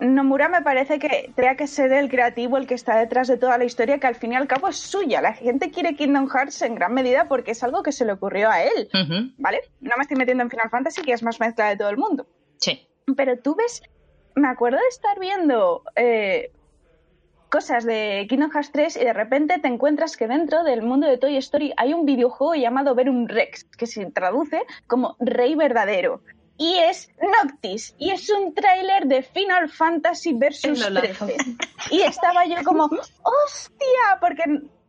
Nomura 0.00 0.48
me 0.48 0.62
parece 0.62 0.98
que 0.98 1.08
tendría 1.34 1.56
que 1.56 1.66
ser 1.66 1.92
el 1.92 2.08
creativo 2.08 2.56
el 2.56 2.66
que 2.66 2.74
está 2.74 2.96
detrás 2.96 3.28
de 3.28 3.36
toda 3.36 3.58
la 3.58 3.64
historia, 3.64 3.98
que 3.98 4.06
al 4.06 4.14
fin 4.14 4.32
y 4.32 4.36
al 4.36 4.48
cabo 4.48 4.68
es 4.68 4.76
suya. 4.76 5.20
La 5.20 5.34
gente 5.34 5.70
quiere 5.70 5.94
Kingdom 5.94 6.28
Hearts 6.28 6.62
en 6.62 6.74
gran 6.74 6.94
medida 6.94 7.28
porque 7.28 7.50
es 7.50 7.62
algo 7.62 7.82
que 7.82 7.92
se 7.92 8.06
le 8.06 8.12
ocurrió 8.12 8.50
a 8.50 8.62
él, 8.62 8.88
¿vale? 9.36 9.60
No 9.80 9.92
me 9.96 10.02
estoy 10.02 10.16
metiendo 10.16 10.42
en 10.42 10.50
Final 10.50 10.70
Fantasy, 10.70 11.02
que 11.02 11.12
es 11.12 11.22
más 11.22 11.38
mezcla 11.38 11.68
de 11.68 11.76
todo 11.76 11.90
el 11.90 11.98
mundo. 11.98 12.26
Sí. 12.56 12.88
Pero 13.14 13.38
tú 13.38 13.54
ves, 13.54 13.82
me 14.34 14.48
acuerdo 14.48 14.78
de 14.78 14.88
estar 14.88 15.18
viendo 15.18 15.82
eh, 15.96 16.50
cosas 17.50 17.84
de 17.84 18.26
Kingdom 18.28 18.50
Hearts 18.50 18.72
3 18.72 18.96
y 18.96 19.04
de 19.04 19.12
repente 19.12 19.58
te 19.58 19.68
encuentras 19.68 20.16
que 20.16 20.28
dentro 20.28 20.64
del 20.64 20.82
mundo 20.82 21.08
de 21.08 21.18
Toy 21.18 21.36
Story 21.36 21.74
hay 21.76 21.92
un 21.92 22.06
videojuego 22.06 22.54
llamado 22.54 22.94
Verum 22.94 23.26
Rex, 23.26 23.64
que 23.64 23.86
se 23.86 24.06
traduce 24.06 24.62
como 24.86 25.16
Rey 25.18 25.56
Verdadero. 25.56 26.22
Y 26.62 26.76
es 26.76 27.08
Noctis, 27.42 27.94
y 27.98 28.10
es 28.10 28.28
un 28.28 28.52
tráiler 28.54 29.06
de 29.06 29.22
Final 29.22 29.70
Fantasy 29.70 30.34
Versus 30.34 30.78
Lo 30.78 30.90
lanzo. 30.90 31.24
13. 31.24 31.56
Y 31.90 32.02
estaba 32.02 32.44
yo 32.44 32.56
como, 32.64 32.84
¡hostia! 32.84 34.18
Porque, 34.20 34.42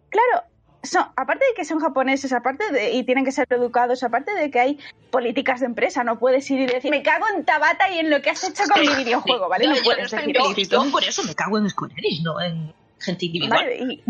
claro, 0.09 0.43
son, 0.83 1.03
aparte 1.15 1.45
de 1.45 1.53
que 1.55 1.63
son 1.63 1.79
japoneses, 1.79 2.33
aparte 2.33 2.69
de, 2.73 2.91
y 2.91 3.03
tienen 3.05 3.23
que 3.23 3.31
ser 3.31 3.47
educados, 3.51 4.03
aparte 4.03 4.33
de 4.33 4.51
que 4.51 4.59
hay 4.59 4.79
políticas 5.11 5.61
de 5.61 5.67
empresa, 5.67 6.03
no 6.03 6.19
puedes 6.19 6.51
ir 6.51 6.59
y 6.59 6.65
decir, 6.65 6.91
me 6.91 7.03
cago 7.03 7.25
en 7.35 7.45
Tabata 7.45 7.89
y 7.89 7.99
en 7.99 8.09
lo 8.09 8.21
que 8.21 8.31
has 8.31 8.43
hecho 8.43 8.63
con 8.69 8.81
mi 8.81 8.93
videojuego, 9.03 9.47
¿vale? 9.47 9.67
No 9.67 9.75
puedes 9.83 10.11
decir. 10.11 10.35
Yo 10.69 10.91
por 10.91 11.03
eso 11.05 11.23
me 11.23 11.33
cago 11.35 11.57
en 11.57 11.69
Square 11.69 11.93
Enix, 11.97 12.21
no 12.21 12.41
en 12.41 12.73
gente 12.99 13.27
individual. 13.27 13.59
Vale, 13.63 13.77
y, 13.77 14.03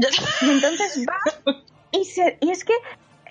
y 0.45 0.49
entonces 0.49 1.05
va 1.07 1.53
y, 1.91 2.05
se- 2.05 2.37
y 2.41 2.49
es 2.49 2.63
que 2.65 2.73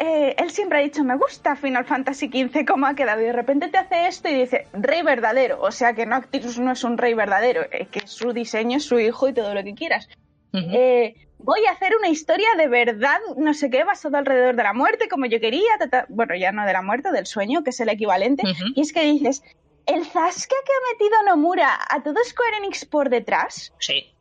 eh, 0.03 0.35
él 0.39 0.51
siempre 0.51 0.79
ha 0.79 0.83
dicho, 0.83 1.05
me 1.05 1.17
gusta 1.17 1.57
Final 1.57 1.85
Fantasy 1.85 2.29
XV 2.29 2.65
cómo 2.67 2.87
ha 2.87 2.95
quedado 2.95 3.21
y 3.21 3.25
de 3.25 3.33
repente 3.33 3.69
te 3.69 3.77
hace 3.77 4.07
esto 4.07 4.29
y 4.31 4.35
dice, 4.35 4.67
rey 4.73 5.03
verdadero, 5.03 5.61
o 5.61 5.71
sea 5.71 5.93
que 5.93 6.07
Noctis 6.07 6.59
no 6.59 6.73
es 6.73 6.83
un 6.85 6.97
rey 6.97 7.13
verdadero, 7.13 7.63
eh, 7.71 7.87
que 7.91 8.07
su 8.07 8.33
diseño 8.33 8.79
es 8.79 8.85
su 8.85 8.99
hijo 8.99 9.29
y 9.29 9.35
todo 9.35 9.53
lo 9.55 9.63
que 9.63 9.75
quieras. 9.75 10.09
Eh, 10.53 11.15
voy 11.39 11.65
a 11.67 11.73
hacer 11.73 11.93
una 11.97 12.09
historia 12.09 12.49
de 12.57 12.67
verdad, 12.67 13.19
no 13.37 13.53
sé 13.55 13.69
qué, 13.71 13.85
basado 13.85 14.17
alrededor 14.17 14.57
de 14.57 14.63
la 14.63 14.73
muerte, 14.73 15.09
como 15.09 15.27
yo 15.27 15.39
quería, 15.39 15.71
bueno, 16.09 16.35
ya 16.35 16.51
no 16.51 16.65
de 16.67 16.73
la 16.73 16.83
muerte, 16.83 17.13
del 17.13 17.27
sueño, 17.27 17.63
que 17.63 17.71
es 17.71 17.81
el 17.81 17.89
equivalente. 17.91 18.43
Y 18.75 18.81
es 18.81 18.93
que 18.93 19.03
dices, 19.05 19.43
el 19.87 20.07
zasca 20.07 20.57
que 20.65 20.73
ha 20.73 20.93
metido 20.93 21.23
Nomura 21.25 21.79
a 21.89 22.03
todo 22.03 22.17
Square 22.25 22.57
Enix 22.57 22.85
por 22.85 23.11
detrás, 23.11 23.73
Sí. 23.79 24.15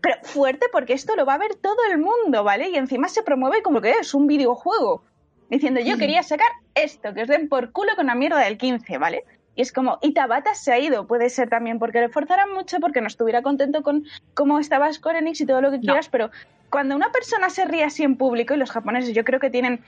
pero 0.00 0.16
fuerte 0.22 0.66
porque 0.70 0.92
esto 0.92 1.16
lo 1.16 1.26
va 1.26 1.34
a 1.34 1.38
ver 1.38 1.56
todo 1.56 1.84
el 1.90 1.98
mundo, 1.98 2.44
¿vale? 2.44 2.70
Y 2.70 2.76
encima 2.76 3.08
se 3.08 3.22
promueve 3.22 3.60
como 3.62 3.80
que 3.80 3.90
es 3.90 4.14
un 4.14 4.26
videojuego. 4.26 5.04
Diciendo, 5.48 5.80
yo 5.80 5.96
quería 5.96 6.22
sacar 6.22 6.48
esto, 6.74 7.14
que 7.14 7.22
os 7.22 7.28
den 7.28 7.48
por 7.48 7.70
culo 7.70 7.94
con 7.94 8.06
la 8.06 8.14
mierda 8.14 8.40
del 8.40 8.58
15, 8.58 8.98
¿vale? 8.98 9.24
Y 9.54 9.62
es 9.62 9.72
como, 9.72 9.98
y 10.02 10.12
Tabata 10.12 10.54
se 10.54 10.72
ha 10.72 10.78
ido, 10.78 11.06
puede 11.06 11.30
ser 11.30 11.48
también 11.48 11.78
porque 11.78 12.00
le 12.00 12.08
forzaran 12.08 12.52
mucho, 12.52 12.78
porque 12.78 13.00
no 13.00 13.06
estuviera 13.06 13.42
contento 13.42 13.82
con 13.82 14.04
cómo 14.34 14.58
estaba 14.58 14.92
Square 14.92 15.20
Enix 15.20 15.40
y 15.40 15.46
todo 15.46 15.62
lo 15.62 15.70
que 15.70 15.80
quieras, 15.80 16.08
pero 16.08 16.30
cuando 16.68 16.94
una 16.94 17.10
persona 17.10 17.48
se 17.48 17.64
ríe 17.64 17.84
así 17.84 18.02
en 18.02 18.16
público, 18.16 18.54
y 18.54 18.58
los 18.58 18.70
japoneses 18.70 19.14
yo 19.14 19.24
creo 19.24 19.40
que 19.40 19.48
tienen, 19.48 19.82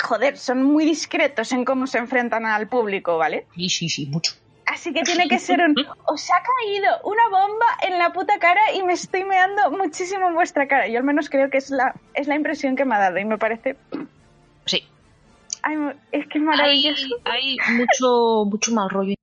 joder, 0.00 0.38
son 0.38 0.62
muy 0.62 0.84
discretos 0.84 1.52
en 1.52 1.64
cómo 1.64 1.86
se 1.86 1.98
enfrentan 1.98 2.46
al 2.46 2.68
público, 2.68 3.18
¿vale? 3.18 3.46
Sí, 3.54 3.68
sí, 3.68 3.88
sí, 3.88 4.06
mucho. 4.06 4.34
Así 4.66 4.92
que 4.92 5.02
tiene 5.02 5.28
que 5.28 5.38
ser 5.40 5.60
un. 5.60 5.74
Os 6.06 6.30
ha 6.30 6.42
caído 6.42 7.00
una 7.02 7.28
bomba 7.28 7.66
en 7.82 7.98
la 7.98 8.12
puta 8.12 8.38
cara 8.38 8.72
y 8.72 8.82
me 8.84 8.92
estoy 8.92 9.24
meando 9.24 9.72
muchísimo 9.72 10.28
en 10.28 10.34
vuestra 10.34 10.68
cara. 10.68 10.86
Yo 10.86 10.98
al 10.98 11.04
menos 11.04 11.28
creo 11.28 11.50
que 11.50 11.58
es 11.58 11.70
la, 11.70 11.94
es 12.14 12.28
la 12.28 12.36
impresión 12.36 12.76
que 12.76 12.84
me 12.84 12.94
ha 12.94 13.00
dado 13.00 13.18
y 13.18 13.24
me 13.24 13.36
parece. 13.36 13.76
Sí. 14.66 14.84
ay, 15.62 15.76
es 16.12 16.26
que 16.28 16.28
es 16.28 16.34
Hay, 16.36 16.40
maravilloso. 16.40 17.06
hay 17.24 17.56
mucho, 17.76 18.44
mucho 18.50 18.72
mal 18.72 18.90
rollo. 18.90 19.14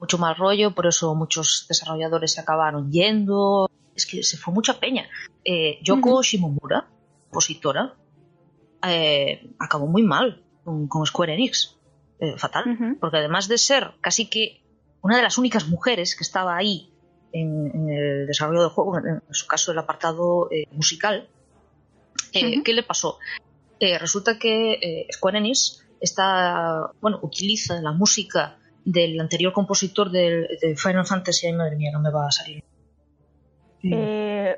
Mucho 0.00 0.18
mal 0.18 0.36
rollo, 0.36 0.74
por 0.74 0.86
eso 0.86 1.14
muchos 1.14 1.66
desarrolladores 1.68 2.32
se 2.32 2.40
acabaron 2.40 2.90
yendo. 2.90 3.70
Es 3.96 4.06
que 4.06 4.22
se 4.22 4.36
fue 4.36 4.52
mucha 4.52 4.78
peña. 4.80 5.08
Eh, 5.44 5.78
Yoko. 5.82 6.22
Shimomura, 6.22 6.88
compositora, 7.30 7.94
eh, 8.86 9.50
acabó 9.58 9.86
muy 9.86 10.02
mal 10.02 10.42
con, 10.64 10.88
con 10.88 11.06
Square 11.06 11.34
Enix. 11.34 11.76
Eh, 12.20 12.36
fatal. 12.38 12.96
Porque 13.00 13.16
además 13.18 13.48
de 13.48 13.58
ser 13.58 13.92
casi 14.00 14.28
que 14.30 14.62
una 15.02 15.16
de 15.16 15.22
las 15.22 15.36
únicas 15.38 15.68
mujeres 15.68 16.16
que 16.16 16.22
estaba 16.22 16.56
ahí 16.56 16.90
en, 17.32 17.70
en 17.74 17.88
el 17.90 18.26
desarrollo 18.26 18.60
del 18.62 18.70
juego, 18.70 18.98
en, 18.98 19.06
en 19.26 19.34
su 19.34 19.46
caso 19.46 19.72
el 19.72 19.78
apartado 19.78 20.48
eh, 20.50 20.66
musical. 20.72 21.28
Eh, 22.32 22.54
Ujú. 22.56 22.62
¿Qué 22.64 22.72
le 22.72 22.82
pasó? 22.82 23.18
Eh, 23.80 23.98
resulta 23.98 24.38
que 24.38 24.72
eh, 24.74 25.06
Square 25.12 25.38
Enix 25.38 25.84
está, 26.00 26.90
bueno, 27.00 27.18
utiliza 27.22 27.80
la 27.80 27.92
música 27.92 28.58
del 28.84 29.18
anterior 29.20 29.52
compositor 29.52 30.10
del, 30.10 30.46
de 30.60 30.76
Final 30.76 31.06
Fantasy. 31.06 31.46
Ay, 31.46 31.52
madre 31.54 31.76
mía, 31.76 31.90
no 31.92 32.00
me 32.00 32.10
va 32.10 32.26
a 32.28 32.30
salir. 32.30 32.62
Eh, 33.82 34.56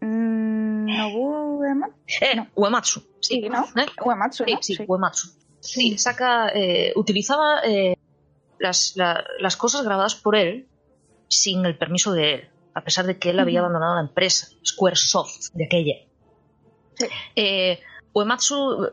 mm, 0.00 0.86
Nobuo 0.86 1.58
Uematsu, 1.58 1.96
Eh, 2.20 2.36
no. 2.36 2.46
Uematsu. 2.54 3.00
Sí, 3.20 3.40
Sí, 3.42 3.48
¿no? 3.48 3.64
¿eh? 3.80 3.86
Uematsu, 4.04 4.44
Sí, 4.44 4.52
¿no? 4.52 4.58
sí, 4.62 4.76
Uematsu. 4.86 5.28
Sí, 5.60 5.98
saca, 5.98 6.48
eh, 6.54 6.92
utilizaba 6.94 7.60
eh, 7.64 7.96
las, 8.60 8.92
la- 8.96 9.24
las 9.40 9.56
cosas 9.56 9.82
grabadas 9.84 10.14
por 10.14 10.36
él 10.36 10.68
sin 11.28 11.66
el 11.66 11.76
permiso 11.76 12.12
de 12.12 12.34
él, 12.34 12.48
a 12.74 12.84
pesar 12.84 13.06
de 13.06 13.18
que 13.18 13.30
él 13.30 13.40
había 13.40 13.60
abandonado 13.60 13.96
la 13.96 14.02
empresa, 14.02 14.46
Squaresoft, 14.64 15.50
de 15.54 15.64
aquella. 15.64 15.94
Sí. 16.94 17.06
Eh, 17.34 17.80
Uematsu, 18.16 18.88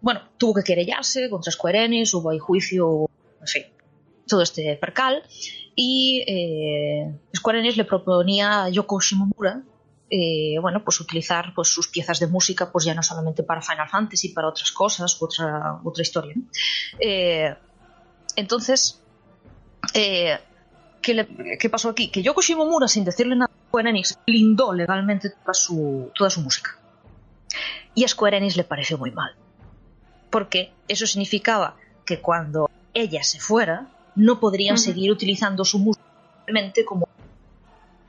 bueno, 0.00 0.20
tuvo 0.38 0.54
que 0.54 0.64
querellarse 0.64 1.28
contra 1.28 1.52
Square 1.52 1.84
Enix, 1.84 2.14
hubo 2.14 2.30
ahí 2.30 2.38
juicio, 2.38 3.10
en 3.40 3.46
fin, 3.46 3.64
todo 4.26 4.42
este 4.42 4.76
percal, 4.76 5.22
y 5.74 6.24
eh, 6.26 7.18
Square 7.36 7.60
Enix 7.60 7.76
le 7.76 7.84
proponía 7.84 8.64
a 8.64 8.68
Yoko 8.70 8.98
Shimomura 9.00 9.62
eh, 10.14 10.58
bueno, 10.60 10.84
pues 10.84 11.00
utilizar 11.00 11.54
pues, 11.54 11.68
sus 11.68 11.88
piezas 11.88 12.20
de 12.20 12.26
música, 12.26 12.70
pues 12.70 12.84
ya 12.84 12.94
no 12.94 13.02
solamente 13.02 13.42
para 13.42 13.62
Final 13.62 13.88
Fantasy, 13.88 14.28
para 14.28 14.48
otras 14.48 14.70
cosas, 14.70 15.16
otra, 15.22 15.80
otra 15.82 16.02
historia. 16.02 16.34
Eh, 17.00 17.54
entonces, 18.36 19.00
eh, 19.94 20.38
¿qué, 21.00 21.56
qué 21.58 21.70
pasó 21.70 21.88
aquí? 21.88 22.10
Que 22.10 22.22
Yoko 22.22 22.42
Shimomura, 22.42 22.88
sin 22.88 23.04
decirle 23.04 23.36
nada 23.36 23.50
a 23.72 23.80
Enix, 23.80 24.18
blindó 24.26 24.74
legalmente 24.74 25.30
toda 25.30 25.54
su, 25.54 26.10
toda 26.14 26.28
su 26.28 26.42
música. 26.42 26.78
Y 27.94 28.04
a 28.04 28.08
Square 28.08 28.36
Enix 28.38 28.56
le 28.56 28.64
pareció 28.64 28.98
muy 28.98 29.10
mal. 29.10 29.34
Porque 30.30 30.72
eso 30.88 31.06
significaba 31.06 31.76
que 32.06 32.20
cuando 32.20 32.70
ella 32.94 33.22
se 33.22 33.38
fuera, 33.40 33.86
no 34.14 34.40
podrían 34.40 34.78
seguir 34.78 35.10
utilizando 35.10 35.64
su 35.64 35.78
música 35.78 36.04
como 36.86 37.08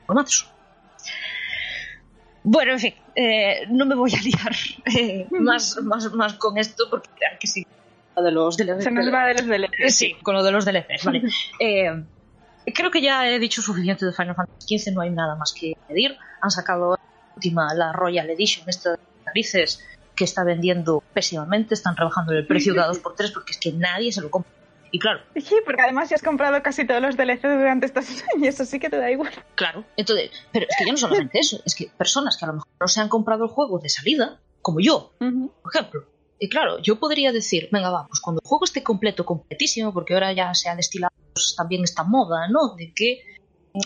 Uematsu. 0.08 0.46
Bueno, 2.46 2.74
en 2.74 2.80
fin, 2.80 2.94
eh, 3.16 3.66
no 3.70 3.86
me 3.86 3.96
voy 3.96 4.12
a 4.14 4.20
liar 4.22 4.56
eh, 4.98 5.28
más, 5.32 5.78
más, 5.82 6.12
más 6.14 6.34
con 6.34 6.58
esto 6.58 6.86
porque 6.90 7.10
claro 7.18 7.38
que 7.40 7.48
sí. 7.48 7.66
De 8.16 8.32
los, 8.32 8.58
de 8.58 8.66
los- 8.66 8.84
Se 8.84 8.92
nos 8.92 9.12
va 9.12 9.26
de 9.28 9.34
los 9.36 9.48
DLCs. 9.48 9.96
Sí, 9.96 10.16
con 10.22 10.36
lo 10.36 10.44
de 10.44 10.52
los 10.52 10.66
DLCs, 10.66 11.04
vale. 11.06 11.24
Eh, 11.60 12.04
creo 12.76 12.92
que 12.92 13.02
ya 13.02 13.28
he 13.30 13.40
dicho 13.40 13.62
suficiente 13.62 14.06
de 14.06 14.12
Final 14.14 14.36
Fantasy 14.36 14.78
XV, 14.78 14.92
no 14.94 15.02
hay 15.02 15.10
nada 15.10 15.36
más 15.36 15.52
que 15.54 15.76
añadir. 15.88 16.16
Han 16.42 16.52
sacado 16.52 16.92
la 16.92 17.34
última, 17.36 17.74
la 17.74 17.92
Royal 17.94 18.30
Edition, 18.30 18.68
esta 18.70 19.00
narices, 19.34 19.84
que 20.16 20.24
está 20.24 20.44
vendiendo 20.44 21.04
pésimamente, 21.14 21.74
están 21.74 21.98
rebajando 21.98 22.34
el 22.34 22.46
precio 22.46 22.74
de 22.74 22.82
a 22.82 22.88
2x3 22.88 23.34
porque 23.34 23.52
es 23.54 23.58
que 23.58 23.72
nadie 23.74 24.12
se 24.12 24.22
lo 24.22 24.30
compra. 24.30 24.52
Y 24.92 25.00
claro, 25.00 25.22
Sí, 25.36 25.56
porque 25.66 25.82
además 25.82 26.12
ya 26.12 26.18
has 26.18 26.22
comprado 26.22 26.62
casi 26.62 26.86
todos 26.86 27.02
los 27.02 27.18
DLCs 27.18 27.42
durante 27.42 27.88
estos 27.88 28.06
años, 28.36 28.60
así 28.60 28.80
que 28.80 28.92
te 28.92 28.98
da 28.98 29.10
igual. 29.10 29.32
Claro, 29.56 29.86
entonces, 29.98 30.30
pero 30.52 30.68
es 30.70 30.76
que 30.78 30.86
ya 30.86 30.92
no 30.92 30.98
solamente 30.98 31.40
eso, 31.40 31.60
es 31.66 31.74
que 31.74 31.90
personas 31.98 32.38
que 32.38 32.46
a 32.46 32.50
lo 32.50 32.54
mejor 32.54 32.68
no 32.80 32.88
se 32.88 33.02
han 33.02 33.10
comprado 33.10 33.46
el 33.46 33.50
juego 33.50 33.80
de 33.80 33.90
salida, 33.90 34.40
como 34.62 34.80
yo, 34.80 35.14
por 35.18 35.76
ejemplo. 35.76 36.06
Y 36.38 36.48
claro, 36.48 36.80
yo 36.80 37.00
podría 37.00 37.32
decir, 37.32 37.70
venga, 37.72 37.90
va, 37.90 38.06
pues 38.06 38.20
cuando 38.20 38.42
el 38.44 38.48
juego 38.48 38.66
esté 38.66 38.84
completo, 38.84 39.26
completísimo, 39.26 39.94
porque 39.94 40.14
ahora 40.14 40.32
ya 40.32 40.54
se 40.54 40.70
ha 40.70 40.76
destilado 40.76 41.14
pues, 41.34 41.56
también 41.58 41.84
esta 41.84 42.04
moda, 42.04 42.48
¿no? 42.50 42.76
De 42.76 42.94
que 42.94 43.24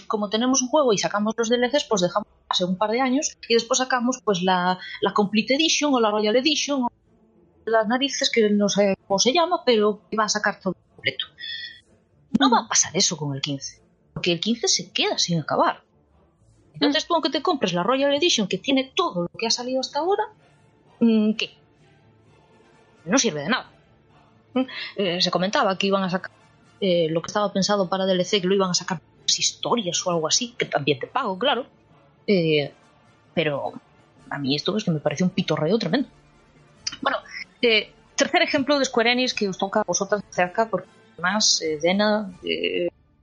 como 0.07 0.29
tenemos 0.29 0.61
un 0.61 0.67
juego 0.67 0.93
y 0.93 0.97
sacamos 0.97 1.33
los 1.38 1.49
DLCs, 1.49 1.85
pues 1.85 2.01
dejamos 2.01 2.27
hace 2.49 2.65
un 2.65 2.77
par 2.77 2.91
de 2.91 3.01
años 3.01 3.38
y 3.47 3.53
después 3.53 3.77
sacamos 3.77 4.21
pues 4.23 4.41
la, 4.41 4.79
la 5.01 5.13
Complete 5.13 5.55
Edition 5.55 5.93
o 5.93 5.99
la 5.99 6.11
Royal 6.11 6.35
Edition 6.35 6.83
o 6.83 6.91
las 7.65 7.88
narices, 7.88 8.29
que 8.29 8.49
no 8.49 8.69
sé 8.69 8.95
cómo 9.07 9.19
se 9.19 9.33
llama, 9.33 9.63
pero 9.65 10.01
que 10.09 10.17
va 10.17 10.25
a 10.25 10.29
sacar 10.29 10.59
todo 10.59 10.75
completo. 10.95 11.25
No 12.39 12.49
va 12.49 12.59
a 12.59 12.67
pasar 12.67 12.95
eso 12.95 13.17
con 13.17 13.35
el 13.35 13.41
15, 13.41 13.81
porque 14.13 14.33
el 14.33 14.39
15 14.39 14.67
se 14.67 14.91
queda 14.91 15.17
sin 15.17 15.39
acabar. 15.39 15.83
Entonces 16.73 17.07
tú 17.07 17.13
aunque 17.13 17.29
te 17.29 17.41
compres 17.41 17.73
la 17.73 17.83
Royal 17.83 18.13
Edition 18.13 18.47
que 18.47 18.57
tiene 18.57 18.91
todo 18.95 19.23
lo 19.23 19.29
que 19.38 19.47
ha 19.47 19.51
salido 19.51 19.79
hasta 19.79 19.99
ahora, 19.99 20.23
mm, 20.99 21.33
¿qué? 21.33 21.51
No 23.05 23.17
sirve 23.17 23.41
de 23.41 23.49
nada. 23.49 23.71
Mm, 24.53 24.61
eh, 24.97 25.21
se 25.21 25.31
comentaba 25.31 25.77
que 25.77 25.88
iban 25.88 26.03
a 26.03 26.09
sacar 26.09 26.31
eh, 26.79 27.07
lo 27.09 27.21
que 27.21 27.27
estaba 27.27 27.51
pensado 27.51 27.89
para 27.89 28.05
DLC, 28.05 28.41
que 28.41 28.47
lo 28.47 28.53
iban 28.53 28.69
a 28.69 28.73
sacar 28.73 29.01
historias 29.39 30.05
o 30.05 30.11
algo 30.11 30.28
así, 30.28 30.55
que 30.57 30.65
también 30.65 30.99
te 30.99 31.07
pago, 31.07 31.38
claro. 31.38 31.65
Eh, 32.25 32.71
pero 33.34 33.73
a 34.30 34.38
mí 34.38 34.55
esto 34.55 34.75
es 34.78 34.84
que 34.84 34.91
me 34.91 34.99
parece 34.99 35.23
un 35.23 35.30
pitorreo 35.30 35.78
tremendo. 35.78 36.09
Bueno, 37.01 37.17
eh, 37.61 37.91
tercer 38.15 38.41
ejemplo 38.41 38.80
de 38.80 38.86
Square 38.86 39.11
Enix 39.11 39.34
que 39.34 39.47
os 39.47 39.57
toca 39.57 39.82
a 39.82 39.84
vosotras 39.84 40.23
cerca, 40.30 40.69
porque 40.69 40.88
además, 41.13 41.61
eh, 41.61 41.80
Dena, 41.82 42.32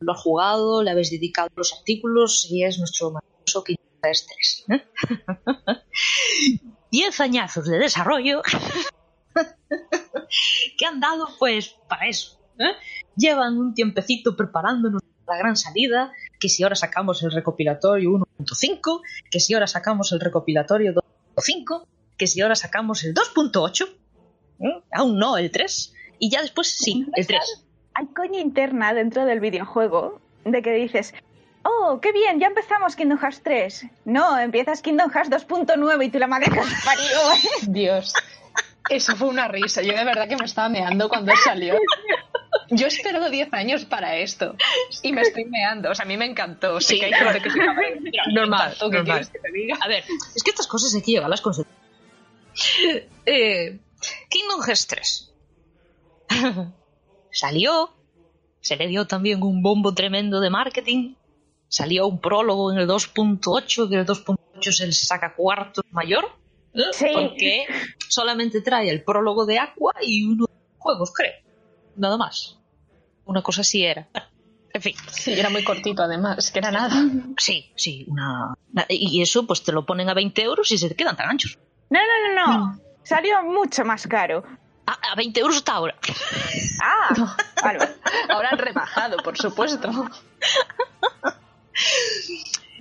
lo 0.01 0.13
ha 0.13 0.17
jugado, 0.17 0.83
le 0.83 0.91
habéis 0.91 1.11
dedicado 1.11 1.49
los 1.57 1.73
artículos 1.73 2.47
y 2.51 2.65
es 2.65 2.79
nuestro 2.79 3.11
maravilloso 3.11 3.65
Kingdom 3.65 3.87
Hearts 4.03 4.27
3. 4.27 4.65
¿eh? 4.69 4.85
Diez 6.91 7.21
añazos 7.21 7.67
de 7.67 7.79
desarrollo 7.79 8.43
que 10.79 10.87
han 10.87 11.01
dado 11.01 11.29
pues 11.39 11.77
para 11.89 12.09
eso. 12.09 12.39
Llevan 13.17 13.59
un 13.59 13.75
tiempecito 13.75 14.37
preparándonos 14.37 15.03
la 15.27 15.37
gran 15.37 15.57
salida, 15.57 16.13
que 16.39 16.49
si 16.49 16.63
ahora 16.63 16.77
sacamos 16.77 17.23
el 17.23 17.33
recopilatorio 17.33 18.11
1.5, 18.11 19.01
que 19.31 19.41
si 19.41 19.55
ahora 19.55 19.67
sacamos 19.67 20.13
el 20.13 20.21
recopilatorio 20.21 20.95
2.5, 20.95 21.87
que 22.17 22.27
si 22.27 22.41
ahora 22.41 22.55
sacamos 22.55 23.05
el 23.05 23.15
2.8, 23.15 23.89
¿eh? 24.61 24.83
aún 24.93 25.19
no 25.19 25.37
el 25.37 25.51
3, 25.51 25.95
y 26.19 26.31
ya 26.31 26.43
después 26.43 26.69
sí, 26.69 27.07
el 27.15 27.27
3. 27.27 27.41
Hay 27.95 28.07
coña 28.09 28.41
interna 28.41 28.93
dentro 28.93 29.25
del 29.25 29.41
videojuego 29.41 30.21
de 30.45 30.63
que 30.63 30.73
dices, 30.73 31.15
oh, 31.63 32.01
qué 32.01 32.13
bien, 32.13 32.39
ya 32.41 32.49
empezamos 32.49 32.97
Kingdom 32.97 33.19
Hearts 33.19 33.43
3. 33.43 33.87
No, 34.05 34.39
empiezas 34.39 34.83
Kingdom 34.83 35.11
Hearts 35.11 35.31
2.9 35.31 36.05
y 36.05 36.11
tú 36.11 36.19
la 36.19 36.27
madre 36.27 36.47
que 36.47 36.61
parió. 36.85 37.73
Dios. 37.73 38.13
Eso 38.91 39.17
fue 39.17 39.29
una 39.29 39.49
risa. 39.49 39.81
Yo 39.83 39.95
de 39.95 40.05
verdad 40.05 40.29
que 40.29 40.37
me 40.37 40.45
estaba 40.45 40.69
meando 40.69 41.09
cuando 41.09 41.33
salió. 41.43 41.75
Yo 42.71 42.87
he 42.87 42.89
esperado 42.89 43.31
10 43.31 43.53
años 43.53 43.85
para 43.85 44.17
esto. 44.17 44.55
Y 45.03 45.13
me 45.13 45.23
estoy 45.23 45.45
meando. 45.47 45.91
O 45.91 45.95
sea, 45.95 46.05
a 46.05 46.09
mí 46.09 46.17
me 46.17 46.27
encantó. 46.27 46.81
Sé 46.81 46.95
Sí. 46.95 47.01
que 47.01 47.07
hay 47.07 47.13
gente 47.13 47.41
que 47.43 47.51
se. 47.51 47.59
Normal, 48.35 48.75
normal. 48.81 49.29
que 49.31 49.39
te 49.39 49.53
diga. 49.53 49.77
A 49.81 49.89
ver, 49.89 50.05
es 50.35 50.43
que 50.43 50.51
estas 50.51 50.67
cosas 50.67 50.95
hay 50.95 51.03
que 51.03 51.13
llevarlas 51.13 51.41
con... 51.41 51.55
Eh, 53.27 53.79
Kingdom 54.29 54.63
Hearts 54.63 54.87
3. 54.87 55.33
Salió, 57.31 57.91
se 58.61 58.77
le 58.77 58.87
dio 58.87 59.07
también 59.07 59.43
un 59.43 59.63
bombo 59.63 59.95
tremendo 59.95 60.41
de 60.41 60.51
marketing. 60.51 61.15
Salió 61.69 62.07
un 62.07 62.21
prólogo 62.21 62.73
en 62.73 62.79
el 62.79 62.87
2.8, 62.89 63.89
que 63.89 63.97
el 63.97 64.07
2.8 64.07 64.39
es 64.69 64.81
el 64.81 64.93
saca 64.95 65.35
cuarto 65.35 65.83
mayor. 65.91 66.27
Sí. 66.93 67.07
Porque 67.13 67.67
solamente 68.09 68.61
trae 68.61 68.91
el 68.91 69.03
prólogo 69.03 69.47
de 69.47 69.59
Aqua 69.59 69.95
y 70.03 70.25
uno 70.25 70.47
de 70.47 70.53
los 70.55 70.79
juegos, 70.79 71.13
creo. 71.13 71.33
Nada 71.97 72.17
más. 72.17 72.59
Una 73.25 73.43
cosa 73.43 73.63
así 73.63 73.85
era. 73.85 74.09
En 74.73 74.83
fin. 74.83 74.95
Sí, 75.11 75.33
era 75.33 75.51
muy 75.51 75.63
cortito 75.65 76.03
además, 76.03 76.51
que 76.51 76.59
era 76.59 76.71
nada. 76.71 76.95
Sí, 77.39 77.73
sí, 77.77 78.05
una... 78.09 78.55
Y 78.89 79.23
eso 79.23 79.47
pues 79.47 79.63
te 79.63 79.73
lo 79.73 79.87
ponen 79.87 80.09
a 80.09 80.15
20 80.15 80.43
euros 80.43 80.71
y 80.73 80.79
se 80.79 80.89
te 80.89 80.97
quedan 80.97 81.17
tan 81.17 81.31
anchos. 81.31 81.59
No, 81.91 82.01
no, 82.01 82.35
no, 82.35 82.59
no. 82.59 82.81
Salió 83.03 83.43
mucho 83.45 83.85
más 83.85 84.07
caro. 84.07 84.45
A, 84.87 85.13
a 85.13 85.15
20 85.15 85.41
euros 85.41 85.57
hasta 85.57 85.73
ahora. 85.73 85.97
Ah, 86.83 87.37
vale. 87.63 87.79
Ahora 88.29 88.51
han 88.51 88.59
rebajado, 88.59 89.17
por 89.19 89.39
supuesto. 89.39 89.91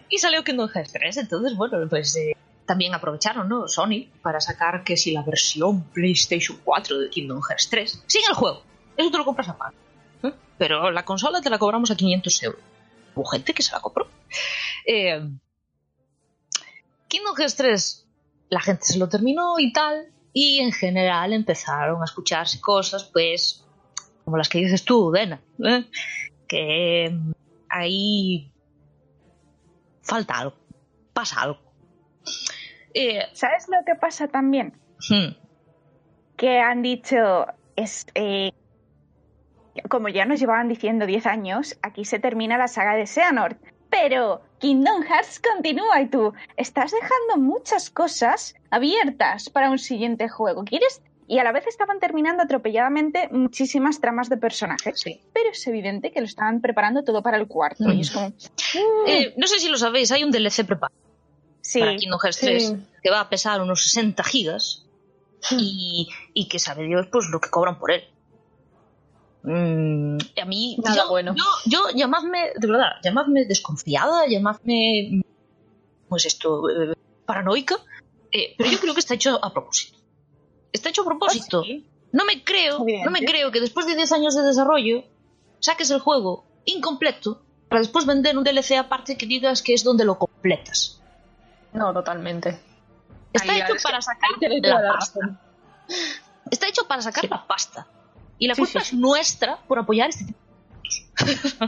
Y 0.09 0.17
salió 0.17 0.43
Kingdom 0.43 0.69
Hearts 0.69 0.93
3, 0.93 1.17
entonces 1.17 1.55
bueno, 1.57 1.77
pues 1.89 2.15
eh, 2.17 2.37
también 2.65 2.93
aprovecharon, 2.93 3.49
¿no? 3.49 3.67
Sony 3.67 4.09
para 4.21 4.39
sacar 4.39 4.83
que 4.83 4.95
si 4.95 5.11
la 5.11 5.23
versión 5.23 5.83
PlayStation 5.85 6.59
4 6.63 6.99
de 6.99 7.09
Kingdom 7.09 7.41
Hearts 7.41 7.69
3, 7.69 8.03
sin 8.05 8.21
el 8.29 8.35
juego, 8.35 8.63
eso 8.97 9.11
te 9.11 9.17
lo 9.17 9.25
compras 9.25 9.49
aparte. 9.49 9.77
¿eh? 10.23 10.33
Pero 10.57 10.91
la 10.91 11.05
consola 11.05 11.41
te 11.41 11.49
la 11.49 11.57
cobramos 11.57 11.91
a 11.91 11.95
500 11.95 12.43
euros. 12.43 12.61
Hubo 13.15 13.25
gente 13.25 13.53
que 13.53 13.63
se 13.63 13.71
la 13.71 13.79
compró. 13.79 14.07
Eh, 14.85 15.21
Kingdom 17.07 17.35
Hearts 17.35 17.55
3, 17.55 18.07
la 18.49 18.59
gente 18.59 18.85
se 18.85 18.97
lo 18.97 19.07
terminó 19.07 19.59
y 19.59 19.71
tal, 19.71 20.07
y 20.33 20.59
en 20.59 20.71
general 20.71 21.31
empezaron 21.33 22.01
a 22.01 22.05
escucharse 22.05 22.59
cosas, 22.59 23.03
pues, 23.03 23.63
como 24.25 24.37
las 24.37 24.49
que 24.49 24.57
dices 24.59 24.83
tú, 24.83 25.11
Dena, 25.11 25.39
¿eh? 25.63 25.85
que 26.47 27.09
mm, 27.11 27.31
ahí 27.69 28.51
falta 30.01 30.39
algo, 30.39 30.55
pasa 31.13 31.41
algo. 31.41 31.59
Eh, 32.93 33.23
¿Sabes 33.33 33.67
lo 33.69 33.77
que 33.85 33.95
pasa 33.95 34.27
también? 34.27 34.73
hmm, 35.09 35.35
Que 36.35 36.59
han 36.59 36.81
dicho, 36.81 37.45
es 37.75 38.07
eh, 38.15 38.51
como 39.89 40.09
ya 40.09 40.25
nos 40.25 40.39
llevaban 40.39 40.67
diciendo 40.67 41.05
10 41.05 41.25
años, 41.25 41.77
aquí 41.81 42.05
se 42.05 42.19
termina 42.19 42.57
la 42.57 42.67
saga 42.67 42.95
de 42.95 43.07
Xehanort. 43.07 43.57
Pero 43.89 44.41
Kingdom 44.59 45.03
Hearts 45.03 45.39
continúa 45.39 46.01
y 46.01 46.07
tú 46.07 46.33
estás 46.57 46.91
dejando 46.91 47.37
muchas 47.37 47.91
cosas 47.91 48.55
abiertas 48.71 49.49
para 49.49 49.69
un 49.69 49.77
siguiente 49.77 50.29
juego. 50.29 50.63
¿Quieres? 50.63 51.01
Y 51.27 51.37
a 51.39 51.43
la 51.43 51.51
vez 51.51 51.67
estaban 51.67 51.99
terminando 51.99 52.43
atropelladamente 52.43 53.29
muchísimas 53.31 54.01
tramas 54.01 54.29
de 54.29 54.37
personajes. 54.37 54.99
Sí. 54.99 55.21
Pero 55.33 55.51
es 55.51 55.65
evidente 55.67 56.11
que 56.11 56.19
lo 56.19 56.25
estaban 56.25 56.59
preparando 56.59 57.03
todo 57.03 57.21
para 57.21 57.37
el 57.37 57.47
cuarto. 57.47 57.91
Y 57.91 58.01
es 58.01 58.11
como. 58.11 58.29
mm, 58.29 59.07
Eh, 59.07 59.33
no 59.37 59.47
sé 59.47 59.59
si 59.59 59.69
lo 59.69 59.77
sabéis, 59.77 60.11
hay 60.11 60.23
un 60.23 60.31
DLC 60.31 60.65
preparado 60.65 60.95
sí. 61.61 61.79
para 61.79 61.95
Kingdom 61.95 62.19
Hearts 62.19 62.37
sí. 62.37 62.45
3 62.47 62.75
que 63.03 63.09
va 63.11 63.19
a 63.21 63.29
pesar 63.29 63.61
unos 63.61 63.83
60 63.83 64.23
gigas 64.23 64.85
y, 65.51 66.09
y 66.33 66.47
que 66.47 66.57
sabe 66.59 66.83
Dios 66.85 67.07
pues 67.11 67.27
lo 67.31 67.39
que 67.39 67.49
cobran 67.49 67.77
por 67.77 67.91
él. 67.91 68.03
Mm, 69.43 70.17
a 70.41 70.45
mí, 70.45 70.77
Nada 70.83 70.95
yo, 71.03 71.09
bueno. 71.09 71.35
yo, 71.35 71.43
yo, 71.65 71.89
llamadme, 71.95 72.51
de 72.55 72.67
verdad, 72.67 72.91
llamadme 73.03 73.45
desconfiada, 73.45 74.25
llamadme, 74.27 75.21
pues 76.07 76.25
esto, 76.25 76.69
eh, 76.69 76.93
paranoica, 77.25 77.75
eh, 78.31 78.55
pero 78.57 78.69
yo 78.69 78.79
creo 78.79 78.93
que 78.93 79.01
está 79.01 79.15
hecho 79.15 79.43
a 79.43 79.51
propósito. 79.51 79.97
Está 80.71 80.89
hecho 80.89 81.01
a 81.01 81.05
propósito. 81.05 81.59
¿Ah, 81.61 81.65
sí? 81.65 81.85
No 82.13 82.25
me 82.25 82.43
creo, 82.43 82.79
no 83.03 83.11
me 83.11 83.25
creo 83.25 83.51
que 83.51 83.59
después 83.59 83.85
de 83.85 83.95
10 83.95 84.11
años 84.13 84.35
de 84.35 84.43
desarrollo 84.43 85.03
saques 85.59 85.89
el 85.91 85.99
juego 85.99 86.45
incompleto 86.65 87.41
para 87.67 87.81
después 87.81 88.05
vender 88.05 88.37
un 88.37 88.43
DLC 88.43 88.77
aparte 88.77 89.17
que 89.17 89.25
digas 89.25 89.61
que 89.61 89.73
es 89.73 89.83
donde 89.83 90.05
lo 90.05 90.17
completas. 90.17 91.01
No, 91.73 91.91
totalmente. 91.91 92.59
Está 93.33 93.51
Ahí, 93.53 93.61
hecho 93.61 93.73
para 93.83 93.99
sacar 94.01 94.29
la 94.39 94.79
la 94.81 94.93
pasta. 94.93 95.19
Está 96.51 96.67
hecho 96.67 96.87
para 96.87 97.01
sacar 97.01 97.21
Sí. 97.21 97.27
la 97.29 97.47
pasta. 97.47 97.87
Y 98.43 98.47
la 98.47 98.55
Sí, 98.55 98.61
culpa 98.61 98.79
sí, 98.81 98.87
es 98.87 98.93
nuestra 98.99 99.57
por 99.67 99.79
apoyar 99.79 100.09
este 100.09 100.25
tipo 100.25 100.39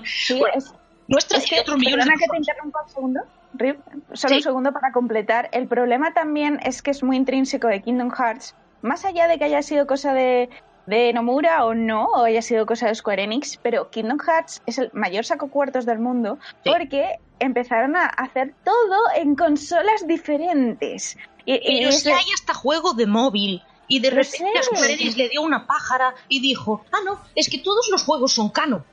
Sí, 0.05 0.39
Bueno, 0.39 0.55
es- 0.57 0.73
Nuestra 1.07 1.37
Es 1.37 1.45
y 1.45 1.49
que, 1.51 1.59
otros 1.61 1.77
millones 1.77 2.05
de 2.07 2.13
que 2.13 2.25
te 2.31 2.37
interrumpa 2.37 2.81
un 2.81 2.89
segundo, 2.89 3.19
Rip, 3.53 3.79
solo 4.13 4.35
un 4.37 4.41
segundo 4.41 4.71
para 4.73 4.91
completar. 4.91 5.49
El 5.51 5.67
problema 5.67 6.15
también 6.15 6.59
es 6.63 6.81
que 6.81 6.89
es 6.89 7.03
muy 7.03 7.15
intrínseco 7.15 7.67
de 7.67 7.83
Kingdom 7.83 8.09
Hearts, 8.11 8.55
más 8.81 9.05
allá 9.05 9.27
de 9.27 9.37
que 9.37 9.43
haya 9.45 9.61
sido 9.61 9.85
cosa 9.85 10.13
de, 10.15 10.49
de 10.87 11.13
Nomura 11.13 11.63
o 11.63 11.75
no, 11.75 12.05
o 12.07 12.23
haya 12.25 12.41
sido 12.41 12.65
cosa 12.65 12.87
de 12.87 12.95
Square 12.95 13.21
Enix, 13.23 13.57
pero 13.61 13.91
Kingdom 13.91 14.17
Hearts 14.19 14.63
es 14.65 14.79
el 14.79 14.89
mayor 14.93 15.25
saco 15.25 15.47
cuartos 15.51 15.85
del 15.85 15.99
mundo 15.99 16.39
Sí. 16.63 16.71
porque 16.71 17.19
empezaron 17.37 17.95
a 17.95 18.07
hacer 18.07 18.55
todo 18.63 18.97
en 19.15 19.35
consolas 19.35 20.07
diferentes. 20.07 21.17
Y, 21.45 21.53
y 21.53 21.77
Pero 21.81 21.89
es 21.89 22.01
si 22.01 22.09
hay 22.09 22.25
hasta 22.33 22.55
juego 22.55 22.93
de 22.93 23.05
móvil. 23.05 23.61
Y 23.87 23.99
de 23.99 24.09
repente 24.09 24.43
a 24.75 24.89
Enix 24.89 25.15
le 25.17 25.29
dio 25.29 25.41
una 25.41 25.67
pájara 25.67 26.15
y 26.27 26.39
dijo, 26.41 26.83
ah, 26.91 26.97
no, 27.05 27.21
es 27.35 27.49
que 27.49 27.59
todos 27.59 27.87
los 27.91 28.03
juegos 28.03 28.33
son 28.33 28.49
canon. 28.49 28.83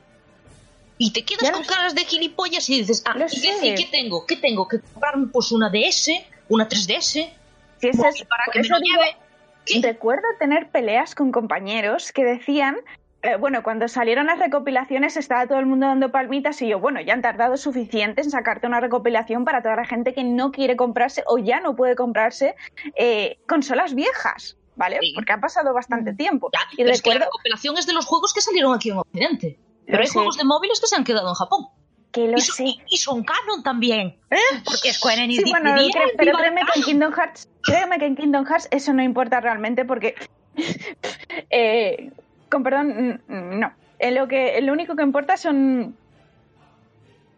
Y 0.97 1.11
te 1.11 1.25
quedas 1.25 1.43
Ya 1.43 1.51
con 1.51 1.63
caras 1.63 1.95
de 1.95 2.01
gilipollas 2.05 2.69
y 2.69 2.79
dices, 2.79 3.03
ah, 3.05 3.15
¿y 3.17 3.21
qué, 3.23 3.29
sé. 3.29 3.67
y 3.67 3.75
qué 3.75 3.85
tengo? 3.91 4.25
¿Qué 4.25 4.35
tengo? 4.37 4.67
¿Que 4.67 4.79
comprarme 4.79 5.27
pues 5.27 5.51
una 5.51 5.69
DS? 5.69 6.11
¿Una 6.49 6.67
3DS? 6.67 7.31
si 7.79 7.87
ese 7.89 7.97
móvil 7.97 8.13
es- 8.21 8.25
para 8.25 8.43
que 8.51 8.59
me 8.61 8.67
lo 8.67 8.79
digo- 8.79 8.95
lleve? 9.01 9.17
¿Qué? 9.65 9.79
Recuerdo 9.81 10.23
tener 10.39 10.69
peleas 10.69 11.15
con 11.15 11.31
compañeros 11.31 12.11
que 12.11 12.23
decían, 12.23 12.77
eh, 13.23 13.37
bueno, 13.37 13.63
cuando 13.63 13.87
salieron 13.87 14.27
las 14.27 14.37
recopilaciones 14.39 15.17
estaba 15.17 15.47
todo 15.47 15.57
el 15.59 15.65
mundo 15.65 15.87
dando 15.87 16.11
palmitas 16.11 16.61
y 16.61 16.67
yo, 16.67 16.79
bueno, 16.79 17.01
ya 17.01 17.13
han 17.13 17.21
tardado 17.21 17.57
suficiente 17.57 18.21
en 18.21 18.29
sacarte 18.29 18.67
una 18.67 18.79
recopilación 18.81 19.45
para 19.45 19.61
toda 19.63 19.75
la 19.77 19.85
gente 19.85 20.13
que 20.13 20.23
no 20.23 20.51
quiere 20.51 20.75
comprarse 20.75 21.23
o 21.27 21.37
ya 21.39 21.59
no 21.61 21.75
puede 21.75 21.95
comprarse 21.95 22.55
eh, 22.95 23.37
consolas 23.47 23.95
viejas, 23.95 24.57
¿vale? 24.75 24.97
Sí. 25.01 25.11
Porque 25.15 25.33
ha 25.33 25.39
pasado 25.39 25.73
bastante 25.73 26.13
tiempo. 26.13 26.49
Ya, 26.53 26.59
y 26.73 26.77
pero 26.77 26.89
es 26.91 27.01
que 27.01 27.09
la 27.09 27.13
recuerdo 27.15 27.31
recopilación 27.31 27.77
es 27.77 27.85
de 27.87 27.93
los 27.93 28.05
juegos 28.05 28.33
que 28.33 28.41
salieron 28.41 28.73
aquí 28.73 28.89
en 28.91 28.97
Occidente. 28.97 29.59
Pero 29.85 29.97
Lo 29.97 30.01
hay 30.01 30.07
sé. 30.07 30.13
juegos 30.13 30.37
de 30.37 30.43
móviles 30.45 30.79
que 30.79 30.87
se 30.87 30.95
han 30.95 31.03
quedado 31.03 31.27
en 31.29 31.35
Japón. 31.35 31.67
que 32.11 32.27
lo 32.27 32.37
y, 32.37 32.41
son, 32.41 32.55
sé. 32.55 32.75
y 32.89 32.97
son 32.97 33.23
canon 33.23 33.63
también. 33.63 34.15
¿eh? 34.29 34.37
Porque 34.63 34.93
Square 34.93 35.23
Enix 35.23 35.43
Sí, 35.43 35.49
bueno, 35.49 35.73
"Bien, 35.73 35.89
cre- 35.91 36.13
pero 36.15 36.37
créeme 36.37 36.61
que 36.61 36.61
en 36.61 36.67
canon". 36.67 36.83
Kingdom 36.85 37.13
Hearts, 37.13 37.49
créeme 37.63 37.97
que 37.99 38.05
en 38.05 38.15
Kingdom 38.15 38.45
Hearts 38.45 38.67
eso 38.69 38.93
no 38.93 39.01
importa 39.01 39.39
realmente 39.41 39.83
porque, 39.83 40.13
eh, 41.49 42.11
con 42.49 42.61
perdón, 42.63 43.19
mm, 43.27 43.59
no. 43.59 43.73
Eh, 43.99 44.11
lo 44.11 44.27
que, 44.27 44.61
lo 44.61 44.73
único 44.73 44.95
que 44.95 45.01
importa 45.03 45.37
son 45.37 45.97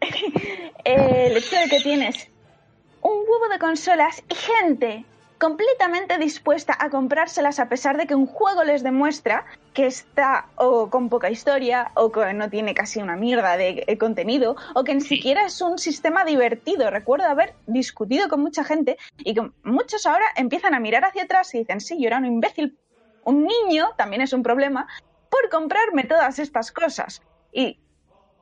eh, 0.00 1.26
el 1.30 1.36
hecho 1.36 1.56
de 1.56 1.68
que 1.68 1.80
tienes 1.80 2.28
un 3.02 3.12
huevo 3.26 3.48
de 3.50 3.58
consolas 3.58 4.22
y 4.28 4.34
gente 4.34 5.04
completamente 5.38 6.18
dispuesta 6.18 6.76
a 6.78 6.88
comprárselas 6.90 7.58
a 7.58 7.68
pesar 7.68 7.96
de 7.96 8.06
que 8.06 8.14
un 8.14 8.26
juego 8.26 8.64
les 8.64 8.82
demuestra 8.82 9.44
que 9.74 9.86
está 9.86 10.46
o 10.56 10.88
con 10.88 11.08
poca 11.10 11.30
historia 11.30 11.90
o 11.94 12.10
que 12.10 12.32
no 12.32 12.48
tiene 12.48 12.74
casi 12.74 13.00
una 13.00 13.16
mierda 13.16 13.56
de 13.56 13.84
eh, 13.86 13.98
contenido 13.98 14.56
o 14.74 14.84
que 14.84 14.94
ni 14.94 15.02
Sí. 15.02 15.16
siquiera 15.16 15.44
es 15.44 15.60
un 15.60 15.78
sistema 15.78 16.24
divertido. 16.24 16.90
Recuerdo 16.90 17.26
haber 17.26 17.54
discutido 17.66 18.28
con 18.28 18.40
mucha 18.40 18.64
gente 18.64 18.96
y 19.18 19.34
que 19.34 19.50
muchos 19.62 20.06
ahora 20.06 20.24
empiezan 20.36 20.74
a 20.74 20.80
mirar 20.80 21.04
hacia 21.04 21.24
atrás 21.24 21.54
y 21.54 21.58
dicen, 21.58 21.80
sí, 21.80 22.00
yo 22.00 22.06
era 22.06 22.18
un 22.18 22.26
imbécil. 22.26 22.78
Un 23.24 23.44
niño 23.46 23.90
también 23.98 24.22
es 24.22 24.32
un 24.32 24.42
problema 24.42 24.86
por 25.28 25.50
comprarme 25.50 26.04
todas 26.04 26.38
estas 26.38 26.72
cosas. 26.72 27.20
Y 27.52 27.78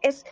es 0.00 0.24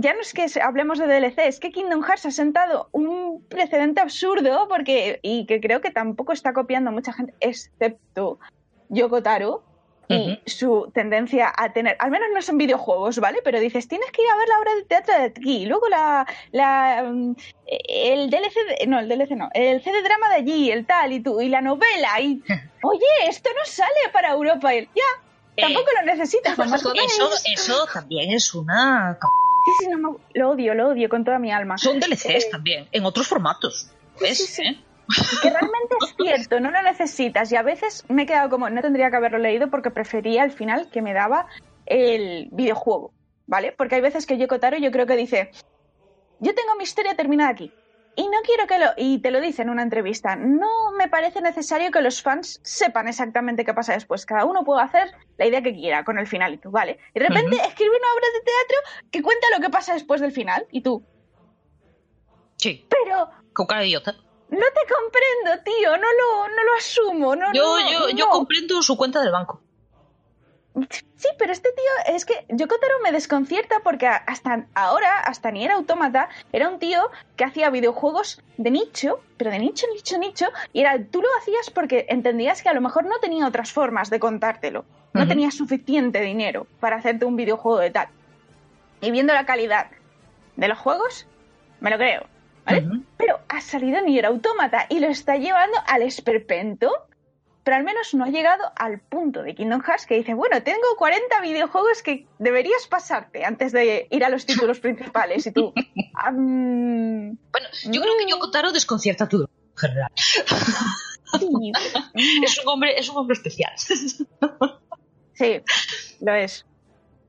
ya 0.00 0.14
no 0.14 0.20
es 0.20 0.32
que 0.32 0.46
hablemos 0.60 0.98
de 0.98 1.06
DLC, 1.06 1.38
es 1.46 1.60
que 1.60 1.70
Kingdom 1.70 2.02
Hearts 2.02 2.26
ha 2.26 2.30
sentado 2.30 2.88
un 2.92 3.44
precedente 3.48 4.00
absurdo 4.00 4.68
porque 4.68 5.18
y 5.22 5.46
que 5.46 5.60
creo 5.60 5.80
que 5.80 5.90
tampoco 5.90 6.32
está 6.32 6.52
copiando 6.52 6.90
mucha 6.92 7.12
gente, 7.12 7.34
excepto 7.40 8.38
Yoko 8.88 9.22
Taro 9.22 9.62
y 10.08 10.38
su 10.48 10.88
tendencia 10.94 11.52
a 11.56 11.72
tener, 11.72 11.96
al 11.98 12.12
menos 12.12 12.28
no 12.32 12.40
son 12.40 12.58
videojuegos, 12.58 13.18
¿vale? 13.18 13.40
Pero 13.42 13.58
dices, 13.58 13.88
tienes 13.88 14.08
que 14.12 14.22
ir 14.22 14.28
a 14.32 14.36
ver 14.36 14.48
la 14.48 14.58
obra 14.60 14.74
de 14.76 14.84
teatro 14.84 15.14
de 15.18 15.24
aquí, 15.24 15.56
y 15.62 15.66
luego 15.66 15.88
la, 15.88 16.24
la 16.52 17.02
mm, 17.12 17.34
el 17.66 18.30
DLC, 18.30 18.54
de- 18.78 18.86
no, 18.86 19.00
el 19.00 19.08
DLC 19.08 19.30
no, 19.32 19.48
el 19.52 19.82
CD 19.82 20.02
drama 20.02 20.28
de 20.28 20.34
allí, 20.36 20.70
el 20.70 20.86
tal 20.86 21.12
y 21.12 21.18
tú, 21.18 21.40
y 21.40 21.48
la 21.48 21.60
novela, 21.60 22.20
y 22.20 22.40
oye, 22.84 23.04
esto 23.28 23.50
no 23.58 23.64
sale 23.64 23.90
para 24.12 24.30
Europa, 24.30 24.72
y 24.76 24.84
ya, 24.94 25.02
tampoco 25.64 25.90
lo 26.00 26.06
necesitas, 26.06 26.56
no 26.56 26.64
me 26.66 26.70
jodáis". 26.90 27.12
Eh, 27.12 27.14
Eso, 27.16 27.28
eso 27.52 27.86
también 27.92 28.30
es 28.30 28.54
una... 28.54 29.18
Sí, 29.66 29.84
sí, 29.84 29.90
no 29.90 29.98
me- 30.12 30.18
lo 30.34 30.50
odio, 30.50 30.74
lo 30.74 30.88
odio 30.88 31.08
con 31.08 31.24
toda 31.24 31.38
mi 31.38 31.50
alma. 31.52 31.76
Son 31.76 31.98
DLCs 32.00 32.26
Eh, 32.46 32.48
también, 32.50 32.88
en 32.92 33.04
otros 33.04 33.26
formatos. 33.28 33.90
¿Ves? 34.20 34.46
sí. 34.46 34.62
¿Eh? 34.62 34.82
Que 35.42 35.50
realmente 35.50 35.94
es 36.00 36.14
cierto, 36.48 36.60
no 36.60 36.70
lo 36.70 36.82
necesitas. 36.82 37.50
Y 37.52 37.56
a 37.56 37.62
veces 37.62 38.04
me 38.08 38.22
he 38.22 38.26
quedado 38.26 38.48
como, 38.50 38.70
no 38.70 38.80
tendría 38.80 39.10
que 39.10 39.16
haberlo 39.16 39.38
leído 39.38 39.68
porque 39.70 39.90
prefería 39.90 40.42
el 40.44 40.50
final 40.52 40.88
que 40.90 41.02
me 41.02 41.12
daba 41.12 41.46
el 41.84 42.48
videojuego, 42.52 43.12
¿vale? 43.46 43.72
Porque 43.72 43.96
hay 43.96 44.00
veces 44.00 44.26
que 44.26 44.38
Yoko 44.38 44.58
Taro 44.58 44.78
yo 44.78 44.90
creo 44.90 45.06
que 45.06 45.16
dice, 45.16 45.50
yo 46.40 46.54
tengo 46.54 46.74
mi 46.76 46.84
historia 46.84 47.14
terminada 47.14 47.50
aquí. 47.50 47.72
Y 48.18 48.28
no 48.28 48.38
quiero 48.42 48.66
que 48.66 48.78
lo... 48.78 48.86
Y 48.96 49.18
te 49.20 49.30
lo 49.30 49.40
dice 49.40 49.62
en 49.62 49.68
una 49.68 49.82
entrevista, 49.82 50.36
no 50.36 50.90
me 50.96 51.06
parece 51.08 51.42
necesario 51.42 51.90
que 51.90 52.00
los 52.00 52.22
fans 52.22 52.60
sepan 52.64 53.08
exactamente 53.08 53.64
qué 53.64 53.74
pasa 53.74 53.92
después. 53.92 54.24
Cada 54.24 54.46
uno 54.46 54.64
puede 54.64 54.82
hacer 54.82 55.12
la 55.36 55.46
idea 55.46 55.62
que 55.62 55.74
quiera 55.74 56.02
con 56.02 56.18
el 56.18 56.26
final 56.26 56.54
y 56.54 56.58
tú, 56.58 56.70
¿vale? 56.70 56.98
Y 57.14 57.20
de 57.20 57.28
repente 57.28 57.56
escribe 57.56 57.90
una 57.96 58.12
obra 58.14 58.26
de 58.32 58.40
teatro 58.40 59.10
que 59.10 59.22
cuenta 59.22 59.46
lo 59.54 59.62
que 59.62 59.70
pasa 59.70 59.92
después 59.92 60.20
del 60.22 60.32
final 60.32 60.66
y 60.70 60.80
tú, 60.80 61.04
Sí, 62.56 62.86
pero 62.88 63.28
con 63.52 63.66
cara 63.66 63.82
de 63.82 63.88
idiota. 63.88 64.12
no 64.12 64.58
te 64.58 64.94
comprendo, 64.94 65.62
tío, 65.62 65.90
no 65.90 65.96
lo, 65.98 66.48
no 66.48 66.64
lo 66.64 66.74
asumo. 66.78 67.36
No, 67.36 67.52
Yo, 67.52 67.78
no, 67.78 67.90
yo, 67.90 68.16
yo 68.16 68.28
comprendo 68.30 68.82
su 68.82 68.96
cuenta 68.96 69.20
del 69.20 69.30
banco. 69.30 69.60
Sí, 71.16 71.28
pero 71.38 71.52
este 71.52 71.70
tío, 71.70 72.14
es 72.14 72.26
que 72.26 72.44
Yokotaro 72.50 73.00
me 73.02 73.10
desconcierta 73.10 73.76
porque 73.82 74.06
hasta 74.06 74.66
ahora, 74.74 75.20
hasta 75.20 75.50
ni 75.50 75.64
era 75.64 75.74
autómata, 75.76 76.28
era 76.52 76.68
un 76.68 76.78
tío 76.78 77.10
que 77.36 77.44
hacía 77.44 77.70
videojuegos 77.70 78.42
de 78.58 78.70
nicho, 78.70 79.20
pero 79.38 79.50
de 79.50 79.58
nicho, 79.58 79.86
nicho, 79.94 80.18
nicho, 80.18 80.46
y 80.74 80.80
era, 80.80 81.02
tú 81.02 81.22
lo 81.22 81.28
hacías 81.40 81.70
porque 81.70 82.04
entendías 82.10 82.62
que 82.62 82.68
a 82.68 82.74
lo 82.74 82.82
mejor 82.82 83.06
no 83.06 83.18
tenía 83.20 83.46
otras 83.46 83.72
formas 83.72 84.10
de 84.10 84.20
contártelo. 84.20 84.84
No 85.14 85.26
tenía 85.26 85.50
suficiente 85.50 86.20
dinero 86.20 86.66
para 86.78 86.96
hacerte 86.96 87.24
un 87.24 87.36
videojuego 87.36 87.78
de 87.78 87.90
tal. 87.90 88.08
Y 89.00 89.10
viendo 89.10 89.32
la 89.32 89.46
calidad 89.46 89.86
de 90.56 90.68
los 90.68 90.76
juegos, 90.76 91.26
me 91.80 91.88
lo 91.88 91.96
creo. 91.96 92.26
¿vale? 92.66 92.86
Pero 93.16 93.40
ha 93.48 93.62
salido 93.62 94.02
Nier 94.02 94.26
Automata 94.26 94.84
y 94.90 95.00
lo 95.00 95.06
está 95.06 95.36
llevando 95.36 95.78
al 95.86 96.02
esperpento, 96.02 96.90
pero 97.66 97.78
al 97.78 97.82
menos 97.82 98.14
no 98.14 98.24
ha 98.24 98.28
llegado 98.28 98.62
al 98.76 99.00
punto 99.00 99.42
de 99.42 99.56
Kingdom 99.56 99.80
Hearts 99.82 100.06
que 100.06 100.14
dice, 100.14 100.34
bueno, 100.34 100.62
tengo 100.62 100.86
40 100.96 101.40
videojuegos 101.40 102.00
que 102.00 102.24
deberías 102.38 102.86
pasarte 102.86 103.44
antes 103.44 103.72
de 103.72 104.06
ir 104.08 104.24
a 104.24 104.28
los 104.28 104.46
títulos 104.46 104.78
principales 104.78 105.44
y 105.48 105.50
tú... 105.50 105.72
mm, 106.32 107.30
Bueno, 107.50 107.68
yo 107.90 108.00
creo 108.00 108.14
que 108.18 108.24
Mm. 108.24 108.28
Yoko 108.28 108.50
Taro 108.52 108.70
desconcierta 108.70 109.24
a 109.24 109.28
todo 109.28 109.50
en 109.72 109.76
general. 109.78 110.12
sí, 110.14 111.72
Es 112.44 112.58
un 112.62 112.68
hombre, 112.68 112.96
es 113.00 113.08
un 113.08 113.16
hombre 113.16 113.34
especial. 113.34 113.72
sí, 115.34 115.60
lo 116.20 116.34
es. 116.34 116.66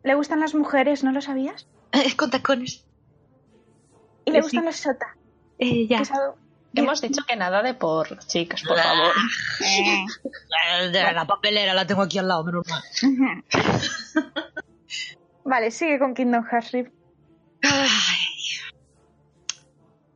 ¿Le 0.04 0.14
gustan 0.14 0.40
las 0.40 0.54
mujeres, 0.54 1.04
no 1.04 1.12
lo 1.14 1.22
sabías? 1.22 1.66
Con 2.16 2.30
tacones. 2.30 2.86
Y 4.26 4.32
le 4.32 4.38
Sí. 4.42 4.44
gustan 4.44 4.66
los 4.66 4.76
sota. 4.76 5.18
Eh, 5.58 5.88
ya. 5.88 6.02
es 6.02 6.12
Hemos 6.74 7.01
dicho 7.01 7.24
que 7.28 7.36
nada 7.36 7.63
de 7.63 7.74
por 7.74 8.20
chicas, 8.28 8.61
por 8.61 8.78
favor. 8.78 9.13
Eh, 9.61 10.05
La 10.91 11.26
papelera 11.26 11.74
la 11.74 11.88
tengo 11.88 12.03
aquí 12.03 12.20
al 12.20 12.28
lado, 12.28 12.43
menos 12.43 12.65
mal. 12.68 12.84
Vale, 15.43 15.72
sigue 15.72 15.97
con 15.97 16.13
Kingdom 16.13 16.43
Hearts, 16.45 16.91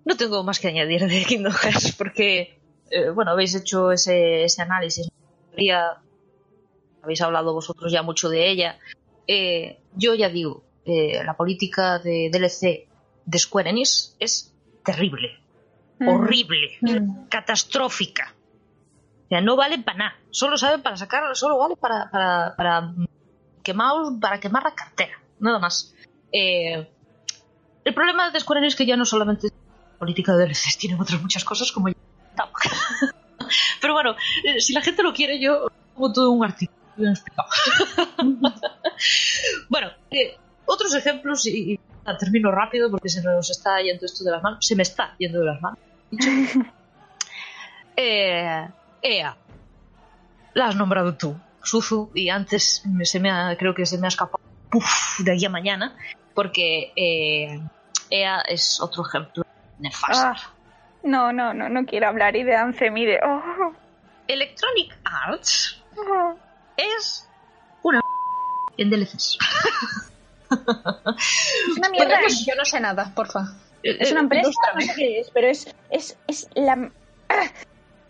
no 0.03 0.17
tengo 0.17 0.43
más 0.43 0.59
que 0.59 0.67
añadir 0.67 1.07
de 1.07 1.23
Kingdom 1.25 1.53
Hearts 1.53 1.93
porque, 1.93 2.59
eh, 2.89 3.09
bueno, 3.09 3.31
habéis 3.31 3.55
hecho 3.55 3.91
ese, 3.91 4.43
ese 4.43 4.61
análisis. 4.61 5.09
Habéis 7.03 7.21
hablado 7.21 7.53
vosotros 7.53 7.91
ya 7.91 8.01
mucho 8.03 8.29
de 8.29 8.49
ella. 8.49 8.77
Eh, 9.27 9.79
yo 9.95 10.13
ya 10.15 10.29
digo, 10.29 10.63
eh, 10.85 11.23
la 11.23 11.35
política 11.35 11.99
de 11.99 12.29
DLC 12.31 12.87
de 13.25 13.39
Square 13.39 13.69
Enix 13.69 14.15
es 14.19 14.53
terrible, 14.83 15.39
horrible, 16.07 16.77
catastrófica. 17.29 18.33
O 19.25 19.27
sea, 19.29 19.41
no 19.41 19.55
vale 19.55 19.79
para 19.79 19.97
nada. 19.97 20.15
Solo 20.29 20.57
saben 20.57 20.81
para 20.81 20.97
sacar, 20.97 21.35
solo 21.35 21.57
vale 21.57 21.75
para, 21.77 22.09
para, 22.11 22.55
para 22.55 22.93
quemar, 23.63 23.93
para 24.19 24.39
quemar 24.39 24.63
la 24.63 24.75
cartera, 24.75 25.13
nada 25.39 25.59
más. 25.59 25.93
Eh, 26.31 26.87
el 27.83 27.93
problema 27.93 28.29
de 28.29 28.39
Square 28.39 28.59
Enix 28.59 28.73
es 28.73 28.77
que 28.77 28.85
ya 28.85 28.95
no 28.95 29.05
solamente 29.05 29.47
es 29.47 29.53
política 29.97 30.35
de 30.35 30.45
DLCs, 30.45 30.77
tienen 30.77 30.99
otras 30.99 31.21
muchas 31.21 31.43
cosas 31.43 31.71
como 31.71 31.89
ya. 31.89 31.95
Pero 33.81 33.93
bueno, 33.93 34.15
eh, 34.43 34.59
si 34.59 34.73
la 34.73 34.81
gente 34.81 35.03
lo 35.03 35.13
quiere, 35.13 35.39
yo 35.39 35.67
pongo 35.95 36.11
todo 36.13 36.31
un 36.31 36.45
artículo 36.45 36.79
bien 36.95 37.11
explicado. 37.11 37.49
bueno, 39.69 39.91
eh, 40.11 40.37
otros 40.65 40.93
ejemplos, 40.93 41.45
y, 41.45 41.73
y 41.73 41.79
termino 42.19 42.51
rápido 42.51 42.89
porque 42.89 43.09
se 43.09 43.21
nos 43.21 43.49
está 43.49 43.81
yendo 43.81 44.05
esto 44.05 44.23
de 44.23 44.31
las 44.31 44.43
manos, 44.43 44.65
se 44.65 44.75
me 44.75 44.83
está 44.83 45.15
yendo 45.17 45.39
de 45.39 45.45
las 45.45 45.61
manos. 45.61 45.79
Eh, 47.95 48.67
Ea, 49.01 49.37
la 50.53 50.67
has 50.67 50.75
nombrado 50.75 51.15
tú, 51.15 51.37
Suzu, 51.63 52.09
y 52.15 52.29
antes 52.29 52.83
me- 52.85 53.05
se 53.05 53.19
me 53.19 53.29
ha, 53.29 53.55
creo 53.57 53.73
que 53.75 53.85
se 53.85 53.97
me 53.97 54.07
ha 54.07 54.09
escapado 54.09 54.43
de 55.19 55.31
aquí 55.33 55.45
a 55.45 55.49
mañana, 55.49 55.95
porque 56.33 56.93
eh, 56.95 57.61
Ea 58.09 58.41
es 58.41 58.79
otro 58.81 59.03
ejemplo 59.07 59.43
nefasto. 59.79 60.25
Ah, 60.27 60.35
no, 61.03 61.31
no, 61.33 61.53
no, 61.53 61.69
no 61.69 61.85
quiero 61.85 62.07
hablar 62.07 62.35
y 62.35 62.43
de 62.43 62.55
Anthem 62.55 62.95
y 62.97 63.05
de... 63.05 63.19
oh, 63.23 63.73
Electronic 64.27 64.97
Arts 65.03 65.81
oh. 65.97 66.35
es 66.77 67.27
una 67.83 67.99
en 68.77 68.89
DLCs. 68.89 69.37
Una 71.77 71.89
mierda. 71.89 72.19
Pues 72.21 72.45
yo 72.45 72.53
no 72.55 72.65
sé 72.65 72.79
nada, 72.79 73.11
porfa. 73.15 73.53
Es 73.83 74.11
una 74.11 74.21
empresa, 74.21 74.43
ilústrame. 74.49 74.85
no 74.85 74.93
sé 74.93 74.99
qué 74.99 75.19
es, 75.19 75.29
pero 75.31 75.47
es, 75.47 75.75
es, 75.89 76.17
es 76.27 76.47
la... 76.55 76.91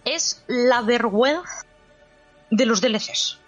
Es 0.06 0.44
la 0.48 0.82
vergüenza 0.82 1.66
de 2.50 2.66
los 2.66 2.82
DLCs. 2.82 3.40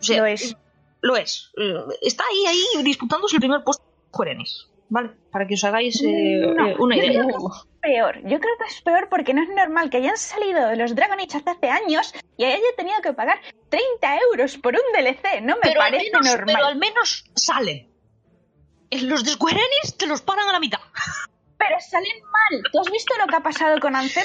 O 0.00 0.02
sea, 0.02 0.18
Lo 0.18 0.26
es. 0.26 0.56
Lo 1.00 1.16
es. 1.16 1.50
Eh, 1.56 1.74
Está 2.02 2.24
ahí, 2.30 2.44
ahí 2.76 2.82
disputándose 2.82 3.36
el 3.36 3.40
primer 3.40 3.62
puesto 3.64 3.82
Enix, 4.26 4.68
¿Vale? 4.88 5.10
Para 5.30 5.46
que 5.46 5.54
os 5.54 5.64
hagáis 5.64 6.02
eh, 6.02 6.52
No, 6.54 6.68
eh, 6.68 6.76
una 6.78 6.96
yo 6.96 7.02
idea. 7.04 7.22
creo 7.24 7.26
que 7.28 7.34
es 7.56 7.66
peor. 7.80 8.16
Yo 8.24 8.40
creo 8.40 8.54
que 8.58 8.64
es 8.74 8.82
peor 8.82 9.08
porque 9.08 9.32
no 9.32 9.42
es 9.42 9.48
normal 9.48 9.88
que 9.90 9.96
hayan 9.98 10.16
salido 10.18 10.74
los 10.74 10.94
Dragon 10.94 11.18
Age 11.18 11.38
hace, 11.38 11.50
hace 11.50 11.70
años 11.70 12.12
y 12.36 12.44
haya 12.44 12.58
tenido 12.76 13.00
que 13.00 13.12
pagar 13.14 13.40
30 13.70 14.18
euros 14.30 14.58
por 14.58 14.74
un 14.74 14.82
DLC. 14.92 15.40
No 15.42 15.54
me 15.54 15.60
pero, 15.62 15.78
parece 15.80 16.10
menos, 16.12 16.26
normal. 16.26 16.54
pero 16.54 16.66
al 16.66 16.76
menos 16.76 17.24
salen. 17.34 17.90
En 18.90 19.08
los 19.08 19.24
de 19.24 19.30
Square 19.30 19.56
Enix 19.56 19.96
te 19.96 20.06
los 20.06 20.20
paran 20.20 20.48
a 20.48 20.52
la 20.52 20.60
mitad. 20.60 20.80
Pero 21.64 21.78
salen 21.80 22.22
mal. 22.24 22.62
¿Tú 22.72 22.80
has 22.80 22.90
visto 22.90 23.14
lo 23.20 23.26
que 23.26 23.36
ha 23.36 23.40
pasado 23.40 23.78
con 23.78 23.94
Anthem? 23.94 24.24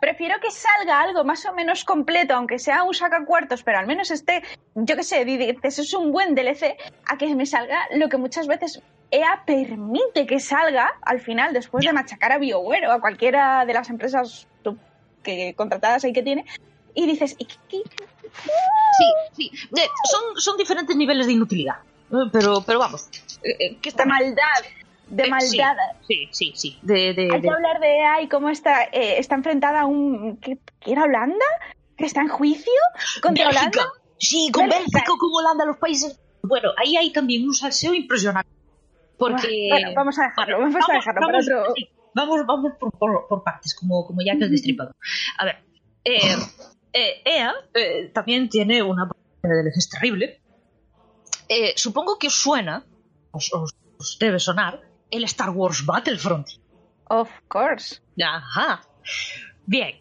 Prefiero 0.00 0.40
que 0.40 0.50
salga 0.50 1.00
algo 1.00 1.22
más 1.24 1.44
o 1.46 1.52
menos 1.52 1.84
completo, 1.84 2.34
aunque 2.34 2.58
sea 2.58 2.82
un 2.82 2.94
sacacuartos, 2.94 3.62
pero 3.62 3.78
al 3.78 3.86
menos 3.86 4.10
esté, 4.10 4.42
yo 4.74 4.96
qué 4.96 5.02
sé, 5.02 5.24
di- 5.24 5.36
dices, 5.36 5.78
es 5.80 5.92
un 5.94 6.12
buen 6.12 6.34
DLC, 6.34 6.76
a 7.10 7.18
que 7.18 7.34
me 7.34 7.44
salga 7.46 7.86
lo 7.94 8.08
que 8.08 8.16
muchas 8.16 8.46
veces 8.46 8.80
EA 9.10 9.42
permite 9.46 10.26
que 10.26 10.40
salga 10.40 10.90
al 11.02 11.20
final, 11.20 11.52
después 11.52 11.84
de 11.84 11.92
machacar 11.92 12.32
a 12.32 12.38
BioWare 12.38 12.86
o 12.88 12.92
a 12.92 13.00
cualquiera 13.00 13.64
de 13.66 13.74
las 13.74 13.90
empresas 13.90 14.46
que 15.22 15.54
contratadas 15.56 16.04
ahí 16.04 16.12
que 16.12 16.22
tiene, 16.22 16.44
y 16.94 17.06
dices, 17.06 17.34
¿y 17.38 17.46
qué- 17.46 17.56
qué- 17.68 17.82
Sí, 18.96 19.12
sí. 19.32 19.50
Son, 20.10 20.40
son 20.40 20.56
diferentes 20.56 20.96
niveles 20.96 21.26
de 21.26 21.32
inutilidad. 21.32 21.76
Eh, 22.10 22.30
Pero, 22.32 22.62
pero 22.66 22.78
vamos. 22.78 23.08
eh, 23.42 23.56
eh, 23.58 23.78
que 23.82 23.88
está 23.90 24.04
de 24.04 24.08
maldad? 24.08 24.62
De 25.10 25.24
Eh, 25.24 25.30
maldad. 25.30 25.76
Sí, 26.06 26.28
sí, 26.32 26.52
sí. 26.54 26.78
De, 26.82 27.14
de- 27.14 27.28
Hay 27.32 27.40
de- 27.40 27.42
que 27.42 27.50
hablar 27.50 27.80
de 27.80 27.98
EA 27.98 28.22
y 28.22 28.28
cómo 28.28 28.48
está, 28.50 28.84
eh, 28.84 29.18
está 29.18 29.34
enfrentada 29.36 29.80
a 29.82 29.86
un... 29.86 30.36
¿qué, 30.38 30.58
qué 30.80 30.92
era 30.92 31.04
Holanda? 31.04 31.44
¿Que 31.96 32.04
está 32.06 32.20
en 32.20 32.28
juicio 32.28 32.72
contra 33.22 33.46
Bélgica. 33.46 33.60
Holanda? 33.80 33.92
Sí, 34.18 34.50
con 34.52 34.64
Bélgica. 34.68 34.84
Bélgica, 34.92 35.12
con 35.18 35.30
Holanda, 35.34 35.64
los 35.64 35.78
países. 35.78 36.20
Bueno, 36.42 36.70
ahí 36.76 36.96
hay 36.96 37.12
también 37.12 37.44
un 37.46 37.54
salseo 37.54 37.94
impresionante. 37.94 38.50
Porque. 39.18 39.68
Bueno, 39.70 39.90
vamos 39.96 40.18
a 40.18 40.22
dejarlo, 40.28 40.58
Bueno, 40.58 40.72
vamos, 40.72 40.88
a 40.90 40.92
dejarlo 40.92 41.20
para 41.20 41.32
vamos- 41.32 41.46
otro... 41.46 41.74
sí, 41.74 41.88
vamos, 42.14 42.40
vamos 42.46 42.72
por, 42.78 42.92
por- 42.98 43.26
por 43.28 43.42
partes, 43.42 43.74
como, 43.74 44.06
como 44.06 44.20
ya 44.24 44.36
que 44.36 44.44
el 44.44 44.50
destripador. 44.50 44.94
A 45.38 45.44
ver, 45.44 45.56
eh, 46.04 46.20
eh, 46.92 47.22
EA 47.24 47.52
eh, 47.74 48.10
también 48.14 48.48
tiene 48.48 48.82
una 48.82 49.08
política 49.08 49.48
de 49.48 49.62
DLCs 49.64 49.88
terrible. 49.90 50.40
Eh, 51.48 51.72
supongo 51.76 52.18
que 52.18 52.26
os 52.28 52.34
suena, 52.34 52.84
os, 53.32 53.52
os- 53.52 53.74
os 53.98 54.18
debe 54.20 54.38
sonar, 54.38 54.80
el 55.10 55.24
Star 55.24 55.50
Wars 55.50 55.84
Battlefront. 55.84 56.48
Of 57.08 57.30
course. 57.48 58.00
Ajá. 58.22 58.82
Bien. 59.66 59.96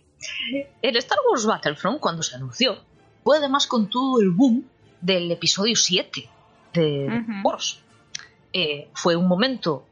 El 0.82 0.98
Star 0.98 1.20
Wars 1.30 1.46
Battlefront, 1.46 2.00
cuando 2.00 2.24
se 2.24 2.36
anunció, 2.36 2.78
fue 3.24 3.38
además 3.38 3.68
con 3.68 3.90
todo 3.90 4.20
el 4.20 4.32
boom 4.32 4.68
del 5.02 5.32
episodio 5.32 5.76
7 5.76 6.30
de 6.74 7.08
Ujú. 7.08 7.48
Wars. 7.48 7.80
Eh, 8.54 8.90
fue 8.94 9.16
un 9.16 9.28
momento, 9.28 9.86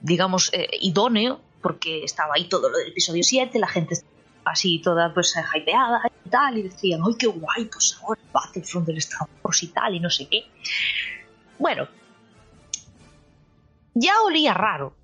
digamos, 0.00 0.50
eh, 0.52 0.68
idóneo, 0.80 1.40
porque 1.60 2.04
estaba 2.04 2.34
ahí 2.34 2.44
todo 2.48 2.68
lo 2.68 2.78
del 2.78 2.88
episodio 2.88 3.22
7, 3.22 3.58
la 3.58 3.68
gente 3.68 3.94
estaba 3.94 4.12
así 4.44 4.80
toda 4.80 5.14
pues 5.14 5.34
hypeada 5.54 6.02
y 6.24 6.28
tal, 6.28 6.58
y 6.58 6.62
decían, 6.62 7.00
¡ay, 7.06 7.14
qué 7.18 7.26
guay! 7.26 7.66
Pues 7.66 7.98
ahora 8.02 8.20
Battlefront 8.32 8.86
del 8.86 8.98
Star 8.98 9.28
Wars 9.42 9.62
y 9.62 9.68
tal, 9.68 9.94
y 9.94 10.00
no 10.00 10.10
sé 10.10 10.28
qué. 10.28 10.44
Bueno, 11.58 11.88
ya 13.94 14.12
olía 14.24 14.54
raro 14.54 14.94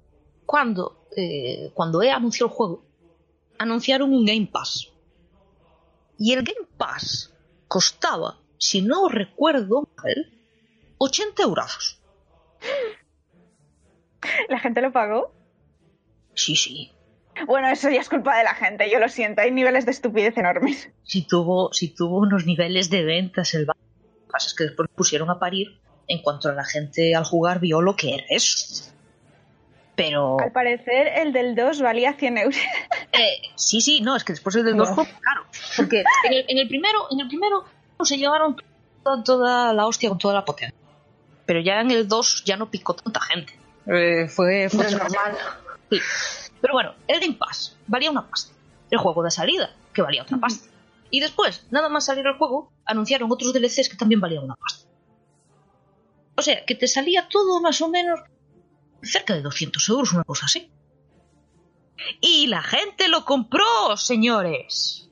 cuando, 0.47 1.07
eh, 1.16 1.70
cuando 1.74 2.03
EA 2.03 2.16
anunció 2.16 2.47
el 2.47 2.53
juego, 2.53 2.84
anunciaron 3.59 4.12
un 4.12 4.24
Game 4.24 4.49
Pass. 4.51 4.93
Y 6.18 6.32
el 6.32 6.43
Game 6.43 6.66
Pass 6.76 7.34
costaba, 7.68 8.39
si 8.59 8.82
no 8.82 9.09
recuerdo 9.09 9.89
mal, 9.97 10.32
80 10.99 11.43
euros. 11.43 12.01
¿La 14.49 14.59
gente 14.59 14.80
lo 14.80 14.93
pagó? 14.93 15.32
Sí, 16.34 16.57
sí. 16.57 16.93
Bueno, 17.47 17.68
eso 17.68 17.89
ya 17.89 18.01
es 18.01 18.09
culpa 18.09 18.36
de 18.36 18.45
la 18.45 18.55
gente, 18.55 18.91
yo 18.91 18.99
lo 18.99 19.09
siento, 19.09 19.43
hay 19.43 19.53
niveles 19.53 19.84
de 19.84 19.93
estupidez 19.93 20.36
enormes. 20.36 20.91
Sí 21.05 21.26
tuvo, 21.26 21.72
sí 21.72 21.95
tuvo 21.95 22.18
unos 22.18 22.47
niveles 22.47 22.91
de 22.91 23.05
ventas 23.05 23.55
el 23.55 23.66
Lo 23.66 23.74
que 23.74 24.32
pasa 24.32 24.49
es 24.49 24.55
que 24.55 24.64
después 24.64 24.89
pusieron 24.95 25.30
a 25.30 25.39
parir 25.39 25.80
en 26.09 26.23
cuanto 26.23 26.49
a 26.49 26.53
la 26.53 26.65
gente 26.65 27.15
al 27.15 27.25
jugar 27.25 27.61
vio 27.61 27.81
lo 27.81 27.95
que 27.95 28.15
era 28.15 28.25
eso. 28.29 28.85
Pero... 29.95 30.39
Al 30.41 30.53
parecer 30.53 31.09
el 31.17 31.33
del 31.33 31.55
2 31.55 31.83
valía 31.83 32.15
100 32.15 32.39
euros. 32.39 32.57
Eh, 33.13 33.43
sí, 33.57 33.81
sí, 33.81 34.01
no, 34.01 34.15
es 34.17 34.23
que 34.23 34.33
después 34.33 34.55
el 34.57 34.65
del 34.65 34.77
2 34.77 34.89
No. 34.91 34.95
fue 34.95 35.07
caro. 35.07 35.47
Porque 35.77 36.05
en 36.25 36.33
el, 36.33 36.45
en 36.49 36.59
el 36.59 36.69
primero, 36.69 37.07
en 37.11 37.21
el 37.21 37.27
primero 37.29 37.65
se 38.05 38.17
llevaron 38.17 38.57
toda, 39.03 39.25
toda 39.25 39.73
la 39.73 39.87
hostia 39.87 40.09
con 40.09 40.19
toda 40.19 40.35
la 40.35 40.45
potencia. 40.45 40.77
Pero 41.47 41.61
ya 41.61 41.81
en 41.81 41.91
el 41.91 42.07
2 42.07 42.45
ya 42.45 42.57
no 42.57 42.71
picó 42.71 42.95
tanta 42.95 43.21
gente. 43.23 43.59
Eh, 43.87 44.29
fue, 44.29 44.69
fue 44.69 44.91
normal. 44.91 45.37
Sí. 45.91 45.99
Pero 46.61 46.75
bueno, 46.75 46.95
el 47.07 47.21
Game 47.21 47.35
Pass 47.35 47.77
valía 47.87 48.11
una 48.11 48.29
pasta. 48.29 48.53
El 48.91 48.99
juego 48.99 49.23
de 49.23 49.31
salida, 49.31 49.71
que 49.93 50.03
valía 50.03 50.23
otra 50.23 50.39
pasta. 50.39 50.69
Y 51.11 51.21
después, 51.21 51.67
nada 51.71 51.89
más 51.89 52.05
salir 52.05 52.27
el 52.27 52.37
juego, 52.37 52.71
anunciaron 52.85 53.33
otros 53.33 53.53
DLCs 53.53 53.89
que 53.89 53.97
también 53.97 54.21
valían 54.21 54.45
una 54.45 54.57
pasta. 54.57 54.88
O 56.39 56.43
sea, 56.43 56.64
que 56.64 56.76
te 56.76 56.86
salía 56.86 57.28
todo 57.28 57.61
más 57.61 57.80
o 57.82 57.89
menos 57.89 58.20
cerca 59.03 59.34
de 59.34 59.43
200 59.43 59.89
euros, 59.89 60.12
una 60.12 60.22
cosa 60.22 60.47
así. 60.47 60.70
Y 62.20 62.47
la 62.47 62.62
gente 62.62 63.09
lo 63.09 63.24
compró, 63.24 63.97
señores. 63.97 65.11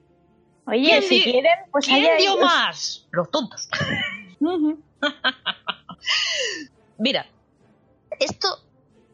Oye, 0.68 0.88
¿Quién 0.88 1.02
si 1.02 1.22
quieren, 1.24 1.58
pues 1.72 1.86
¿Quién 1.86 2.16
dio 2.18 2.34
ellos. 2.34 2.40
más? 2.40 3.08
Los 3.10 3.28
tontos. 3.32 3.68
Mira, 6.98 7.26
esto, 8.20 8.48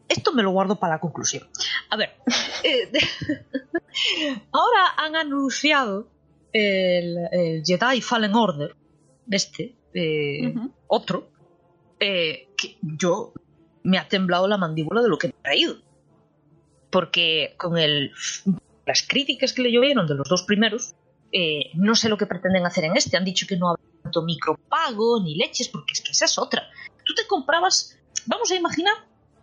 esto 0.07 0.33
me 0.33 0.43
lo 0.43 0.51
guardo 0.51 0.75
para 0.75 0.93
la 0.93 0.99
conclusión. 0.99 1.49
A 1.89 1.95
ver, 1.95 2.15
eh, 2.63 2.91
ahora 4.51 4.93
han 4.97 5.15
anunciado 5.15 6.07
el, 6.51 7.17
el 7.31 7.63
Jedi 7.65 8.01
Fallen 8.01 8.35
Order, 8.35 8.75
este, 9.31 9.75
eh, 9.95 10.53
otro, 10.85 11.32
eh, 12.03 12.49
que 12.57 12.77
yo 12.81 13.33
me 13.83 13.97
ha 13.97 14.09
temblado 14.09 14.47
la 14.49 14.57
mandíbula 14.57 15.01
de 15.01 15.07
lo 15.07 15.17
que 15.17 15.27
he 15.27 15.31
traído. 15.31 15.77
Porque 16.89 17.55
con 17.57 17.77
el, 17.77 18.11
las 18.85 19.03
críticas 19.07 19.53
que 19.53 19.61
le 19.61 19.71
llovieron 19.71 20.05
de 20.05 20.15
los 20.15 20.27
dos 20.27 20.43
primeros, 20.43 20.95
eh, 21.31 21.71
no 21.75 21.95
sé 21.95 22.09
lo 22.09 22.17
que 22.17 22.25
pretenden 22.25 22.65
hacer 22.65 22.83
en 22.83 22.97
este. 22.97 23.15
Han 23.15 23.23
dicho 23.23 23.47
que 23.47 23.55
no 23.55 23.69
habrá 23.69 23.83
tanto 24.03 24.21
micropago 24.21 25.23
ni 25.23 25.35
leches, 25.35 25.69
porque 25.69 25.93
es 25.93 26.01
que 26.01 26.11
esa 26.11 26.25
es 26.25 26.37
otra. 26.37 26.69
Tú 27.05 27.13
te 27.15 27.25
comprabas, 27.25 27.97
vamos 28.25 28.51
a 28.51 28.55
imaginar 28.55 28.93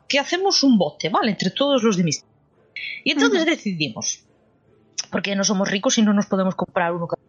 que 0.07 0.19
hacemos 0.19 0.63
un 0.63 0.77
bote, 0.77 1.09
¿vale? 1.09 1.31
Entre 1.31 1.51
todos 1.51 1.83
los 1.83 1.97
de 1.97 2.05
mis. 2.05 2.25
Y 3.05 3.13
entonces 3.13 3.47
decidimos, 3.47 4.25
porque 5.11 5.35
no 5.35 5.45
somos 5.45 5.71
ricos 5.71 5.97
y 5.97 6.03
no 6.03 6.13
nos 6.13 6.27
podemos 6.27 6.55
comprar 6.55 6.93
uno 6.93 7.07
cada. 7.07 7.23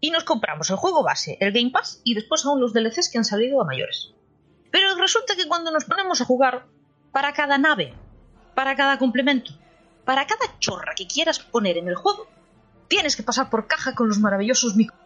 Y 0.00 0.10
nos 0.10 0.24
compramos 0.24 0.68
el 0.70 0.76
juego 0.76 1.02
base, 1.02 1.36
el 1.40 1.52
Game 1.52 1.70
Pass 1.70 2.00
y 2.04 2.14
después 2.14 2.44
aún 2.44 2.60
los 2.60 2.72
DLCs 2.72 3.10
que 3.10 3.18
han 3.18 3.24
salido 3.24 3.60
a 3.60 3.64
mayores. 3.64 4.13
Pero 4.74 4.96
resulta 4.96 5.36
que 5.36 5.46
cuando 5.46 5.70
nos 5.70 5.84
ponemos 5.84 6.20
a 6.20 6.24
jugar, 6.24 6.64
para 7.12 7.32
cada 7.32 7.58
nave, 7.58 7.94
para 8.56 8.74
cada 8.74 8.98
complemento, 8.98 9.52
para 10.04 10.26
cada 10.26 10.58
chorra 10.58 10.94
que 10.96 11.06
quieras 11.06 11.38
poner 11.38 11.76
en 11.78 11.86
el 11.86 11.94
juego, 11.94 12.26
tienes 12.88 13.14
que 13.14 13.22
pasar 13.22 13.50
por 13.50 13.68
caja 13.68 13.94
con 13.94 14.08
los 14.08 14.18
maravillosos 14.18 14.74
micro. 14.74 14.96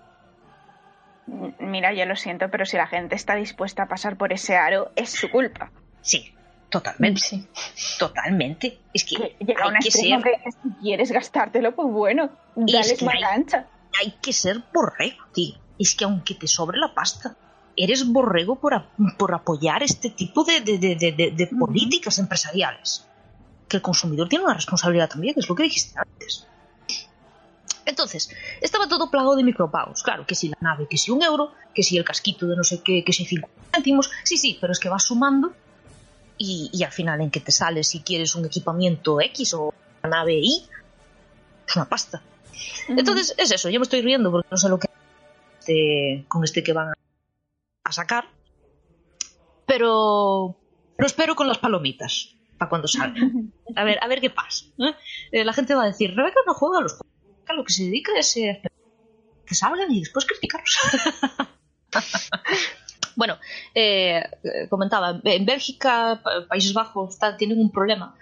Mira, 1.60 1.92
yo 1.92 2.06
lo 2.06 2.16
siento, 2.16 2.50
pero 2.50 2.64
si 2.64 2.78
la 2.78 2.86
gente 2.86 3.14
está 3.14 3.34
dispuesta 3.34 3.82
a 3.82 3.88
pasar 3.88 4.16
por 4.16 4.32
ese 4.32 4.56
aro, 4.56 4.90
es 4.96 5.10
su 5.10 5.30
culpa. 5.30 5.70
Sí, 6.00 6.34
totalmente, 6.70 7.20
Sí. 7.20 7.46
totalmente. 7.98 8.80
Es 8.94 9.04
que 9.04 9.16
Que 9.16 9.44
llega 9.44 9.64
hay 9.64 9.68
un 9.68 9.76
que 9.80 9.88
extremo 9.88 10.22
ser, 10.22 10.32
que 10.42 10.50
si 10.50 10.68
quieres 10.80 11.12
gastártelo, 11.12 11.74
pues 11.74 11.88
bueno, 11.92 12.30
dale 12.56 12.80
es 12.80 12.98
que 12.98 13.04
más 13.04 13.14
hay- 13.16 13.22
ancha. 13.22 13.66
hay 14.00 14.12
que 14.22 14.32
ser 14.32 14.62
borrego, 14.72 15.24
tío. 15.34 15.56
Es 15.78 15.94
que 15.94 16.04
aunque 16.06 16.34
te 16.34 16.46
sobre 16.46 16.78
la 16.78 16.94
pasta, 16.94 17.36
eres 17.78 18.06
borrego 18.06 18.56
por, 18.56 18.74
a- 18.74 18.88
por 19.16 19.34
apoyar 19.34 19.82
este 19.82 20.10
tipo 20.10 20.44
de, 20.44 20.60
de- 20.60 20.78
de- 20.78 21.32
de- 21.36 21.46
políticas 21.46 22.18
empresariales. 22.18 23.06
Que 23.68 23.76
el 23.76 23.82
consumidor 23.82 24.28
tiene 24.28 24.44
una 24.44 24.54
responsabilidad 24.54 25.08
también, 25.08 25.34
que 25.34 25.40
es 25.40 25.48
lo 25.48 25.54
que 25.54 25.62
dijiste 25.64 25.98
antes. 25.98 26.46
Entonces, 27.84 28.30
estaba 28.60 28.86
todo 28.88 29.10
plagado 29.10 29.34
de 29.36 29.42
micropagos. 29.44 30.02
Claro, 30.02 30.26
que 30.26 30.34
si 30.34 30.48
la 30.48 30.58
nave, 30.60 30.86
que 30.88 30.98
si 30.98 31.10
un 31.10 31.22
euro, 31.22 31.52
que 31.74 31.82
si 31.82 31.96
el 31.96 32.04
casquito 32.04 32.46
de 32.46 32.56
no 32.56 32.62
sé 32.64 32.82
qué, 32.82 33.02
que 33.04 33.12
si 33.12 33.24
cinco 33.24 33.48
céntimos. 33.72 34.10
Sí, 34.24 34.36
sí, 34.36 34.58
pero 34.60 34.72
es 34.72 34.78
que 34.78 34.88
vas 34.88 35.04
sumando 35.04 35.52
y, 36.36 36.70
y 36.72 36.82
al 36.84 36.92
final 36.92 37.20
en 37.20 37.30
que 37.30 37.40
te 37.40 37.50
sale 37.52 37.82
si 37.84 38.00
quieres 38.00 38.34
un 38.34 38.44
equipamiento 38.44 39.20
X 39.20 39.54
o 39.54 39.72
una 40.02 40.16
nave 40.18 40.34
Y, 40.34 40.66
es 41.66 41.76
una 41.76 41.86
pasta. 41.88 42.22
Entonces, 42.88 43.34
es 43.38 43.50
eso, 43.50 43.70
yo 43.70 43.80
me 43.80 43.84
estoy 43.84 44.02
riendo 44.02 44.30
porque 44.30 44.48
no 44.50 44.56
sé 44.56 44.68
lo 44.68 44.78
que 44.78 44.88
este, 45.60 46.24
con 46.28 46.44
este 46.44 46.62
que 46.62 46.72
van 46.72 46.88
a 46.88 46.92
sacar. 47.93 48.24
Pero 49.66 50.57
lo 50.97 51.07
espero 51.07 51.34
con 51.36 51.47
las 51.49 51.59
palomitas 51.59 52.34
para 52.59 52.68
cuando 52.68 52.89
salga. 52.89 53.20
A 53.76 53.84
ver, 53.84 53.99
a 54.03 54.09
ver 54.09 54.20
qué 54.20 54.30
pasa. 54.30 54.64
¿eh? 54.78 54.95
Eh, 55.32 55.45
la 55.45 55.53
gente 55.53 55.74
va 55.74 55.84
a 55.84 55.89
decir, 55.89 56.14
Rebeca 56.14 56.41
no 56.47 56.55
juega 56.55 56.78
a 56.78 56.82
los 56.82 56.93
juegos. 56.93 57.07
Lo 57.57 57.64
que 57.64 57.72
se 57.72 57.84
dedica 57.84 58.12
es 58.18 58.36
eh, 58.36 58.61
a 58.64 58.68
que 59.47 59.55
salgan 59.55 59.91
y 59.93 60.01
después 60.01 60.26
criticarlos. 60.26 60.76
bueno, 63.16 63.39
eh, 63.74 64.22
comentaba, 64.68 65.20
en 65.24 65.47
Bélgica, 65.47 66.20
Pa- 66.22 66.47
Países 66.49 66.72
Bajos, 66.74 67.18
tienen 67.39 67.59
un 67.59 67.70
problema 67.70 68.14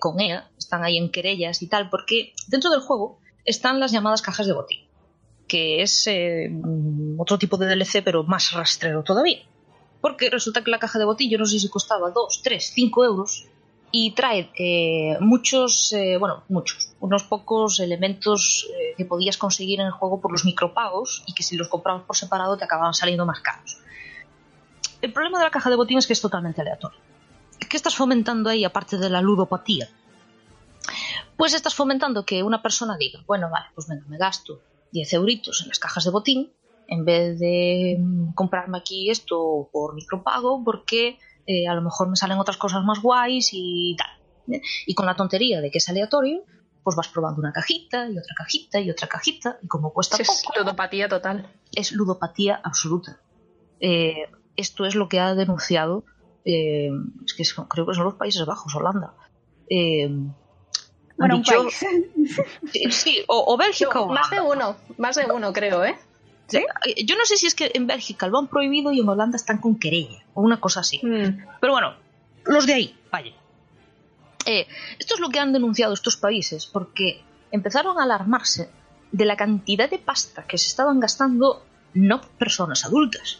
con 0.00 0.20
ella, 0.20 0.50
están 0.58 0.82
ahí 0.84 0.96
en 0.96 1.10
querellas 1.12 1.60
y 1.62 1.68
tal, 1.68 1.90
porque 1.90 2.32
dentro 2.48 2.70
del 2.70 2.80
juego 2.80 3.20
están 3.44 3.78
las 3.78 3.92
llamadas 3.92 4.22
cajas 4.22 4.46
de 4.46 4.54
botín, 4.54 4.83
que 5.46 5.82
es 5.82 6.06
eh, 6.06 6.50
otro 7.18 7.38
tipo 7.38 7.56
de 7.56 7.66
DLC, 7.66 8.02
pero 8.04 8.24
más 8.24 8.52
rastrero 8.52 9.02
todavía. 9.02 9.40
Porque 10.00 10.30
resulta 10.30 10.62
que 10.62 10.70
la 10.70 10.78
caja 10.78 10.98
de 10.98 11.04
botín, 11.04 11.30
yo 11.30 11.38
no 11.38 11.46
sé 11.46 11.58
si 11.58 11.68
costaba 11.68 12.10
2, 12.10 12.40
3, 12.42 12.72
5 12.74 13.04
euros, 13.04 13.48
y 13.96 14.10
trae 14.10 14.50
eh, 14.58 15.16
muchos, 15.20 15.92
eh, 15.92 16.16
bueno, 16.18 16.42
muchos, 16.48 16.96
unos 16.98 17.22
pocos 17.22 17.78
elementos 17.78 18.68
eh, 18.76 18.94
que 18.96 19.04
podías 19.04 19.38
conseguir 19.38 19.78
en 19.78 19.86
el 19.86 19.92
juego 19.92 20.20
por 20.20 20.32
los 20.32 20.44
micropagos 20.44 21.22
y 21.28 21.32
que 21.32 21.44
si 21.44 21.56
los 21.56 21.68
comprabas 21.68 22.02
por 22.02 22.16
separado 22.16 22.56
te 22.56 22.64
acababan 22.64 22.92
saliendo 22.92 23.24
más 23.24 23.38
caros. 23.38 23.78
El 25.00 25.12
problema 25.12 25.38
de 25.38 25.44
la 25.44 25.52
caja 25.52 25.70
de 25.70 25.76
botín 25.76 25.96
es 25.96 26.08
que 26.08 26.12
es 26.12 26.20
totalmente 26.20 26.60
aleatorio. 26.60 26.98
¿Qué 27.70 27.76
estás 27.76 27.94
fomentando 27.94 28.50
ahí 28.50 28.64
aparte 28.64 28.98
de 28.98 29.08
la 29.08 29.20
ludopatía? 29.20 29.88
Pues 31.36 31.54
estás 31.54 31.76
fomentando 31.76 32.26
que 32.26 32.42
una 32.42 32.62
persona 32.62 32.96
diga, 32.96 33.20
bueno, 33.28 33.48
vale, 33.48 33.66
pues 33.76 33.86
venga, 33.86 34.06
me 34.08 34.18
gasto 34.18 34.60
10 34.94 35.12
euritos 35.14 35.60
en 35.62 35.68
las 35.68 35.78
cajas 35.80 36.04
de 36.04 36.10
botín 36.10 36.52
en 36.86 37.04
vez 37.04 37.38
de 37.38 37.96
mm, 37.98 38.34
comprarme 38.34 38.78
aquí 38.78 39.10
esto 39.10 39.68
por 39.72 39.94
micropago 39.94 40.62
porque 40.64 41.18
eh, 41.46 41.66
a 41.66 41.74
lo 41.74 41.82
mejor 41.82 42.08
me 42.08 42.16
salen 42.16 42.38
otras 42.38 42.56
cosas 42.56 42.84
más 42.84 43.02
guays 43.02 43.50
y 43.52 43.96
tal. 43.98 44.54
¿eh? 44.54 44.62
Y 44.86 44.94
con 44.94 45.06
la 45.06 45.16
tontería 45.16 45.60
de 45.60 45.70
que 45.70 45.78
es 45.78 45.88
aleatorio, 45.88 46.44
pues 46.82 46.96
vas 46.96 47.08
probando 47.08 47.40
una 47.40 47.52
cajita 47.52 48.08
y 48.08 48.16
otra 48.18 48.34
cajita 48.36 48.80
y 48.80 48.90
otra 48.90 49.08
cajita 49.08 49.58
y 49.62 49.66
como 49.66 49.92
cuesta 49.92 50.16
es 50.18 50.28
poco, 50.28 50.58
ludopatía 50.58 51.08
total. 51.08 51.50
es 51.72 51.92
ludopatía 51.92 52.60
absoluta. 52.62 53.20
Eh, 53.80 54.28
esto 54.56 54.84
es 54.86 54.94
lo 54.94 55.08
que 55.08 55.18
ha 55.18 55.34
denunciado, 55.34 56.04
eh, 56.44 56.90
es 57.24 57.34
que 57.34 57.42
creo 57.68 57.86
que 57.86 57.94
son 57.94 58.04
los 58.04 58.14
Países 58.14 58.46
Bajos, 58.46 58.74
Holanda. 58.76 59.14
Bueno, 61.16 61.36
un 61.36 61.42
dicho- 61.42 61.62
país. 61.62 61.84
Sí, 62.72 62.90
sí, 62.90 63.24
o, 63.28 63.52
o 63.54 63.56
Bélgica 63.56 64.00
o 64.00 64.08
más 64.08 64.30
de 64.30 64.40
Holanda. 64.40 64.68
uno, 64.70 64.94
más 64.98 65.16
de 65.16 65.24
uno 65.30 65.52
creo, 65.52 65.84
¿eh? 65.84 65.96
Sí, 66.46 66.62
Yo 67.06 67.16
no 67.16 67.24
sé 67.24 67.36
si 67.38 67.46
es 67.46 67.54
que 67.54 67.70
en 67.74 67.86
Bélgica 67.86 68.26
lo 68.26 68.38
han 68.38 68.48
prohibido 68.48 68.92
y 68.92 69.00
en 69.00 69.08
Holanda 69.08 69.36
están 69.36 69.58
con 69.58 69.78
querella 69.78 70.24
o 70.34 70.42
una 70.42 70.60
cosa 70.60 70.80
así. 70.80 71.00
Mm. 71.02 71.44
Pero 71.60 71.72
bueno, 71.72 71.94
los 72.44 72.66
de 72.66 72.74
ahí, 72.74 72.98
vaya. 73.10 73.32
Eh, 74.44 74.66
esto 74.98 75.14
es 75.14 75.20
lo 75.20 75.30
que 75.30 75.38
han 75.38 75.52
denunciado 75.54 75.94
estos 75.94 76.16
países 76.18 76.66
porque 76.66 77.22
empezaron 77.50 77.98
a 77.98 78.02
alarmarse 78.02 78.68
de 79.10 79.24
la 79.24 79.36
cantidad 79.36 79.88
de 79.88 79.98
pasta 79.98 80.46
que 80.46 80.58
se 80.58 80.66
estaban 80.68 81.00
gastando 81.00 81.64
no 81.94 82.20
personas 82.20 82.84
adultas, 82.84 83.38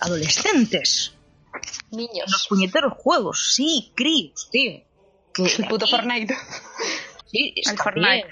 adolescentes, 0.00 1.14
en 1.54 1.60
los 1.60 2.10
Niños. 2.10 2.46
puñeteros 2.48 2.92
juegos, 2.98 3.54
sí, 3.54 3.92
críos, 3.94 4.48
tío. 4.50 4.82
El 5.38 5.68
puto 5.68 5.84
aquí- 5.84 5.94
Fortnite. 5.94 6.36
Sí, 7.26 7.54
El 7.66 7.78
Fortnite. 7.78 8.30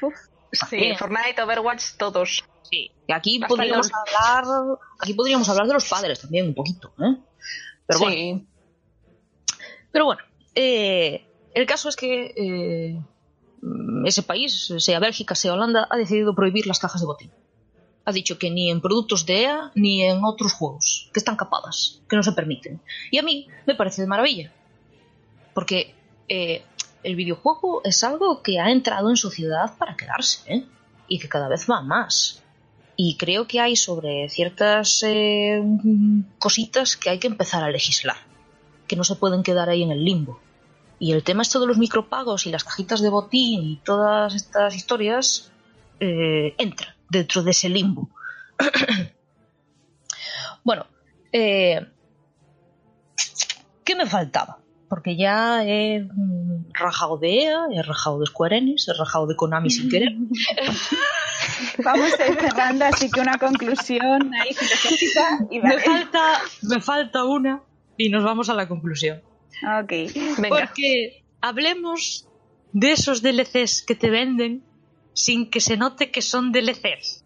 Sí, 0.52 0.76
bien. 0.76 0.96
Fortnite, 0.96 1.42
Overwatch, 1.42 1.96
todos. 1.98 2.44
Sí, 2.70 2.90
y 3.06 3.12
aquí 3.12 3.38
podríamos 3.40 3.90
hablar, 3.92 4.44
aquí 5.00 5.14
podríamos 5.14 5.48
hablar 5.48 5.66
de 5.66 5.74
los 5.74 5.88
padres 5.88 6.20
también 6.20 6.46
un 6.48 6.54
poquito, 6.54 6.92
¿eh? 6.98 7.16
Pero 7.86 8.00
bueno, 8.00 8.14
sí. 8.16 8.46
pero 9.92 10.04
bueno, 10.06 10.22
eh, 10.54 11.24
el 11.54 11.66
caso 11.66 11.88
es 11.88 11.94
que 11.94 12.32
eh, 12.36 13.00
ese 14.04 14.22
país, 14.22 14.72
sea 14.78 14.98
Bélgica, 14.98 15.34
sea 15.36 15.52
Holanda, 15.52 15.86
ha 15.90 15.96
decidido 15.96 16.34
prohibir 16.34 16.66
las 16.66 16.80
cajas 16.80 17.00
de 17.00 17.06
botín. 17.06 17.30
Ha 18.04 18.12
dicho 18.12 18.38
que 18.38 18.50
ni 18.50 18.70
en 18.70 18.80
productos 18.80 19.26
de 19.26 19.42
EA 19.42 19.70
ni 19.74 20.02
en 20.02 20.24
otros 20.24 20.52
juegos, 20.52 21.10
que 21.12 21.20
están 21.20 21.36
capadas, 21.36 22.00
que 22.08 22.16
no 22.16 22.22
se 22.24 22.32
permiten. 22.32 22.80
Y 23.12 23.18
a 23.18 23.22
mí 23.22 23.46
me 23.66 23.74
parece 23.76 24.02
de 24.02 24.08
maravilla, 24.08 24.52
porque 25.54 25.94
eh, 26.28 26.64
el 27.06 27.14
videojuego 27.14 27.82
es 27.84 28.02
algo 28.02 28.42
que 28.42 28.58
ha 28.58 28.72
entrado 28.72 29.10
en 29.10 29.16
sociedad 29.16 29.78
para 29.78 29.96
quedarse, 29.96 30.40
¿eh? 30.52 30.66
y 31.06 31.20
que 31.20 31.28
cada 31.28 31.48
vez 31.48 31.70
va 31.70 31.80
más. 31.80 32.42
Y 32.96 33.16
creo 33.16 33.46
que 33.46 33.60
hay 33.60 33.76
sobre 33.76 34.28
ciertas 34.28 35.04
eh, 35.06 35.62
cositas 36.40 36.96
que 36.96 37.10
hay 37.10 37.20
que 37.20 37.28
empezar 37.28 37.62
a 37.62 37.70
legislar, 37.70 38.16
que 38.88 38.96
no 38.96 39.04
se 39.04 39.14
pueden 39.14 39.44
quedar 39.44 39.68
ahí 39.68 39.84
en 39.84 39.92
el 39.92 40.04
limbo. 40.04 40.40
Y 40.98 41.12
el 41.12 41.22
tema 41.22 41.42
esto 41.42 41.60
de 41.60 41.68
los 41.68 41.78
micropagos 41.78 42.44
y 42.46 42.50
las 42.50 42.64
cajitas 42.64 43.00
de 43.00 43.08
botín 43.08 43.62
y 43.62 43.76
todas 43.76 44.34
estas 44.34 44.74
historias 44.74 45.52
eh, 46.00 46.56
entra 46.58 46.96
dentro 47.08 47.44
de 47.44 47.52
ese 47.52 47.68
limbo. 47.68 48.10
bueno, 50.64 50.86
eh, 51.32 51.86
¿qué 53.84 53.94
me 53.94 54.06
faltaba? 54.06 54.58
Porque 54.88 55.16
ya 55.16 55.64
he 55.64 56.00
mm, 56.00 56.72
rajado 56.72 57.18
de 57.18 57.42
EA, 57.42 57.66
he 57.72 57.82
rajado 57.82 58.20
de 58.20 58.26
Square 58.26 58.58
Enix, 58.58 58.88
he 58.88 58.94
rajado 58.94 59.26
de 59.26 59.34
Konami 59.34 59.70
sin 59.70 59.88
querer. 59.88 60.12
Vamos 61.84 62.12
a 62.18 62.26
ir 62.26 62.38
cerrando, 62.38 62.84
así 62.84 63.10
que 63.10 63.20
una 63.20 63.38
conclusión 63.38 64.32
ahí 64.34 64.52
filosófica 64.54 65.46
y 65.50 65.60
Me 65.60 65.78
falta, 65.78 66.40
me 66.62 66.80
falta 66.80 67.24
una 67.24 67.62
y 67.96 68.08
nos 68.10 68.24
vamos 68.24 68.48
a 68.48 68.54
la 68.54 68.68
conclusión. 68.68 69.22
Ok. 69.82 69.92
Venga. 70.38 70.48
Porque 70.48 71.24
hablemos 71.40 72.28
de 72.72 72.92
esos 72.92 73.22
DLCs 73.22 73.82
que 73.82 73.94
te 73.94 74.10
venden 74.10 74.64
sin 75.14 75.50
que 75.50 75.60
se 75.60 75.76
note 75.76 76.10
que 76.10 76.22
son 76.22 76.52
DLCs. 76.52 77.24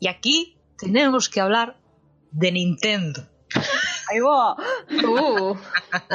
Y 0.00 0.08
aquí 0.08 0.56
tenemos 0.78 1.28
que 1.28 1.40
hablar 1.40 1.76
de 2.30 2.52
Nintendo. 2.52 3.28
Ahí 4.10 4.20
va. 4.20 4.54
Uh, 5.04 5.56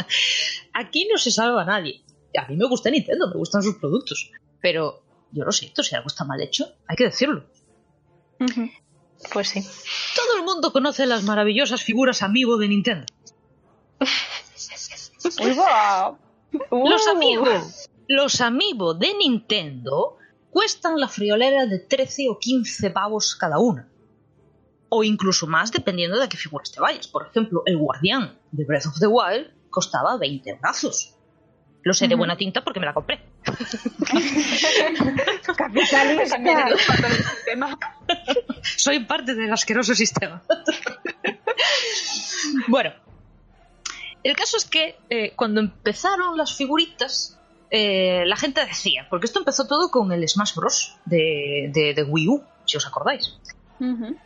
Aquí 0.74 1.08
no 1.12 1.18
se 1.18 1.32
salva 1.32 1.64
a 1.64 1.66
nadie. 1.66 2.04
A 2.38 2.48
mí 2.48 2.56
me 2.56 2.66
gusta 2.68 2.90
Nintendo, 2.90 3.28
me 3.28 3.36
gustan 3.38 3.62
sus 3.64 3.76
productos. 3.78 4.32
Pero 4.62 5.04
yo 5.32 5.44
lo 5.44 5.52
siento, 5.52 5.84
si 5.84 5.96
algo 5.96 6.08
está 6.08 6.24
mal 6.24 6.42
hecho, 6.42 6.66
hay 6.88 6.96
que 6.96 7.06
decirlo. 7.06 7.46
pues 9.34 9.50
sí. 9.50 9.62
Todo 10.16 10.38
el 10.38 10.44
mundo 10.46 10.72
conoce 10.72 11.06
las 11.06 11.24
maravillosas 11.24 11.82
figuras 11.84 12.22
amiibo 12.24 12.58
de 12.58 12.68
Nintendo. 12.70 13.06
Ahí 15.40 15.56
va. 15.58 16.18
Los 16.72 17.08
Uh. 17.08 17.12
amigos, 17.12 17.90
los 18.08 18.42
amigos 18.42 19.00
de 19.00 19.14
Nintendo 19.14 20.18
cuestan 20.50 21.00
la 21.00 21.08
friolera 21.08 21.66
de 21.66 21.80
13 21.80 22.28
o 22.30 22.40
15 22.40 22.90
pavos 22.92 23.36
cada 23.36 23.58
una. 23.60 23.88
O 24.94 25.06
incluso 25.06 25.48
más 25.48 25.72
dependiendo 25.72 26.18
de 26.18 26.26
a 26.26 26.30
qué 26.30 26.36
figuras 26.36 26.70
te 26.72 26.82
vayas. 26.82 27.08
Por 27.08 27.26
ejemplo, 27.26 27.64
el 27.66 27.78
guardián 27.78 28.38
de 28.52 28.66
Breath 28.66 28.88
of 28.88 29.00
the 29.00 29.08
Wild 29.08 29.48
costaba 29.70 30.18
20 30.18 30.60
brazos. 30.62 31.16
Lo 31.84 31.94
sé 31.94 32.10
de 32.10 32.16
buena 32.16 32.36
tinta 32.36 32.62
porque 32.62 32.82
me 32.82 32.86
la 32.86 32.94
compré. 32.94 33.22
Capitalista. 35.58 36.38
Soy 38.78 39.00
parte 39.06 39.34
del 39.34 39.52
asqueroso 39.52 39.96
sistema. 39.96 40.44
bueno, 42.68 42.92
el 44.24 44.36
caso 44.36 44.58
es 44.58 44.66
que 44.66 44.98
eh, 45.10 45.34
cuando 45.36 45.62
empezaron 45.62 46.38
las 46.38 46.54
figuritas, 46.54 47.40
eh, 47.72 48.24
la 48.26 48.36
gente 48.36 48.64
decía, 48.66 49.08
porque 49.10 49.26
esto 49.26 49.40
empezó 49.40 49.66
todo 49.66 49.90
con 49.90 50.12
el 50.12 50.28
Smash 50.28 50.54
Bros. 50.54 50.98
de, 51.06 51.72
de, 51.74 51.94
de 51.96 52.04
Wii 52.04 52.28
U, 52.28 52.44
si 52.66 52.78
os 52.78 52.86
acordáis. 52.86 53.40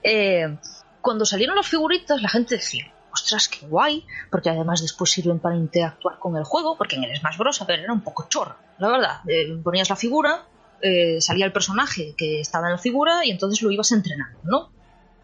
Eh, 0.04 0.58
cuando 1.02 1.26
salieron 1.26 1.56
las 1.56 1.68
figuritas, 1.68 2.22
la 2.22 2.30
gente 2.30 2.56
decía, 2.56 2.92
ostras, 3.14 3.48
qué 3.48 3.66
guay, 3.68 4.06
porque 4.30 4.50
además 4.50 4.82
después 4.82 5.12
sirven 5.12 5.40
para 5.40 5.56
interactuar 5.56 6.20
con 6.20 6.36
el 6.36 6.44
juego, 6.44 6.78
porque 6.78 6.96
en 6.96 7.04
el 7.04 7.16
Smash 7.16 7.38
Bros. 7.38 7.62
a 7.62 7.66
ver, 7.66 7.80
era 7.80 7.94
un 7.94 8.02
poco 8.02 8.28
chorra, 8.28 8.58
la 8.78 8.90
verdad. 8.90 9.22
Eh, 9.28 9.58
ponías 9.64 9.90
la 9.90 9.96
figura, 9.96 10.46
eh, 10.82 11.22
salía 11.22 11.46
el 11.46 11.54
personaje 11.54 12.14
que 12.18 12.42
estaba 12.42 12.68
en 12.68 12.74
la 12.74 12.78
figura 12.78 13.26
y 13.26 13.32
entonces 13.32 13.62
lo 13.62 13.72
ibas 13.72 13.92
entrenando, 13.92 14.40
¿no? 14.44 14.72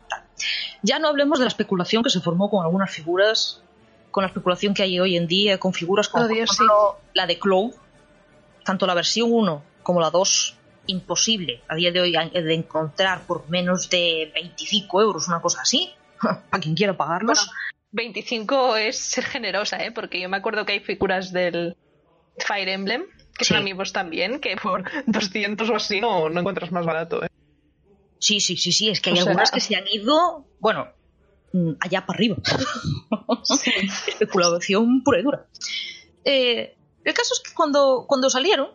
Tal. 0.09 0.23
Ya 0.81 0.99
no 0.99 1.09
hablemos 1.09 1.39
de 1.39 1.45
la 1.45 1.49
especulación 1.49 2.03
que 2.03 2.09
se 2.09 2.21
formó 2.21 2.49
con 2.49 2.63
algunas 2.63 2.89
figuras, 2.89 3.61
con 4.11 4.23
la 4.23 4.27
especulación 4.27 4.73
que 4.73 4.83
hay 4.83 4.99
hoy 4.99 5.17
en 5.17 5.27
día, 5.27 5.59
con 5.59 5.73
figuras 5.73 6.07
como 6.09 6.25
Oh, 6.25 6.27
Dios, 6.27 6.57
la 7.13 7.27
de 7.27 7.39
Cloud, 7.39 7.73
tanto 8.63 8.85
la 8.87 8.93
versión 8.93 9.31
1 9.31 9.63
como 9.83 9.99
la 9.99 10.09
2 10.09 10.57
imposible 10.91 11.61
a 11.67 11.75
día 11.75 11.91
de 11.91 12.01
hoy 12.01 12.11
de 12.11 12.53
encontrar 12.53 13.21
por 13.25 13.49
menos 13.49 13.89
de 13.89 14.31
25 14.33 15.01
euros, 15.01 15.27
una 15.27 15.41
cosa 15.41 15.61
así, 15.61 15.91
a 16.51 16.59
quien 16.59 16.75
quiera 16.75 16.95
pagarlos. 16.95 17.45
Bueno, 17.45 17.51
25 17.93 18.77
es 18.77 18.97
ser 18.97 19.25
generosa, 19.25 19.83
¿eh? 19.83 19.91
Porque 19.91 20.19
yo 20.21 20.29
me 20.29 20.37
acuerdo 20.37 20.65
que 20.65 20.73
hay 20.73 20.79
figuras 20.79 21.31
del 21.33 21.75
Fire 22.37 22.69
Emblem, 22.69 23.03
que 23.37 23.43
Sí. 23.45 23.49
son 23.49 23.57
amigos 23.57 23.91
también, 23.91 24.39
que 24.39 24.55
por 24.57 24.83
200 25.07 25.69
o 25.69 25.75
así 25.75 25.99
no, 25.99 26.29
no 26.29 26.39
encuentras 26.39 26.71
más 26.71 26.85
barato, 26.85 27.23
¿eh? 27.23 27.27
Sí, 28.19 28.39
sí, 28.39 28.55
sí, 28.55 28.71
sí, 28.71 28.89
es 28.89 29.01
que 29.01 29.09
hay 29.09 29.13
O 29.13 29.17
sea- 29.17 29.31
algunas 29.31 29.51
que 29.51 29.59
se 29.59 29.75
han 29.75 29.87
ido, 29.87 30.45
bueno, 30.59 30.87
mm, 31.53 31.71
allá 31.79 32.05
para 32.05 32.17
arriba. 32.17 32.37
Especulación 34.07 35.03
pura 35.03 35.19
y 35.19 35.23
dura. 35.23 35.45
Eh, 36.23 36.75
el 37.03 37.13
caso 37.13 37.33
es 37.33 37.39
que 37.41 37.53
cuando, 37.53 38.05
cuando 38.07 38.29
salieron, 38.29 38.69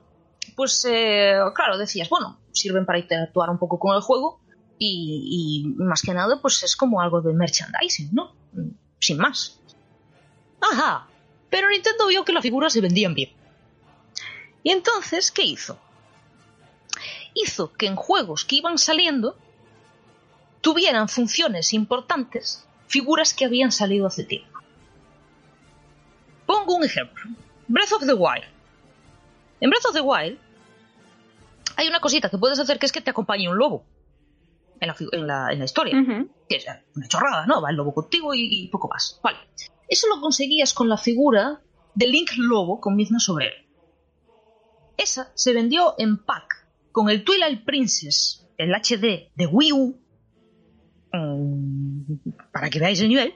pues 0.54 0.84
eh, 0.88 1.38
claro, 1.54 1.78
decías, 1.78 2.08
bueno, 2.08 2.40
sirven 2.52 2.86
para 2.86 2.98
interactuar 2.98 3.50
un 3.50 3.58
poco 3.58 3.78
con 3.78 3.94
el 3.94 4.02
juego 4.02 4.40
y, 4.78 5.64
y 5.66 5.82
más 5.82 6.02
que 6.02 6.14
nada, 6.14 6.40
pues 6.40 6.62
es 6.62 6.76
como 6.76 7.00
algo 7.00 7.20
de 7.20 7.32
merchandising, 7.32 8.10
¿no? 8.12 8.34
Sin 9.00 9.18
más. 9.18 9.60
Ajá, 10.60 11.08
pero 11.50 11.68
Nintendo 11.68 12.06
vio 12.06 12.24
que 12.24 12.32
las 12.32 12.42
figuras 12.42 12.72
se 12.72 12.80
vendían 12.80 13.14
bien. 13.14 13.30
Y 14.62 14.70
entonces, 14.70 15.30
¿qué 15.30 15.42
hizo? 15.42 15.78
hizo 17.36 17.72
que 17.74 17.86
en 17.86 17.96
juegos 17.96 18.44
que 18.44 18.56
iban 18.56 18.78
saliendo 18.78 19.36
tuvieran 20.60 21.08
funciones 21.08 21.72
importantes 21.72 22.66
figuras 22.88 23.34
que 23.34 23.44
habían 23.44 23.70
salido 23.70 24.06
hace 24.06 24.24
tiempo. 24.24 24.58
Pongo 26.46 26.76
un 26.76 26.84
ejemplo. 26.84 27.24
Breath 27.68 27.92
of 27.92 28.06
the 28.06 28.14
Wild. 28.14 28.44
En 29.60 29.70
Breath 29.70 29.86
of 29.86 29.94
the 29.94 30.00
Wild 30.00 30.38
hay 31.76 31.88
una 31.88 32.00
cosita 32.00 32.28
que 32.30 32.38
puedes 32.38 32.58
hacer 32.58 32.78
que 32.78 32.86
es 32.86 32.92
que 32.92 33.00
te 33.00 33.10
acompañe 33.10 33.48
un 33.48 33.58
lobo 33.58 33.84
en 34.80 34.88
la, 34.88 34.96
en 35.12 35.26
la- 35.26 35.52
en 35.52 35.58
la 35.58 35.64
historia. 35.64 35.94
Que 36.48 36.56
es 36.56 36.66
una 36.94 37.08
chorrada, 37.08 37.46
¿no? 37.46 37.60
Va 37.62 37.70
el 37.70 37.76
lobo 37.76 37.92
contigo 37.94 38.34
y, 38.34 38.48
y 38.50 38.68
poco 38.68 38.88
más. 38.88 39.20
Vale. 39.22 39.38
Eso 39.88 40.06
lo 40.08 40.20
conseguías 40.20 40.72
con 40.74 40.88
la 40.88 40.96
figura 40.98 41.60
de 41.94 42.06
Link 42.06 42.30
Lobo 42.36 42.80
con 42.80 42.96
Mizna 42.96 43.18
sobre 43.18 43.46
él. 43.46 43.52
Esa 44.96 45.30
se 45.34 45.52
vendió 45.52 45.94
en 45.98 46.18
pack 46.24 46.66
con 46.92 47.08
el 47.10 47.24
Twilight 47.24 47.64
Princess, 47.64 48.46
el 48.58 48.72
HD 48.74 49.30
de 49.34 49.46
Wii 49.46 49.72
U, 49.72 50.00
mm, 51.12 52.14
para 52.52 52.70
que 52.70 52.78
veáis 52.80 53.00
el 53.00 53.08
nivel, 53.08 53.34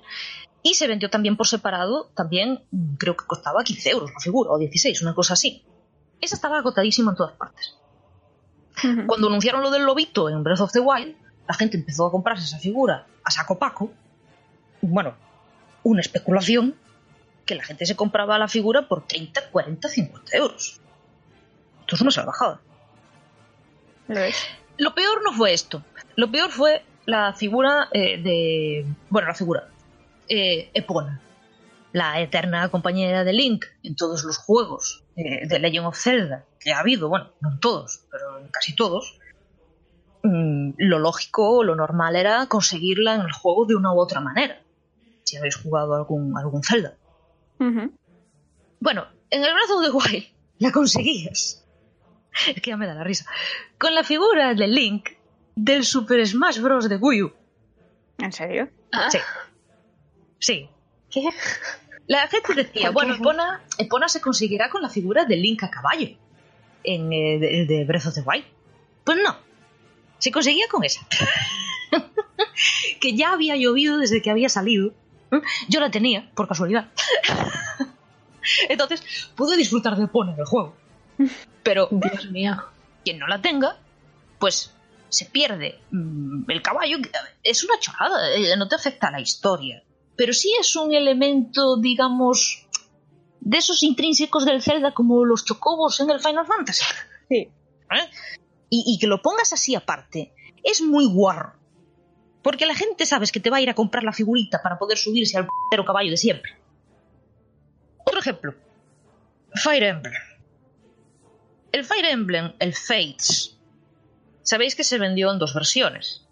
y 0.62 0.74
se 0.74 0.86
vendió 0.88 1.10
también 1.10 1.36
por 1.36 1.46
separado, 1.46 2.10
también 2.16 2.64
mm, 2.70 2.94
creo 2.96 3.16
que 3.16 3.26
costaba 3.26 3.62
15 3.64 3.90
euros 3.90 4.10
la 4.12 4.20
figura, 4.20 4.50
o 4.50 4.58
16, 4.58 5.02
una 5.02 5.14
cosa 5.14 5.34
así. 5.34 5.64
Esa 6.20 6.34
estaba 6.36 6.58
agotadísima 6.58 7.12
en 7.12 7.16
todas 7.16 7.32
partes. 7.32 7.76
Cuando 9.06 9.26
anunciaron 9.28 9.60
lo 9.62 9.70
del 9.70 9.82
lobito 9.82 10.28
en 10.30 10.42
Breath 10.42 10.60
of 10.60 10.72
the 10.72 10.80
Wild, 10.80 11.14
la 11.46 11.54
gente 11.54 11.76
empezó 11.76 12.06
a 12.06 12.10
comprarse 12.10 12.44
esa 12.44 12.58
figura 12.58 13.06
a 13.24 13.30
saco 13.30 13.58
paco. 13.58 13.92
Bueno, 14.80 15.14
una 15.82 16.00
especulación 16.00 16.74
que 17.44 17.54
la 17.54 17.64
gente 17.64 17.84
se 17.84 17.96
compraba 17.96 18.38
la 18.38 18.48
figura 18.48 18.88
por 18.88 19.06
30, 19.06 19.50
40, 19.50 19.88
50 19.88 20.36
euros. 20.36 20.80
Esto 21.80 21.94
es 21.96 22.00
una 22.00 22.10
salvajada. 22.10 22.60
Lo 24.08 24.20
es. 24.20 24.36
Lo 24.78 24.94
peor 24.94 25.22
no 25.22 25.32
fue 25.32 25.52
esto. 25.52 25.82
Lo 26.16 26.30
peor 26.30 26.50
fue 26.50 26.82
la 27.06 27.32
figura 27.34 27.88
eh, 27.92 28.18
de. 28.18 28.86
Bueno, 29.10 29.28
la 29.28 29.34
figura. 29.34 29.68
eh, 30.28 30.70
Epona. 30.72 31.20
La 31.92 32.20
eterna 32.20 32.68
compañera 32.68 33.24
de 33.24 33.32
Link 33.32 33.64
en 33.82 33.96
todos 33.96 34.24
los 34.24 34.38
juegos 34.38 35.04
eh, 35.16 35.46
de 35.48 35.58
Legend 35.58 35.86
of 35.86 35.98
Zelda 35.98 36.44
que 36.60 36.72
ha 36.72 36.80
habido. 36.80 37.08
Bueno, 37.08 37.30
no 37.40 37.52
en 37.52 37.60
todos, 37.60 38.06
pero 38.10 38.38
en 38.38 38.48
casi 38.48 38.76
todos. 38.76 39.18
Mm, 40.22 40.72
lo 40.76 40.98
lógico, 40.98 41.64
lo 41.64 41.74
normal 41.74 42.14
era 42.14 42.46
conseguirla 42.46 43.14
en 43.14 43.22
el 43.22 43.32
juego 43.32 43.66
de 43.66 43.74
una 43.74 43.92
u 43.92 43.98
otra 43.98 44.20
manera. 44.20 44.62
Si 45.24 45.36
habéis 45.36 45.56
jugado 45.56 45.94
algún, 45.94 46.36
algún 46.36 46.62
Zelda. 46.62 46.96
Bueno, 47.58 49.06
en 49.30 49.44
el 49.44 49.52
brazo 49.52 49.80
de 49.80 49.90
Wild 49.90 50.24
la 50.58 50.72
conseguías. 50.72 51.66
Es 52.46 52.62
que 52.62 52.70
ya 52.70 52.76
me 52.76 52.86
da 52.86 52.94
la 52.94 53.02
risa. 53.02 53.26
Con 53.78 53.94
la 53.94 54.04
figura 54.04 54.54
de 54.54 54.68
Link 54.68 55.10
del 55.56 55.84
Super 55.84 56.24
Smash 56.26 56.60
Bros. 56.60 56.88
de 56.88 56.96
Wii 56.96 57.22
U. 57.24 57.32
¿En 58.18 58.32
serio? 58.32 58.68
Sí. 59.10 59.18
Sí. 60.38 60.70
¿Qué? 61.10 61.28
La 62.06 62.26
gente 62.28 62.54
decía, 62.54 62.86
¿Por 62.86 62.94
bueno, 62.94 63.14
qué? 63.14 63.20
Epona, 63.20 63.62
Epona 63.78 64.08
se 64.08 64.20
conseguirá 64.20 64.68
con 64.68 64.82
la 64.82 64.88
figura 64.88 65.24
de 65.24 65.36
Link 65.36 65.62
a 65.62 65.70
caballo. 65.70 66.08
En 66.82 67.12
eh, 67.12 67.38
de, 67.38 67.66
de 67.66 67.84
Breath 67.84 68.06
of 68.06 68.14
the 68.14 68.22
Wild. 68.22 68.44
Pues 69.04 69.18
no. 69.22 69.36
Se 70.18 70.30
conseguía 70.30 70.66
con 70.68 70.84
esa. 70.84 71.06
que 73.00 73.14
ya 73.14 73.32
había 73.32 73.56
llovido 73.56 73.98
desde 73.98 74.22
que 74.22 74.30
había 74.30 74.48
salido. 74.48 74.92
Yo 75.68 75.80
la 75.80 75.90
tenía, 75.90 76.30
por 76.34 76.48
casualidad. 76.48 76.88
Entonces, 78.68 79.30
pude 79.36 79.56
disfrutar 79.56 79.96
de 79.96 80.04
Epona 80.04 80.32
en 80.32 80.40
el 80.40 80.46
juego. 80.46 80.74
Pero 81.62 81.88
Dios 81.90 82.30
mío. 82.30 82.56
quien 83.04 83.18
no 83.18 83.26
la 83.26 83.40
tenga, 83.40 83.78
pues 84.38 84.74
se 85.08 85.26
pierde 85.26 85.80
mm, 85.90 86.50
el 86.50 86.62
caballo. 86.62 86.98
Es 87.42 87.62
una 87.64 87.78
chorrada, 87.78 88.34
eh, 88.34 88.56
no 88.56 88.68
te 88.68 88.74
afecta 88.74 89.08
a 89.08 89.12
la 89.12 89.20
historia. 89.20 89.82
Pero 90.16 90.32
sí 90.32 90.52
es 90.60 90.76
un 90.76 90.92
elemento, 90.92 91.76
digamos, 91.78 92.66
de 93.40 93.58
esos 93.58 93.82
intrínsecos 93.82 94.44
del 94.44 94.62
Zelda 94.62 94.92
como 94.92 95.24
los 95.24 95.44
chocobos 95.44 95.98
en 96.00 96.10
el 96.10 96.20
Final 96.20 96.46
Fantasy. 96.46 96.84
Sí. 97.28 97.36
¿eh? 97.36 98.10
Y, 98.68 98.84
y 98.86 98.98
que 98.98 99.06
lo 99.06 99.22
pongas 99.22 99.52
así 99.52 99.74
aparte, 99.74 100.32
es 100.62 100.82
muy 100.82 101.06
guarro. 101.06 101.54
Porque 102.42 102.66
la 102.66 102.74
gente 102.74 103.06
sabes 103.06 103.32
que 103.32 103.40
te 103.40 103.50
va 103.50 103.58
a 103.58 103.60
ir 103.60 103.70
a 103.70 103.74
comprar 103.74 104.02
la 104.02 104.12
figurita 104.12 104.62
para 104.62 104.78
poder 104.78 104.96
subirse 104.96 105.36
al 105.36 105.44
p***ero 105.44 105.84
caballo 105.84 106.10
de 106.10 106.16
siempre. 106.16 106.52
Otro 108.04 108.20
ejemplo. 108.20 108.54
Fire 109.54 109.82
Emblem. 109.82 110.14
El 111.72 111.84
Fire 111.84 112.06
Emblem, 112.06 112.52
el 112.58 112.74
Fates, 112.74 113.58
sabéis 114.42 114.74
que 114.74 114.84
se 114.84 114.98
vendió 114.98 115.30
en 115.30 115.38
dos 115.38 115.54
versiones. 115.54 116.26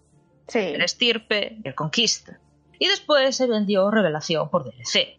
Sí. 0.48 0.58
El 0.58 0.82
Estirpe 0.82 1.58
y 1.62 1.68
el 1.68 1.74
Conquista. 1.74 2.40
Y 2.78 2.88
después 2.88 3.36
se 3.36 3.46
vendió 3.46 3.90
Revelación 3.90 4.50
por 4.50 4.64
DLC. 4.64 5.18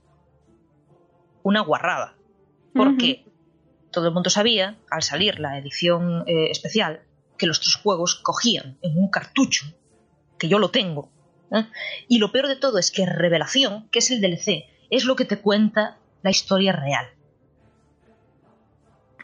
Una 1.43 1.61
guarrada. 1.61 2.15
Porque 2.73 3.25
todo 3.91 4.07
el 4.07 4.13
mundo 4.13 4.29
sabía, 4.29 4.77
al 4.89 5.03
salir 5.03 5.39
la 5.39 5.57
edición 5.57 6.23
eh, 6.27 6.51
especial, 6.51 7.01
que 7.37 7.47
los 7.47 7.59
tres 7.59 7.75
juegos 7.75 8.15
cogían 8.15 8.77
en 8.81 8.97
un 8.97 9.09
cartucho, 9.09 9.65
que 10.37 10.47
yo 10.47 10.59
lo 10.59 10.69
tengo. 10.69 11.11
¿eh? 11.51 11.65
Y 12.07 12.19
lo 12.19 12.31
peor 12.31 12.47
de 12.47 12.55
todo 12.55 12.77
es 12.77 12.91
que 12.91 13.05
Revelación, 13.05 13.89
que 13.89 13.99
es 13.99 14.11
el 14.11 14.21
DLC, 14.21 14.65
es 14.89 15.05
lo 15.05 15.15
que 15.15 15.25
te 15.25 15.39
cuenta 15.39 15.97
la 16.21 16.29
historia 16.29 16.73
real. 16.73 17.07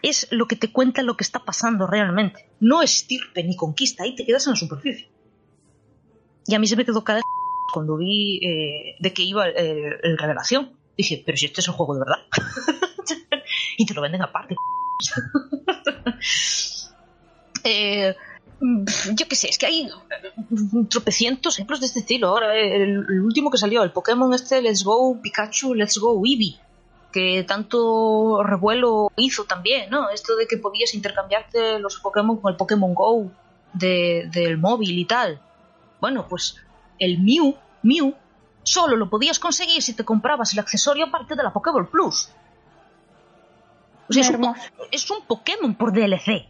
Es 0.02 0.28
lo 0.32 0.48
que 0.48 0.56
te 0.56 0.72
cuenta 0.72 1.02
lo 1.02 1.18
que 1.18 1.24
está 1.24 1.40
pasando 1.40 1.88
realmente. 1.88 2.50
No 2.60 2.82
estirpe 2.82 3.44
ni 3.44 3.56
conquista, 3.56 4.04
ahí 4.04 4.16
te 4.16 4.26
quedas 4.26 4.46
en 4.48 4.52
la 4.52 4.58
superficie. 4.58 5.10
Y 6.48 6.54
a 6.54 6.60
mí 6.60 6.68
se 6.68 6.76
me 6.76 6.86
quedó 6.86 7.04
cada 7.04 7.22
cuando 7.74 7.98
vi 7.98 8.38
eh, 8.44 8.96
de 9.00 9.14
qué 9.14 9.24
iba 9.24 9.48
el, 9.48 9.96
el 10.04 10.18
Revelación. 10.18 10.72
Dije, 10.98 11.22
pero 11.26 11.38
si 11.38 11.46
este 11.48 11.62
es 11.62 11.68
el 11.68 11.74
juego 11.74 11.96
de 11.96 12.00
verdad. 12.02 12.20
y 13.78 13.86
te 13.86 13.94
lo 13.94 14.02
venden 14.02 14.22
aparte. 14.22 14.56
Eh, 17.68 18.16
yo 18.62 19.28
qué 19.28 19.36
sé, 19.36 19.50
es 19.50 19.58
que 19.58 19.66
hay 19.66 19.90
tropecientos 20.90 21.56
ejemplos 21.56 21.80
de 21.80 21.88
este 21.88 22.00
estilo. 22.02 22.30
Ahora, 22.30 22.56
el, 22.56 23.00
último 23.22 23.50
que 23.50 23.58
salió, 23.58 23.84
el 23.84 23.92
Pokémon 23.92 24.34
este 24.34 24.62
Let's 24.62 24.84
Go 24.84 25.20
Pikachu, 25.22 25.74
Let's 25.74 25.98
Go 25.98 26.22
Eevee, 26.24 26.58
que 27.12 27.44
tanto 27.44 28.44
revuelo 28.44 29.12
hizo 29.18 29.46
también, 29.46 29.90
¿no? 29.90 30.10
Esto 30.10 30.36
de 30.36 30.48
que 30.48 30.58
podías 30.58 30.94
intercambiarte 30.94 31.80
los 31.80 32.00
Pokémon 32.00 32.38
con 32.38 32.52
el 32.52 32.58
Pokémon 32.58 32.94
Go 32.94 33.32
de- 33.74 34.30
del 34.32 34.58
móvil 34.58 34.98
y 35.00 35.06
tal. 35.06 35.42
Bueno, 36.00 36.28
pues 36.30 36.56
el 37.00 37.20
Mew, 37.20 37.56
Mew, 37.84 38.16
solo 38.64 38.96
lo 38.96 39.10
podías 39.10 39.40
conseguir 39.40 39.82
si 39.82 39.94
te 39.94 40.04
comprabas 40.04 40.54
el 40.54 40.60
accesorio 40.60 41.06
aparte 41.06 41.36
de 41.36 41.44
la 41.44 41.54
Pokéball 41.54 41.90
Plus. 41.90 42.30
O 44.10 44.14
sea, 44.14 44.22
es 44.22 44.30
un, 44.30 44.56
es 44.92 45.06
Pokémon 45.28 45.76
por 45.76 45.92
DLC. 45.92 46.48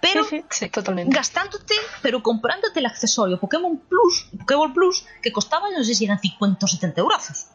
Pero 0.00 0.24
Sí, 0.24 0.38
sí. 0.38 0.44
Sí, 0.50 0.68
totalmente. 0.70 1.14
gastándote, 1.14 1.74
pero 2.02 2.22
comprándote 2.22 2.78
el 2.78 2.86
accesorio 2.86 3.38
Pokémon 3.38 3.76
Plus, 3.78 4.28
Pokéball 4.38 4.72
Plus, 4.72 5.04
que 5.22 5.32
costaba, 5.32 5.68
no 5.70 5.82
sé 5.82 5.94
si 5.94 6.04
eran 6.04 6.20
50 6.20 6.64
o 6.64 6.68
70 6.68 7.00
euros. 7.00 7.46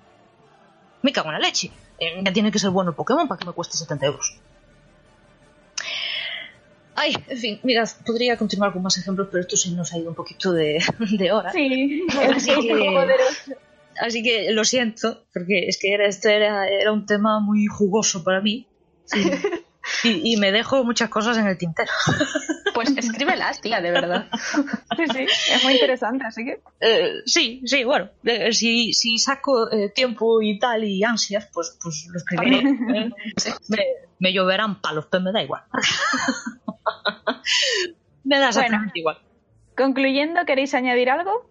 Me 1.01 1.11
cago 1.11 1.29
en 1.29 1.33
la 1.33 1.39
leche. 1.39 1.71
Eh, 1.99 2.21
ya 2.23 2.33
tiene 2.33 2.51
que 2.51 2.59
ser 2.59 2.69
bueno 2.71 2.89
el 2.91 2.95
Pokémon 2.95 3.27
para 3.27 3.39
que 3.39 3.45
me 3.45 3.53
cueste 3.53 3.77
70 3.77 4.05
euros. 4.05 4.37
Ay, 6.95 7.15
en 7.27 7.37
fin, 7.37 7.59
mira, 7.63 7.83
podría 8.05 8.37
continuar 8.37 8.71
con 8.73 8.81
más 8.83 8.97
ejemplos, 8.97 9.27
pero 9.31 9.41
esto 9.41 9.57
sí 9.57 9.71
nos 9.73 9.91
ha 9.93 9.97
ido 9.97 10.09
un 10.09 10.15
poquito 10.15 10.51
de, 10.53 10.83
de 11.17 11.31
hora. 11.31 11.51
Sí, 11.51 12.03
Así 12.35 12.51
que-. 12.61 13.07
Así 13.99 14.23
que 14.23 14.51
lo 14.51 14.63
siento, 14.65 15.25
porque 15.33 15.67
es 15.67 15.77
que 15.79 15.93
era, 15.93 16.07
este 16.07 16.35
era, 16.35 16.67
era 16.67 16.91
un 16.91 17.05
tema 17.05 17.39
muy 17.39 17.67
jugoso 17.67 18.23
para 18.23 18.41
mí. 18.41 18.67
Y, 20.03 20.07
y- 20.09 20.33
y 20.33 20.37
me 20.37 20.51
dejo 20.51 20.83
muchas 20.83 21.09
cosas 21.09 21.37
en 21.37 21.47
el 21.47 21.57
tintero. 21.57 21.91
Pues 22.73 22.89
escríbelas, 22.97 23.61
tía, 23.61 23.81
de 23.81 23.91
verdad. 23.91 24.29
Sí, 24.97 25.03
sí, 25.13 25.25
es 25.53 25.63
muy 25.63 25.73
interesante, 25.73 26.25
así 26.25 26.43
que. 26.43 26.59
Eh, 26.79 27.21
sí, 27.23 27.61
sí, 27.65 27.83
bueno, 27.83 28.09
eh, 28.23 28.51
si, 28.51 28.93
si 28.93 29.19
saco 29.19 29.71
eh, 29.71 29.89
tiempo 29.93 30.41
y 30.41 30.57
tal 30.57 30.83
y 30.83 31.03
ansias, 31.03 31.47
pues, 31.53 31.77
pues 31.79 32.07
lo 32.11 32.17
escribiré. 32.17 32.63
me, 33.67 33.79
me 34.17 34.33
lloverán 34.33 34.81
palos, 34.81 35.05
pero 35.11 35.21
me 35.23 35.31
da 35.31 35.43
igual. 35.43 35.61
Me 38.23 38.39
da 38.39 38.49
exactamente 38.49 38.99
igual. 38.99 39.17
Concluyendo, 39.75 40.45
¿queréis 40.45 40.73
añadir 40.73 41.09
algo? 41.09 41.49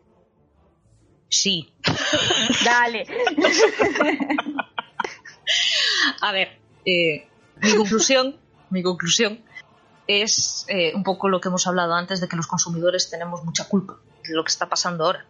Sí. 1.28 1.72
Dale. 2.64 3.06
A 6.20 6.32
ver, 6.32 6.58
eh, 6.84 7.26
mi 7.60 7.74
conclusión, 7.74 8.36
mi 8.70 8.82
conclusión 8.82 9.40
es 10.06 10.64
eh, 10.68 10.92
un 10.94 11.02
poco 11.02 11.28
lo 11.28 11.40
que 11.40 11.48
hemos 11.48 11.66
hablado 11.66 11.94
antes 11.94 12.20
de 12.20 12.28
que 12.28 12.36
los 12.36 12.46
consumidores 12.46 13.10
tenemos 13.10 13.44
mucha 13.44 13.68
culpa 13.68 13.96
de 14.24 14.34
lo 14.34 14.44
que 14.44 14.50
está 14.50 14.68
pasando 14.68 15.04
ahora. 15.04 15.24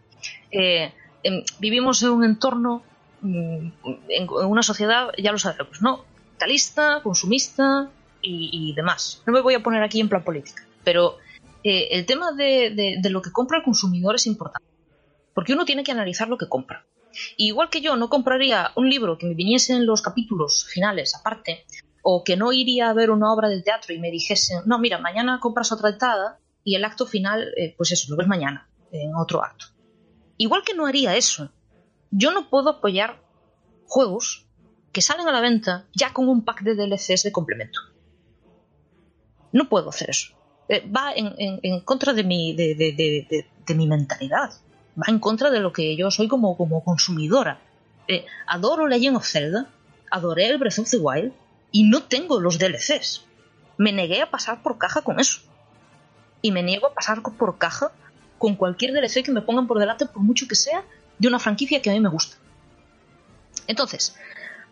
Eh, 0.51 0.93
em, 1.23 1.43
vivimos 1.59 2.03
en 2.03 2.09
un 2.09 2.23
entorno, 2.23 2.83
mm, 3.21 3.67
en, 3.83 4.03
en 4.09 4.29
una 4.29 4.61
sociedad, 4.61 5.09
ya 5.17 5.31
lo 5.31 5.39
sabemos, 5.39 5.81
¿no? 5.81 6.05
Capitalista, 6.43 6.99
consumista 7.01 7.89
y, 8.23 8.73
demás. 8.73 9.21
No 9.25 9.33
me 9.33 9.41
voy 9.41 9.53
a 9.55 9.61
poner 9.63 9.83
aquí 9.83 9.99
en 9.99 10.09
plan 10.09 10.23
política, 10.23 10.65
pero 10.83 11.17
eh, 11.63 11.89
el 11.91 12.05
tema 12.05 12.31
de, 12.31 12.71
de- 12.71 12.97
de 13.01 13.09
lo 13.09 13.21
que 13.21 13.31
compra 13.31 13.57
el 13.57 13.63
consumidor 13.63 14.15
es 14.15 14.25
importante, 14.27 14.67
porque 15.33 15.53
uno 15.53 15.65
tiene 15.65 15.83
que 15.83 15.91
analizar 15.91 16.27
lo 16.29 16.37
que 16.37 16.47
compra. 16.49 16.85
Igual 17.37 17.69
que 17.69 17.81
yo 17.81 17.95
no 17.95 18.09
compraría 18.09 18.71
un 18.75 18.89
libro 18.89 19.17
que 19.17 19.27
me 19.27 19.35
viniese 19.35 19.73
en 19.73 19.85
los 19.85 20.01
capítulos 20.01 20.65
finales 20.71 21.13
aparte, 21.15 21.65
o 22.01 22.23
que 22.23 22.35
no 22.35 22.51
iría 22.51 22.89
a 22.89 22.93
ver 22.93 23.11
una 23.11 23.31
obra 23.31 23.49
del 23.49 23.63
teatro 23.63 23.93
y 23.93 23.99
me 23.99 24.11
dijesen, 24.11 24.61
no, 24.65 24.79
mira, 24.79 24.97
mañana 24.97 25.39
compras 25.39 25.71
otra 25.71 25.89
entrada 25.89 26.39
y 26.63 26.75
el 26.75 26.83
acto 26.85 27.05
final, 27.05 27.53
eh, 27.57 27.73
pues 27.77 27.91
eso, 27.91 28.07
lo 28.09 28.17
ves 28.17 28.27
mañana, 28.27 28.67
en 28.91 29.15
otro 29.15 29.43
acto. 29.43 29.67
Igual 30.37 30.63
que 30.65 30.73
no 30.73 30.85
haría 30.85 31.15
eso, 31.15 31.51
yo 32.11 32.31
no 32.31 32.49
puedo 32.49 32.69
apoyar 32.69 33.21
juegos 33.85 34.47
que 34.91 35.01
salen 35.01 35.27
a 35.27 35.31
la 35.31 35.39
venta 35.41 35.87
ya 35.95 36.13
con 36.13 36.27
un 36.27 36.43
pack 36.43 36.61
de 36.63 36.75
DLCs 36.75 37.23
de 37.23 37.31
complemento. 37.31 37.79
No 39.53 39.69
puedo 39.69 39.89
hacer 39.89 40.09
eso. 40.09 40.33
Eh, 40.67 40.85
va 40.89 41.13
en, 41.15 41.79
contra 41.81 42.13
de 42.13 42.23
mi, 42.23 42.53
de, 42.53 43.45
mi 43.75 43.87
mentalidad. 43.87 44.51
Va 44.97 45.05
en 45.07 45.19
contra 45.19 45.49
de 45.49 45.59
lo 45.59 45.71
que 45.71 45.95
yo 45.95 46.11
soy 46.11 46.27
como, 46.27 46.57
consumidora. 46.83 47.61
Eh, 48.07 48.25
adoro 48.47 48.87
Legend 48.87 49.17
of 49.17 49.25
Zelda, 49.25 49.69
adoré 50.11 50.47
el 50.47 50.57
Breath 50.57 50.79
of 50.79 50.89
the 50.89 50.97
Wild 50.97 51.31
y 51.71 51.83
no 51.83 52.03
tengo 52.03 52.39
los 52.39 52.59
DLCs. 52.59 53.25
Me 53.77 53.93
negué 53.93 54.21
a 54.21 54.29
pasar 54.29 54.61
por 54.61 54.77
caja 54.77 55.01
con 55.01 55.19
eso. 55.19 55.41
Y 56.41 56.51
me 56.51 56.63
niego 56.63 56.87
a 56.87 56.93
pasar 56.93 57.21
por 57.21 57.57
caja 57.57 57.91
con 58.37 58.55
cualquier 58.55 58.91
DLC 58.91 59.23
que 59.23 59.31
me 59.31 59.41
pongan 59.41 59.67
por 59.67 59.79
delante, 59.79 60.05
por 60.05 60.21
mucho 60.21 60.47
que 60.47 60.55
sea, 60.55 60.83
de 61.17 61.27
una 61.27 61.39
franquicia 61.39 61.81
que 61.81 61.89
a 61.89 61.93
mí 61.93 61.99
me 61.99 62.09
gusta. 62.09 62.35
Entonces, 63.67 64.15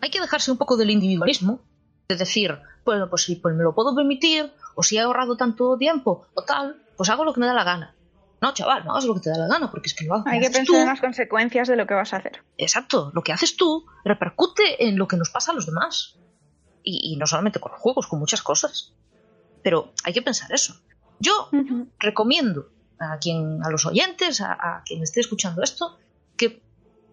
hay 0.00 0.10
que 0.10 0.20
dejarse 0.20 0.50
un 0.50 0.58
poco 0.58 0.76
del 0.76 0.90
individualismo, 0.90 1.60
de 2.08 2.16
decir, 2.16 2.58
bueno, 2.84 3.08
pues 3.08 3.22
si 3.22 3.36
pues 3.36 3.54
me 3.54 3.62
lo 3.62 3.74
puedo 3.74 3.94
permitir, 3.94 4.52
o 4.74 4.82
si 4.82 4.96
he 4.96 5.00
ahorrado 5.00 5.36
tanto 5.36 5.76
tiempo, 5.78 6.26
o 6.34 6.42
tal, 6.44 6.82
pues 6.96 7.08
hago 7.10 7.24
lo 7.24 7.32
que 7.32 7.40
me 7.40 7.46
da 7.46 7.54
la 7.54 7.64
gana. 7.64 7.94
No, 8.40 8.52
chaval, 8.52 8.84
no 8.84 8.90
hagas 8.92 9.04
lo 9.04 9.14
que 9.14 9.20
te 9.20 9.30
da 9.30 9.38
la 9.38 9.46
gana, 9.46 9.70
porque 9.70 9.86
es 9.88 9.94
que 9.94 10.04
lo 10.04 10.22
Hay 10.26 10.40
que 10.40 10.50
pensar 10.50 10.66
tú. 10.66 10.74
en 10.76 10.86
las 10.86 11.00
consecuencias 11.00 11.68
de 11.68 11.76
lo 11.76 11.86
que 11.86 11.94
vas 11.94 12.12
a 12.12 12.16
hacer. 12.16 12.42
Exacto, 12.58 13.12
lo 13.14 13.22
que 13.22 13.32
haces 13.32 13.56
tú 13.56 13.86
repercute 14.04 14.88
en 14.88 14.98
lo 14.98 15.06
que 15.06 15.16
nos 15.16 15.30
pasa 15.30 15.52
a 15.52 15.54
los 15.54 15.66
demás. 15.66 16.16
Y, 16.82 17.12
y 17.12 17.16
no 17.16 17.26
solamente 17.28 17.60
con 17.60 17.70
los 17.70 17.80
juegos, 17.80 18.08
con 18.08 18.18
muchas 18.18 18.42
cosas. 18.42 18.94
Pero 19.62 19.92
hay 20.02 20.12
que 20.12 20.22
pensar 20.22 20.52
eso. 20.52 20.74
Yo 21.20 21.48
recomiendo 22.00 22.68
a 22.98 23.18
quien, 23.18 23.62
a 23.64 23.70
los 23.70 23.86
oyentes, 23.86 24.40
a, 24.40 24.52
a 24.54 24.82
quien 24.84 25.04
esté 25.04 25.20
escuchando 25.20 25.62
esto, 25.62 25.96
que 26.36 26.60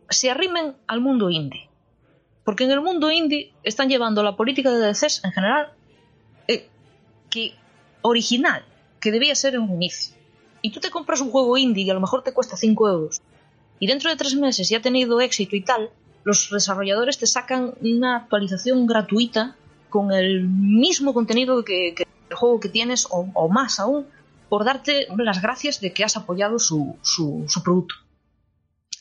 se 0.09 0.31
arrimen 0.31 0.77
al 0.87 0.99
mundo 1.01 1.29
indie. 1.29 1.69
Porque 2.43 2.63
en 2.63 2.71
el 2.71 2.81
mundo 2.81 3.11
indie 3.11 3.53
están 3.61 3.89
llevando 3.89 4.23
la 4.23 4.35
política 4.35 4.71
de 4.71 4.79
DLCs 4.79 5.23
en 5.23 5.31
general 5.31 5.73
que 7.29 7.55
original, 8.01 8.65
que 8.99 9.11
debía 9.11 9.35
ser 9.35 9.55
en 9.55 9.61
un 9.61 9.71
inicio. 9.71 10.15
Y 10.61 10.71
tú 10.71 10.79
te 10.79 10.89
compras 10.89 11.21
un 11.21 11.31
juego 11.31 11.57
indie 11.57 11.85
y 11.85 11.89
a 11.89 11.93
lo 11.93 12.01
mejor 12.01 12.23
te 12.23 12.33
cuesta 12.33 12.57
5 12.57 12.89
euros. 12.89 13.21
Y 13.79 13.87
dentro 13.87 14.09
de 14.09 14.17
tres 14.17 14.35
meses 14.35 14.69
ya 14.69 14.79
ha 14.79 14.81
tenido 14.81 15.21
éxito 15.21 15.55
y 15.55 15.61
tal, 15.61 15.89
los 16.23 16.49
desarrolladores 16.51 17.17
te 17.17 17.27
sacan 17.27 17.73
una 17.81 18.17
actualización 18.17 18.85
gratuita 18.85 19.55
con 19.89 20.11
el 20.11 20.47
mismo 20.47 21.13
contenido 21.13 21.63
que, 21.63 21.95
el 21.97 22.35
juego 22.35 22.59
que 22.59 22.69
tienes 22.69 23.07
o, 23.09 23.49
más 23.49 23.79
aún 23.79 24.07
por 24.49 24.65
darte 24.65 25.07
las 25.17 25.41
gracias 25.41 25.79
de 25.79 25.93
que 25.93 26.03
has 26.03 26.17
apoyado 26.17 26.59
su, 26.59 26.97
su, 27.01 27.45
producto. 27.63 27.95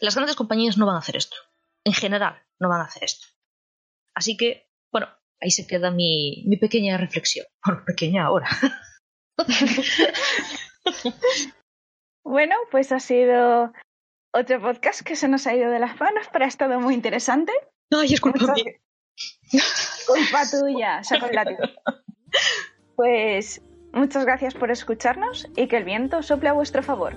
Las 0.01 0.14
grandes 0.14 0.37
compañías 0.37 0.79
no 0.79 0.87
van 0.87 0.97
a 0.97 1.01
hacer 1.01 1.16
esto. 1.16 1.37
En 1.85 1.93
general, 1.93 2.43
no 2.59 2.68
van 2.68 2.81
a 2.81 2.85
hacer 2.85 3.05
esto. 3.05 3.26
Así 4.14 4.37
que, 4.37 4.68
ahí 5.41 5.51
se 5.51 5.66
queda 5.66 5.91
mi, 5.91 6.45
mi 6.47 6.57
pequeña 6.57 6.97
reflexión. 6.97 7.47
Bueno, 7.64 7.82
pequeña 7.86 8.26
ahora. 8.26 8.49
Bueno, 12.25 12.57
pues 12.71 12.92
ha 12.92 13.00
sido 13.00 13.72
otro 14.34 14.61
podcast 14.61 15.00
que 15.00 15.17
se 15.17 15.29
nos 15.29 15.46
ha 15.46 15.54
ido 15.54 15.71
de 15.71 15.79
las 15.79 15.99
manos, 15.99 16.26
pero 16.30 16.45
ha 16.45 16.49
estado 16.49 16.79
muy 16.79 16.92
interesante. 16.92 17.53
Ay, 17.91 18.13
es 18.13 18.21
culpa 18.21 18.53
mía. 18.53 18.75
Culpa 20.07 20.42
tuya, 20.50 21.03
saco 21.03 21.26
el 21.26 21.34
látigo. 21.34 21.63
Pues 22.96 23.63
muchas 23.92 24.26
gracias 24.26 24.54
por 24.54 24.71
escucharnos 24.71 25.49
y 25.57 25.68
que 25.68 25.79
el 25.79 25.84
viento 25.84 26.22
sople 26.22 26.50
a 26.50 26.53
vuestro 26.53 26.83
favor. 26.83 27.17